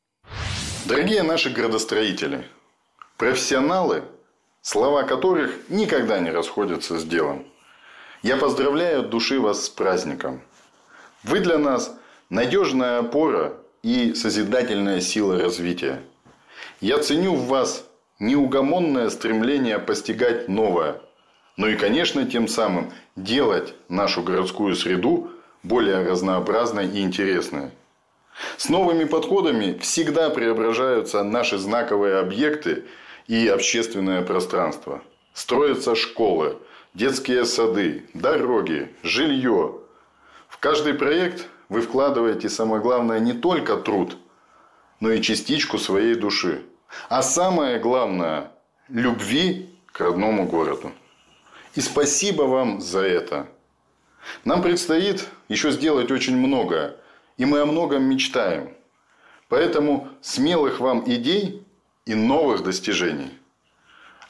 Дорогие 0.85 1.21
наши 1.21 1.49
градостроители, 1.49 2.47
профессионалы– 3.17 4.05
слова 4.65 5.03
которых 5.03 5.69
никогда 5.69 6.19
не 6.19 6.31
расходятся 6.31 6.97
с 6.97 7.03
делом. 7.03 7.45
Я 8.23 8.35
поздравляю 8.35 9.01
от 9.01 9.11
души 9.11 9.39
вас 9.39 9.65
с 9.65 9.69
праздником. 9.69 10.41
Вы 11.23 11.39
для 11.39 11.59
нас 11.59 11.95
надежная 12.31 12.97
опора 12.97 13.53
и 13.83 14.15
созидательная 14.15 15.01
сила 15.01 15.39
развития. 15.39 16.01
Я 16.81 16.97
ценю 16.97 17.35
в 17.35 17.45
вас 17.45 17.85
неугомонное 18.17 19.11
стремление 19.11 19.77
постигать 19.77 20.49
новое, 20.49 20.99
ну 21.57 21.67
и, 21.67 21.75
конечно, 21.75 22.25
тем 22.25 22.47
самым 22.47 22.91
делать 23.15 23.75
нашу 23.87 24.23
городскую 24.23 24.75
среду 24.75 25.29
более 25.61 26.03
разнообразной 26.03 26.87
и 26.87 27.01
интересной. 27.01 27.69
С 28.57 28.67
новыми 28.69 29.03
подходами 29.03 29.77
всегда 29.77 30.31
преображаются 30.31 31.23
наши 31.23 31.59
знаковые 31.59 32.17
объекты 32.17 32.85
и 33.27 33.47
общественное 33.47 34.21
пространство. 34.21 35.01
Строятся 35.33 35.95
школы, 35.95 36.57
детские 36.93 37.45
сады, 37.45 38.05
дороги, 38.13 38.93
жилье. 39.03 39.79
В 40.47 40.57
каждый 40.59 40.93
проект 40.93 41.47
вы 41.69 41.81
вкладываете, 41.81 42.49
самое 42.49 42.81
главное, 42.81 43.19
не 43.19 43.33
только 43.33 43.77
труд, 43.77 44.17
но 44.99 45.11
и 45.11 45.21
частичку 45.21 45.77
своей 45.77 46.15
души. 46.15 46.63
А 47.09 47.21
самое 47.21 47.79
главное– 47.79 48.51
любви 48.89 49.75
к 49.87 49.99
родному 49.99 50.45
городу. 50.45 50.91
И 51.75 51.81
спасибо 51.81 52.43
вам 52.43 52.79
за 52.79 53.01
это. 53.01 53.47
Нам 54.43 54.61
предстоит 54.61 55.27
еще 55.49 55.71
сделать 55.71 56.11
очень 56.11 56.37
многое, 56.37 56.95
и 57.37 57.45
мы 57.45 57.59
о 57.59 57.65
многом 57.65 58.03
мечтаем. 58.03 58.69
Поэтому 59.49 60.07
смелых 60.21 60.79
вам 60.79 61.03
идей 61.05 61.64
и 62.05 62.13
новых 62.13 62.63
достижений. 62.63 63.31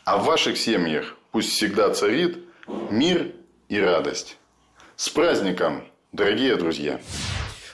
А 0.05 0.17
в 0.17 0.25
ваших 0.25 0.57
семьях 0.57 1.15
пусть 1.31 1.49
всегда 1.49 1.93
царит 1.93 2.39
мир 2.89 3.33
и 3.67 3.79
радость. 3.79 4.37
С 4.95 5.09
праздником, 5.09 5.87
дорогие 6.11 6.55
друзья! 6.55 7.01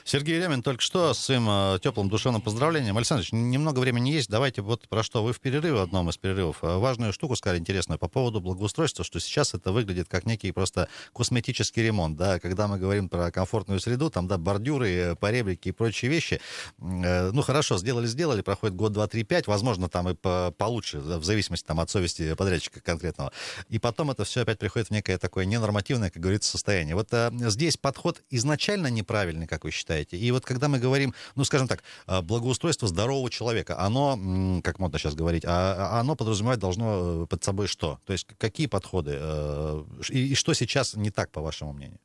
Сергей 0.04 0.40
Лемин 0.40 0.62
только 0.62 0.82
что 0.82 1.14
с 1.14 1.18
своим 1.18 1.46
э, 1.48 1.78
теплым 1.80 2.08
душевным 2.08 2.42
поздравлением. 2.42 2.96
Александр 2.96 3.24
немного 3.30 3.78
времени 3.80 4.10
есть. 4.10 4.28
Давайте 4.28 4.60
вот 4.60 4.88
про 4.88 5.02
что. 5.02 5.22
Вы 5.22 5.32
в 5.32 5.40
перерыве, 5.40 5.80
одном 5.80 6.10
из 6.10 6.16
перерывов, 6.16 6.58
э, 6.62 6.76
важную 6.78 7.12
штуку 7.12 7.36
сказали 7.36 7.58
интересную 7.58 7.98
по 7.98 8.08
поводу 8.08 8.40
благоустройства, 8.40 9.04
что 9.04 9.20
сейчас 9.20 9.54
это 9.54 9.70
выглядит 9.70 10.08
как 10.08 10.26
некий 10.26 10.50
просто 10.52 10.88
косметический 11.14 11.82
ремонт. 11.82 12.16
Да? 12.16 12.40
Когда 12.40 12.66
мы 12.66 12.78
говорим 12.78 13.08
про 13.08 13.30
комфортную 13.30 13.80
среду, 13.80 14.10
там, 14.10 14.26
да, 14.26 14.38
бордюры, 14.38 14.90
э, 14.90 15.14
поребрики 15.14 15.68
и 15.68 15.72
прочие 15.72 16.10
вещи. 16.10 16.40
Ну, 16.78 17.42
хорошо, 17.42 17.78
сделали-сделали, 17.78 18.42
проходит 18.42 18.76
год, 18.76 18.92
два, 18.92 19.06
три, 19.06 19.22
пять, 19.22 19.46
возможно, 19.46 19.88
там 19.88 20.08
и 20.08 20.14
получше, 20.14 20.98
в 20.98 21.24
зависимости 21.24 21.64
там, 21.64 21.80
от 21.80 21.90
совести 21.90 22.34
подрядчика 22.34 22.80
конкретного. 22.80 23.32
И 23.68 23.78
потом 23.78 24.10
это 24.10 24.24
все 24.24 24.42
опять 24.42 24.58
приходит 24.58 24.88
в 24.88 24.90
некое 24.90 25.18
такое 25.18 25.44
ненормативное, 25.44 26.10
как 26.10 26.22
говорится, 26.22 26.50
состояние. 26.50 26.94
Вот 26.94 27.08
здесь 27.52 27.76
подход 27.76 28.22
изначально 28.30 28.88
неправильный, 28.88 29.46
как 29.46 29.64
вы 29.64 29.70
считаете? 29.70 29.91
Считаете? 29.92 30.16
И 30.16 30.30
вот 30.30 30.44
когда 30.44 30.68
мы 30.68 30.78
говорим, 30.78 31.14
ну, 31.36 31.44
скажем 31.44 31.68
так, 31.68 31.82
а, 32.06 32.22
благоустройство 32.22 32.88
здорового 32.88 33.30
человека, 33.30 33.78
оно, 33.78 34.60
как 34.62 34.78
модно 34.78 34.98
сейчас 34.98 35.14
говорить, 35.14 35.44
а, 35.44 35.96
а 35.96 36.00
оно 36.00 36.16
подразумевать 36.16 36.58
должно 36.58 37.24
э, 37.24 37.26
под 37.26 37.44
собой 37.44 37.66
что? 37.66 37.98
То 38.06 38.12
есть 38.12 38.26
какие 38.38 38.66
подходы? 38.66 39.12
Э, 39.14 39.84
и, 40.10 40.34
что 40.34 40.54
сейчас 40.54 40.94
не 40.94 41.10
так, 41.10 41.30
по 41.30 41.40
вашему 41.40 41.72
мнению? 41.72 41.98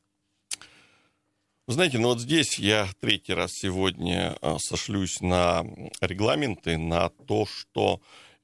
знаете, 1.66 1.98
ну 1.98 2.08
вот 2.08 2.20
здесь 2.20 2.58
я 2.58 2.88
третий 3.00 3.34
раз 3.34 3.52
сегодня 3.52 4.38
э, 4.40 4.56
сошлюсь 4.58 5.20
на 5.20 5.64
регламенты, 6.00 6.78
на 6.78 7.10
то, 7.10 7.44
что 7.44 8.00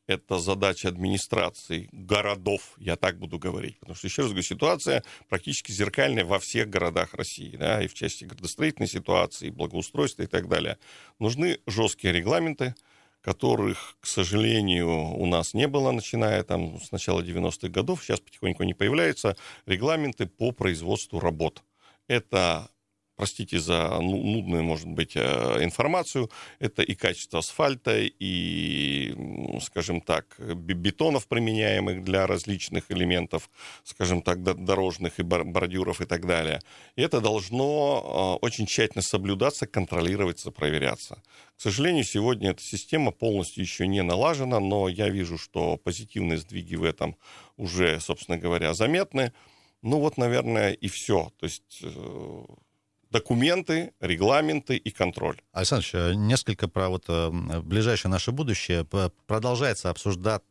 это 0.07 0.39
задача 0.39 0.89
администрации 0.89 1.89
городов, 1.93 2.75
я 2.79 2.97
так 2.97 3.19
буду 3.19 3.39
говорить, 3.39 3.79
потому 3.81 3.97
что, 3.97 4.07
еще 4.07 4.23
раз 4.23 4.31
говорю, 4.31 4.43
ситуация 4.43 5.05
практически 5.29 5.73
зеркальная 5.73 6.25
во 6.25 6.39
всех 6.39 6.69
городах 6.69 7.15
России, 7.15 7.57
да, 7.57 7.83
и 7.83 7.89
в 7.89 7.95
части 7.95 8.25
градостроительной 8.25 8.89
ситуации, 8.89 9.51
благоустройства 9.51 10.23
и 10.23 10.27
так 10.27 10.49
далее. 10.49 10.79
Нужны 11.19 11.59
жесткие 11.67 12.13
регламенты, 12.13 12.75
которых, 13.23 13.97
к 14.01 14.07
сожалению, 14.07 14.91
у 14.91 15.25
нас 15.25 15.55
не 15.55 15.67
было, 15.67 15.91
начиная 15.93 16.43
там 16.43 16.79
с 16.79 16.93
начала 16.93 17.23
90-х 17.23 17.69
годов, 17.69 18.05
сейчас 18.05 18.21
потихоньку 18.21 18.65
не 18.65 18.75
появляются, 18.75 19.37
регламенты 19.65 20.27
по 20.27 20.53
производству 20.53 21.21
работ. 21.21 21.63
Это 22.07 22.69
простите 23.17 23.59
за 23.59 23.99
ну, 24.01 24.23
нудную, 24.23 24.63
может 24.63 24.89
быть, 24.89 25.13
э, 25.17 25.65
информацию, 25.65 26.31
это 26.59 26.83
и 26.83 26.95
качество 26.95 27.39
асфальта, 27.39 28.01
и, 28.01 29.15
скажем 29.63 30.01
так, 30.01 30.37
бетонов, 30.39 31.27
применяемых 31.27 32.03
для 32.05 32.27
различных 32.27 32.91
элементов, 32.91 33.51
скажем 33.85 34.23
так, 34.23 34.43
дорожных 34.43 35.19
и 35.19 35.23
бордюров 35.23 36.01
и 36.01 36.07
так 36.07 36.27
далее. 36.27 36.61
И 36.97 37.03
это 37.03 37.21
должно 37.21 38.39
э, 38.41 38.45
очень 38.45 38.67
тщательно 38.67 39.03
соблюдаться, 39.03 39.67
контролироваться, 39.67 40.51
проверяться. 40.51 41.23
К 41.57 41.61
сожалению, 41.61 42.05
сегодня 42.05 42.51
эта 42.51 42.63
система 42.63 43.13
полностью 43.13 43.63
еще 43.63 43.87
не 43.87 44.03
налажена, 44.03 44.61
но 44.61 44.89
я 44.89 45.09
вижу, 45.09 45.39
что 45.39 45.77
позитивные 45.77 46.39
сдвиги 46.39 46.75
в 46.75 46.85
этом 46.85 47.17
уже, 47.57 48.01
собственно 48.01 48.39
говоря, 48.39 48.75
заметны. 48.75 49.33
Ну 49.83 50.01
вот, 50.01 50.17
наверное, 50.17 50.73
и 50.73 50.89
все. 50.89 51.31
То 51.39 51.45
есть 51.45 51.81
э, 51.83 52.45
документы, 53.15 53.93
регламенты 54.01 54.77
и 54.77 54.91
контроль. 54.91 55.41
Александр 55.53 55.87
э, 55.93 56.15
несколько 56.15 56.67
про 56.67 56.89
вот 56.89 57.05
э, 57.07 57.31
ближайшее 57.61 58.11
наше 58.11 58.33
будущее. 58.33 58.85
Продолжается 59.27 59.89
обсуждать 59.89 60.43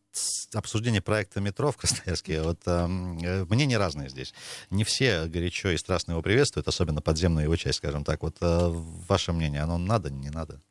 обсуждение 0.54 1.02
проекта 1.02 1.42
метро 1.42 1.72
в 1.72 1.78
Красноярске, 1.78 2.42
вот 2.42 2.60
э, 2.66 2.88
мнения 2.88 3.78
разные 3.78 4.10
здесь. 4.10 4.34
Не 4.70 4.86
все 4.86 5.26
горячо 5.26 5.72
и 5.72 5.78
страстно 5.78 6.14
его 6.14 6.22
приветствуют, 6.22 6.68
особенно 6.70 7.02
подземную 7.02 7.44
его 7.44 7.56
часть, 7.58 7.80
скажем 7.80 8.06
так. 8.06 8.24
Вот 8.24 8.38
э, 8.40 8.70
ваше 9.10 9.34
мнение, 9.34 9.62
оно 9.62 9.78
надо, 9.78 10.10
не 10.10 10.30
надо? 10.30 10.62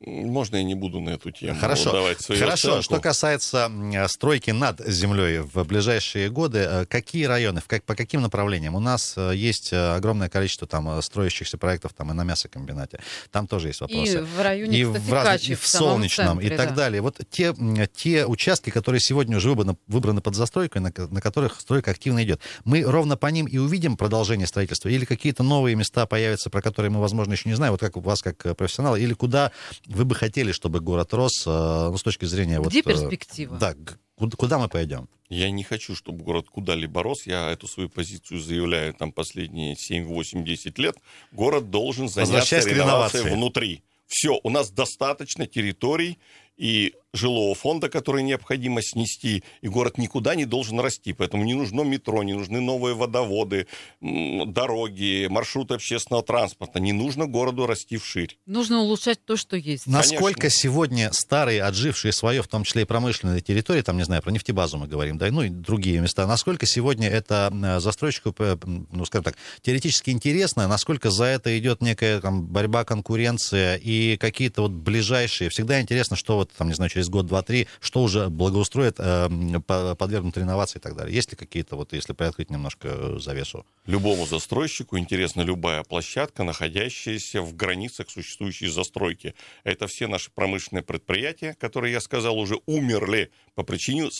Можно 0.00 0.58
я 0.58 0.62
не 0.62 0.76
буду 0.76 1.00
на 1.00 1.10
эту 1.10 1.32
тему 1.32 1.58
Хорошо. 1.58 1.90
давать 1.90 2.20
свою 2.20 2.40
Хорошо. 2.40 2.68
Оценку? 2.68 2.82
Что 2.84 3.00
касается 3.00 3.70
стройки 4.06 4.52
над 4.52 4.80
землей 4.86 5.40
в 5.40 5.64
ближайшие 5.64 6.30
годы, 6.30 6.58
э, 6.60 6.86
какие 6.86 7.24
районы, 7.24 7.60
как, 7.66 7.82
по 7.82 7.96
каким 7.96 8.22
направлениям? 8.22 8.76
У 8.76 8.80
нас 8.80 9.14
э, 9.16 9.32
есть 9.34 9.72
э, 9.72 9.94
огромное 9.96 10.28
количество 10.28 10.68
там 10.68 11.02
строящихся 11.02 11.58
проектов 11.58 11.94
там 11.94 12.12
и 12.12 12.14
на 12.14 12.22
мясокомбинате. 12.22 13.00
Там 13.32 13.48
тоже 13.48 13.68
есть 13.68 13.80
вопросы. 13.80 14.18
И 14.18 14.20
в 14.20 14.40
районе, 14.40 14.78
и 14.78 14.84
кстати, 14.84 15.02
в, 15.02 15.12
раз... 15.12 15.24
Качи, 15.24 15.52
и 15.52 15.54
в 15.56 15.66
Солнечном, 15.66 16.38
центре, 16.38 16.46
и 16.46 16.56
так 16.56 16.68
да. 16.68 16.74
далее. 16.76 17.02
Вот 17.02 17.20
те, 17.28 17.52
те 17.92 18.24
участки, 18.24 18.70
которые 18.70 19.00
сегодня 19.00 19.36
уже 19.36 19.48
выбраны, 19.48 19.76
выбраны 19.88 20.20
под 20.20 20.36
застройку, 20.36 20.78
на, 20.78 20.92
на 20.96 21.20
которых 21.20 21.60
стройка 21.60 21.90
активно 21.90 22.22
идет, 22.22 22.40
мы 22.64 22.82
ровно 22.82 23.16
по 23.16 23.26
ним 23.26 23.46
и 23.46 23.58
увидим 23.58 23.96
продолжение 23.96 24.46
строительства? 24.46 24.90
Или 24.90 25.04
какие-то 25.04 25.42
новые 25.42 25.74
места 25.74 26.06
появятся, 26.06 26.50
про 26.50 26.62
которые 26.62 26.92
мы, 26.92 27.00
возможно, 27.00 27.32
еще 27.32 27.48
не 27.48 27.56
знаем, 27.56 27.72
вот 27.72 27.80
как 27.80 27.96
у 27.96 28.00
вас, 28.00 28.22
как 28.22 28.56
профессионала, 28.56 28.94
или 28.94 29.12
куда 29.12 29.50
вы 29.88 30.04
бы 30.04 30.14
хотели, 30.14 30.52
чтобы 30.52 30.80
город 30.80 31.14
рос, 31.14 31.46
ну, 31.46 31.96
с 31.96 32.02
точки 32.02 32.26
зрения... 32.26 32.60
Где 32.60 32.82
вот, 32.82 32.94
перспектива? 32.94 33.56
Да, 33.56 33.74
куда, 34.16 34.36
куда 34.36 34.58
мы 34.58 34.68
пойдем? 34.68 35.08
Я 35.30 35.50
не 35.50 35.62
хочу, 35.62 35.94
чтобы 35.94 36.22
город 36.24 36.48
куда-либо 36.50 37.02
рос. 37.02 37.26
Я 37.26 37.50
эту 37.50 37.66
свою 37.66 37.88
позицию 37.88 38.40
заявляю 38.40 38.94
там 38.94 39.12
последние 39.12 39.76
7, 39.76 40.04
8, 40.04 40.44
10 40.44 40.78
лет. 40.78 40.96
Город 41.32 41.70
должен 41.70 42.08
заняться 42.08 42.58
реновацией 42.60 43.34
внутри. 43.34 43.82
Все, 44.06 44.38
у 44.42 44.50
нас 44.50 44.70
достаточно 44.70 45.46
территорий 45.46 46.18
и 46.56 46.94
жилого 47.14 47.54
фонда, 47.54 47.88
который 47.88 48.22
необходимо 48.22 48.82
снести, 48.82 49.42
и 49.62 49.68
город 49.68 49.98
никуда 49.98 50.34
не 50.34 50.44
должен 50.44 50.78
расти. 50.80 51.12
Поэтому 51.12 51.44
не 51.44 51.54
нужно 51.54 51.82
метро, 51.82 52.22
не 52.22 52.34
нужны 52.34 52.60
новые 52.60 52.94
водоводы, 52.94 53.66
дороги, 54.00 55.26
маршруты 55.30 55.74
общественного 55.74 56.22
транспорта. 56.22 56.80
Не 56.80 56.92
нужно 56.92 57.26
городу 57.26 57.66
расти 57.66 57.96
вширь. 57.96 58.38
Нужно 58.46 58.80
улучшать 58.80 59.24
то, 59.24 59.36
что 59.36 59.56
есть. 59.56 59.86
Насколько 59.86 60.42
Конечно. 60.42 60.60
сегодня 60.60 61.12
старые, 61.12 61.62
отжившие 61.62 62.12
свое, 62.12 62.42
в 62.42 62.48
том 62.48 62.64
числе 62.64 62.82
и 62.82 62.84
промышленные 62.84 63.40
территории, 63.40 63.82
там, 63.82 63.96
не 63.96 64.04
знаю, 64.04 64.22
про 64.22 64.30
нефтебазу 64.30 64.78
мы 64.78 64.86
говорим, 64.86 65.18
да, 65.18 65.30
ну 65.30 65.42
и 65.42 65.48
другие 65.48 66.00
места, 66.00 66.26
насколько 66.26 66.66
сегодня 66.66 67.08
это 67.08 67.78
застройщику, 67.80 68.34
ну, 68.66 69.04
скажем 69.06 69.24
так, 69.24 69.36
теоретически 69.62 70.10
интересно, 70.10 70.68
насколько 70.68 71.10
за 71.10 71.24
это 71.24 71.58
идет 71.58 71.80
некая 71.80 72.20
там 72.20 72.46
борьба, 72.46 72.84
конкуренция 72.84 73.76
и 73.76 74.16
какие-то 74.18 74.62
вот 74.62 74.72
ближайшие, 74.72 75.50
всегда 75.50 75.80
интересно, 75.80 76.16
что 76.16 76.36
вот 76.36 76.52
там, 76.52 76.68
не 76.68 76.74
знаю, 76.74 76.90
через 76.98 77.10
год, 77.10 77.26
два, 77.26 77.42
три, 77.42 77.68
что 77.80 78.02
уже 78.02 78.28
благоустроит, 78.28 78.96
э, 78.98 79.28
подвергнут 79.66 80.36
реновации 80.36 80.78
и 80.78 80.82
так 80.82 80.96
далее. 80.96 81.14
Есть 81.14 81.30
ли 81.30 81.36
какие-то, 81.36 81.76
вот 81.76 81.92
если 81.92 82.12
приоткрыть 82.12 82.50
немножко 82.50 83.18
завесу? 83.20 83.64
Любому 83.86 84.26
застройщику 84.26 84.98
интересна 84.98 85.42
любая 85.42 85.84
площадка, 85.84 86.42
находящаяся 86.42 87.40
в 87.40 87.54
границах 87.54 88.10
существующей 88.10 88.66
застройки. 88.66 89.34
Это 89.62 89.86
все 89.86 90.08
наши 90.08 90.30
промышленные 90.32 90.82
предприятия, 90.82 91.54
которые, 91.54 91.92
я 91.92 92.00
сказал, 92.00 92.36
уже 92.36 92.58
умерли 92.66 93.30
по 93.54 93.62
причине 93.62 94.10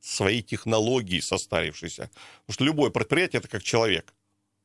своей 0.00 0.42
технологии 0.42 1.20
состарившейся. 1.20 2.10
Потому 2.46 2.54
что 2.54 2.64
любое 2.64 2.90
предприятие— 2.90 3.38
это 3.40 3.48
как 3.48 3.62
человек. 3.62 4.14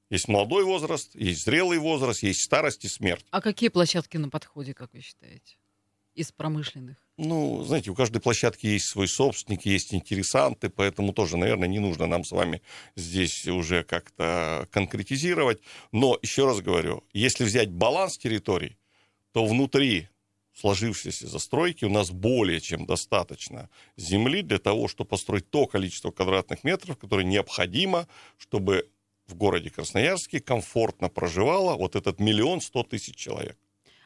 Есть 0.10 0.30
молодой 0.30 0.64
возраст, 0.64 1.14
есть 1.16 1.44
зрелый 1.44 1.80
возраст, 1.80 2.24
есть 2.24 2.42
старость 2.42 2.86
и 2.86 2.88
смерть. 2.88 3.26
А 3.30 3.42
какие 3.42 3.68
площадки 3.68 4.16
на 4.16 4.30
подходе, 4.30 4.74
как 4.74 4.94
вы 4.94 5.02
считаете? 5.02 5.58
Из 6.18 6.32
промышленных? 6.32 6.98
Ну, 7.18 7.64
знаете, 7.64 7.92
у 7.92 7.96
каждой 7.96 8.20
площадки 8.20 8.68
есть 8.68 8.88
свой 8.88 9.08
собственник, 9.08 9.66
есть 9.66 9.94
интересанты, 9.94 10.70
поэтому 10.70 11.14
тоже, 11.14 11.38
наверное, 11.38 11.68
не 11.68 11.80
нужно 11.80 12.08
нам 12.08 12.24
с 12.24 12.32
вами 12.32 12.62
здесь 12.96 13.48
уже 13.48 13.84
как-то 13.84 14.68
конкретизировать. 14.72 15.62
Но, 15.92 16.18
еще 16.22 16.46
раз 16.46 16.62
говорю, 16.62 17.04
если 17.14 17.44
взять 17.44 17.72
баланс 17.72 18.18
территорий, 18.18 18.78
то 19.32 19.46
внутри 19.46 20.10
сложившейся 20.54 21.28
застройки 21.28 21.86
у 21.86 21.90
нас 21.90 22.10
более 22.10 22.60
чем 22.60 22.86
достаточно 22.86 23.70
земли 23.96 24.42
для 24.42 24.58
того, 24.58 24.88
чтобы 24.88 25.10
построить 25.10 25.50
то 25.50 25.68
количество 25.68 26.12
квадратных 26.12 26.64
метров, 26.64 26.98
которое 26.98 27.24
необходимо, 27.24 28.08
чтобы 28.38 28.90
в 29.28 29.36
городе 29.36 29.70
Красноярске 29.70 30.40
комфортно 30.40 31.10
проживало 31.10 31.76
вот 31.76 31.96
этот 31.96 32.20
миллион 32.20 32.62
сто 32.62 32.84
тысяч 32.84 33.16
человек. 33.16 33.58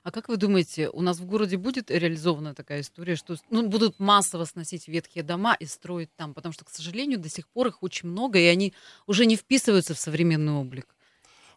А 0.04 0.12
как 0.12 0.30
вы 0.30 0.38
думаете, 0.38 0.90
у 0.90 1.02
нас 1.02 1.20
в 1.20 1.26
городе 1.26 1.58
будет 1.58 1.92
реализована 1.92 2.56
такая 2.56 2.82
история, 2.82 3.16
что 3.16 3.36
ну, 3.52 3.68
будут 3.68 4.00
массово 4.00 4.46
сносить 4.46 4.88
ветхие 4.88 5.24
дома 5.24 5.56
и 5.60 5.66
строить 5.66 6.10
там? 6.16 6.34
Потому 6.34 6.54
что, 6.54 6.66
к 6.66 6.70
сожалению, 6.70 7.20
до 7.20 7.30
сих 7.30 7.48
пор 7.48 7.68
их 7.68 7.84
очень 7.84 8.10
много, 8.10 8.40
и 8.40 8.46
они 8.46 8.74
уже 9.06 9.26
не 9.28 9.36
вписываются 9.36 9.94
в 9.94 10.00
современный 10.00 10.54
облик. 10.54 10.96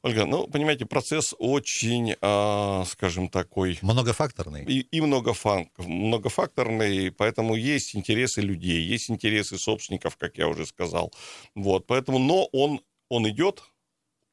Ольга, 0.02 0.26
ну, 0.26 0.46
понимаете, 0.46 0.84
процесс 0.84 1.34
очень, 1.38 2.14
э, 2.20 2.84
скажем, 2.86 3.30
такой... 3.30 3.78
Многофакторный. 3.80 4.62
И, 4.64 4.80
и 4.80 5.00
многофан, 5.00 5.70
многофакторный, 5.78 7.10
поэтому 7.10 7.54
есть 7.54 7.96
интересы 7.96 8.42
людей, 8.42 8.82
есть 8.82 9.10
интересы 9.10 9.56
собственников, 9.56 10.18
как 10.18 10.36
я 10.36 10.48
уже 10.48 10.66
сказал. 10.66 11.10
Вот, 11.54 11.86
поэтому, 11.86 12.18
но 12.18 12.44
он, 12.52 12.82
он 13.08 13.26
идет, 13.30 13.62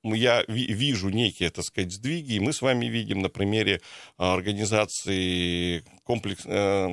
я 0.04 0.43
вижу 0.47 1.10
некие, 1.10 1.49
так 1.49 1.66
сказать, 1.66 1.91
сдвиги, 1.91 2.34
и 2.34 2.39
мы 2.39 2.54
с 2.54 2.62
вами 2.62 2.86
видим 2.86 3.20
на 3.20 3.30
примере 3.30 3.82
а, 4.18 4.34
организации 4.34 5.84
комплекс, 6.12 6.41
э, 6.45 6.89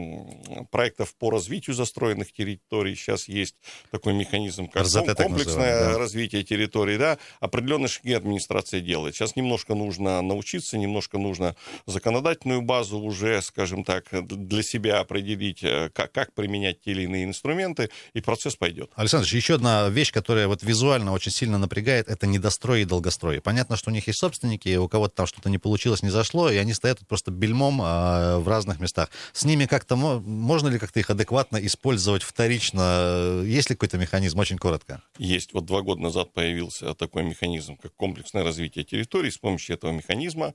проектов 0.71 1.15
по 1.17 1.31
развитию 1.31 1.75
застроенных 1.75 2.33
территорий. 2.33 2.95
Сейчас 2.95 3.27
есть 3.27 3.57
такой 3.91 4.13
механизм, 4.13 4.69
как 4.69 4.85
РЗТ, 4.85 5.17
комплексное 5.17 5.93
да. 5.93 5.99
развитие 5.99 6.45
территорий. 6.45 6.99
Да, 6.99 7.19
определенные 7.41 7.89
шаги 7.89 8.13
администрация 8.13 8.81
делает. 8.81 9.17
Сейчас 9.17 9.35
немножко 9.35 9.75
нужно 9.75 10.23
научиться, 10.23 10.79
немножко 10.79 11.19
нужно 11.19 11.57
законодательную 11.87 12.63
базу 12.63 12.99
уже, 12.99 13.43
скажем 13.43 13.83
так, 13.83 14.05
для 14.13 14.63
себя 14.63 15.01
определить, 15.01 15.65
э, 15.65 15.91
как, 15.93 16.13
как 16.13 16.33
применять 16.35 16.81
те 16.83 16.93
или 16.93 17.03
иные 17.03 17.25
инструменты, 17.25 17.91
и 18.15 18.21
процесс 18.21 18.55
пойдет. 18.55 18.93
Александр, 18.95 19.27
еще 19.27 19.55
одна 19.55 19.89
вещь, 19.89 20.13
которая 20.13 20.47
вот 20.47 20.63
визуально 20.63 21.13
очень 21.13 21.33
сильно 21.33 21.59
напрягает, 21.59 22.09
это 22.09 22.29
недострой 22.29 22.83
и 22.83 22.85
долгострой. 22.99 23.41
Понятно, 23.41 23.77
что 23.77 23.91
у 23.91 23.93
них 23.93 24.07
есть 24.09 24.19
собственники, 24.19 24.77
у 24.77 24.89
кого-то 24.89 25.15
там 25.15 25.27
что-то 25.27 25.49
не 25.49 25.59
получилось, 25.59 26.03
не 26.03 26.11
зашло, 26.11 26.51
и 26.51 26.57
они 26.57 26.75
стоят 26.75 26.99
просто 27.07 27.31
бельмом 27.31 27.81
а, 27.81 28.39
в 28.39 28.49
разных 28.49 28.81
местах. 28.81 29.11
С 29.33 29.45
ними 29.45 29.67
как-то 29.67 29.97
можно 29.97 30.69
ли 30.69 30.79
как-то 30.79 31.01
их 31.01 31.11
адекватно 31.11 31.59
использовать 31.65 32.23
вторично? 32.23 33.43
Есть 33.45 33.71
ли 33.71 33.77
какой-то 33.77 33.99
механизм? 33.99 34.39
Очень 34.39 34.59
коротко. 34.59 35.01
Есть. 35.19 35.53
Вот 35.53 35.65
два 35.65 35.83
года 35.83 36.01
назад 36.01 36.33
появился 36.33 36.95
такой 36.95 37.23
механизм, 37.23 37.77
как 37.77 37.95
комплексное 37.95 38.43
развитие 38.43 38.85
территории. 38.85 39.31
С 39.31 39.39
помощью 39.39 39.77
этого 39.77 39.93
механизма, 39.93 40.55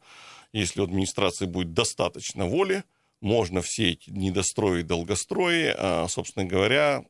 если 0.51 0.81
у 0.81 0.83
администрации 0.83 1.45
будет 1.45 1.73
достаточно 1.73 2.45
воли, 2.45 2.83
можно 3.21 3.61
все 3.61 3.91
эти 3.91 4.09
недострои 4.09 4.81
долгострои, 4.81 5.73
а, 5.77 6.07
собственно 6.09 6.45
говоря, 6.45 7.05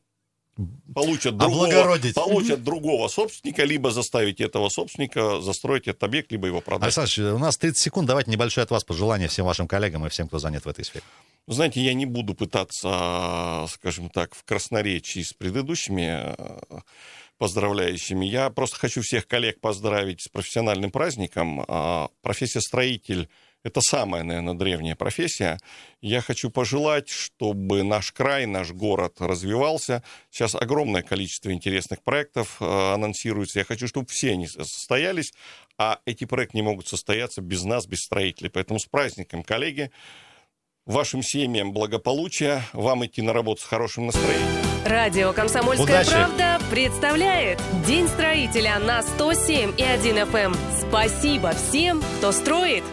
получат 0.94 1.36
другого, 1.36 1.98
получат 2.14 2.62
другого 2.62 3.08
собственника, 3.08 3.64
либо 3.64 3.90
заставить 3.90 4.40
этого 4.40 4.68
собственника 4.68 5.40
застроить 5.40 5.88
этот 5.88 6.02
объект, 6.04 6.30
либо 6.32 6.46
его 6.46 6.60
продать. 6.60 6.96
Александр, 6.96 7.34
у 7.34 7.38
нас 7.38 7.56
30 7.56 7.78
секунд. 7.78 8.08
Давайте 8.08 8.30
небольшое 8.30 8.64
от 8.64 8.70
вас 8.70 8.84
пожелание 8.84 9.28
всем 9.28 9.46
вашим 9.46 9.66
коллегам 9.66 10.06
и 10.06 10.08
всем, 10.08 10.28
кто 10.28 10.38
занят 10.38 10.64
в 10.64 10.68
этой 10.68 10.84
сфере. 10.84 11.04
Знаете, 11.46 11.82
я 11.82 11.92
не 11.92 12.06
буду 12.06 12.34
пытаться, 12.34 13.66
скажем 13.68 14.08
так, 14.08 14.34
в 14.34 14.44
красноречии 14.44 15.22
с 15.22 15.34
предыдущими 15.34 16.34
э, 16.36 16.80
поздравляющими. 17.38 18.24
Я 18.24 18.48
просто 18.50 18.78
хочу 18.78 19.02
всех 19.02 19.26
коллег 19.26 19.60
поздравить 19.60 20.22
с 20.22 20.28
профессиональным 20.28 20.90
праздником. 20.90 21.64
А, 21.68 22.08
профессия 22.22 22.60
строитель 22.60 23.28
это 23.64 23.80
самая, 23.80 24.22
наверное, 24.22 24.54
древняя 24.54 24.94
профессия. 24.94 25.58
Я 26.02 26.20
хочу 26.20 26.50
пожелать, 26.50 27.08
чтобы 27.08 27.82
наш 27.82 28.12
край, 28.12 28.44
наш 28.46 28.70
город 28.72 29.16
развивался. 29.18 30.04
Сейчас 30.30 30.54
огромное 30.54 31.02
количество 31.02 31.50
интересных 31.50 32.02
проектов 32.02 32.58
э, 32.60 32.92
анонсируется. 32.94 33.58
Я 33.58 33.64
хочу, 33.64 33.88
чтобы 33.88 34.06
все 34.08 34.32
они 34.32 34.46
состоялись, 34.46 35.32
а 35.78 35.98
эти 36.04 36.26
проекты 36.26 36.58
не 36.58 36.62
могут 36.62 36.86
состояться 36.86 37.40
без 37.40 37.64
нас, 37.64 37.86
без 37.86 38.00
строителей. 38.00 38.50
Поэтому 38.50 38.78
с 38.78 38.84
праздником, 38.84 39.42
коллеги. 39.42 39.90
Вашим 40.84 41.22
семьям 41.22 41.72
благополучия, 41.72 42.62
вам 42.74 43.06
идти 43.06 43.22
на 43.22 43.32
работу 43.32 43.62
с 43.62 43.64
хорошим 43.64 44.04
настроением. 44.06 44.64
Радио 44.84 45.32
«Комсомольская 45.32 46.02
Удачи. 46.02 46.10
правда» 46.10 46.60
представляет 46.70 47.58
День 47.86 48.06
строителя 48.08 48.78
на 48.78 49.00
107 49.02 49.72
и 49.78 49.82
1 49.82 50.16
FM. 50.18 50.54
Спасибо 50.86 51.52
всем, 51.52 52.02
кто 52.18 52.32
строит. 52.32 52.84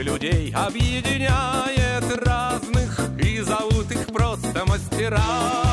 Людей 0.00 0.52
объединяет 0.54 2.04
разных 2.24 2.98
и 3.18 3.40
зовут 3.40 3.90
их 3.90 4.06
просто 4.06 4.64
мастера. 4.64 5.71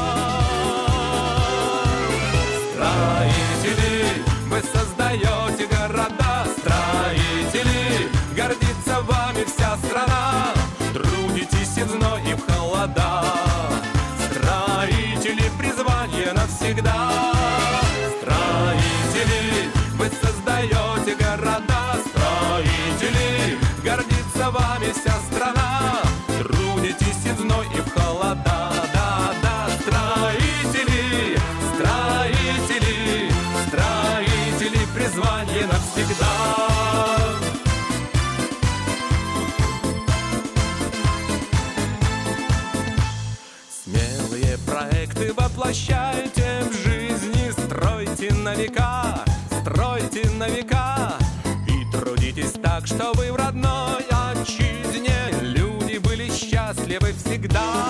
Всегда. 57.39 57.88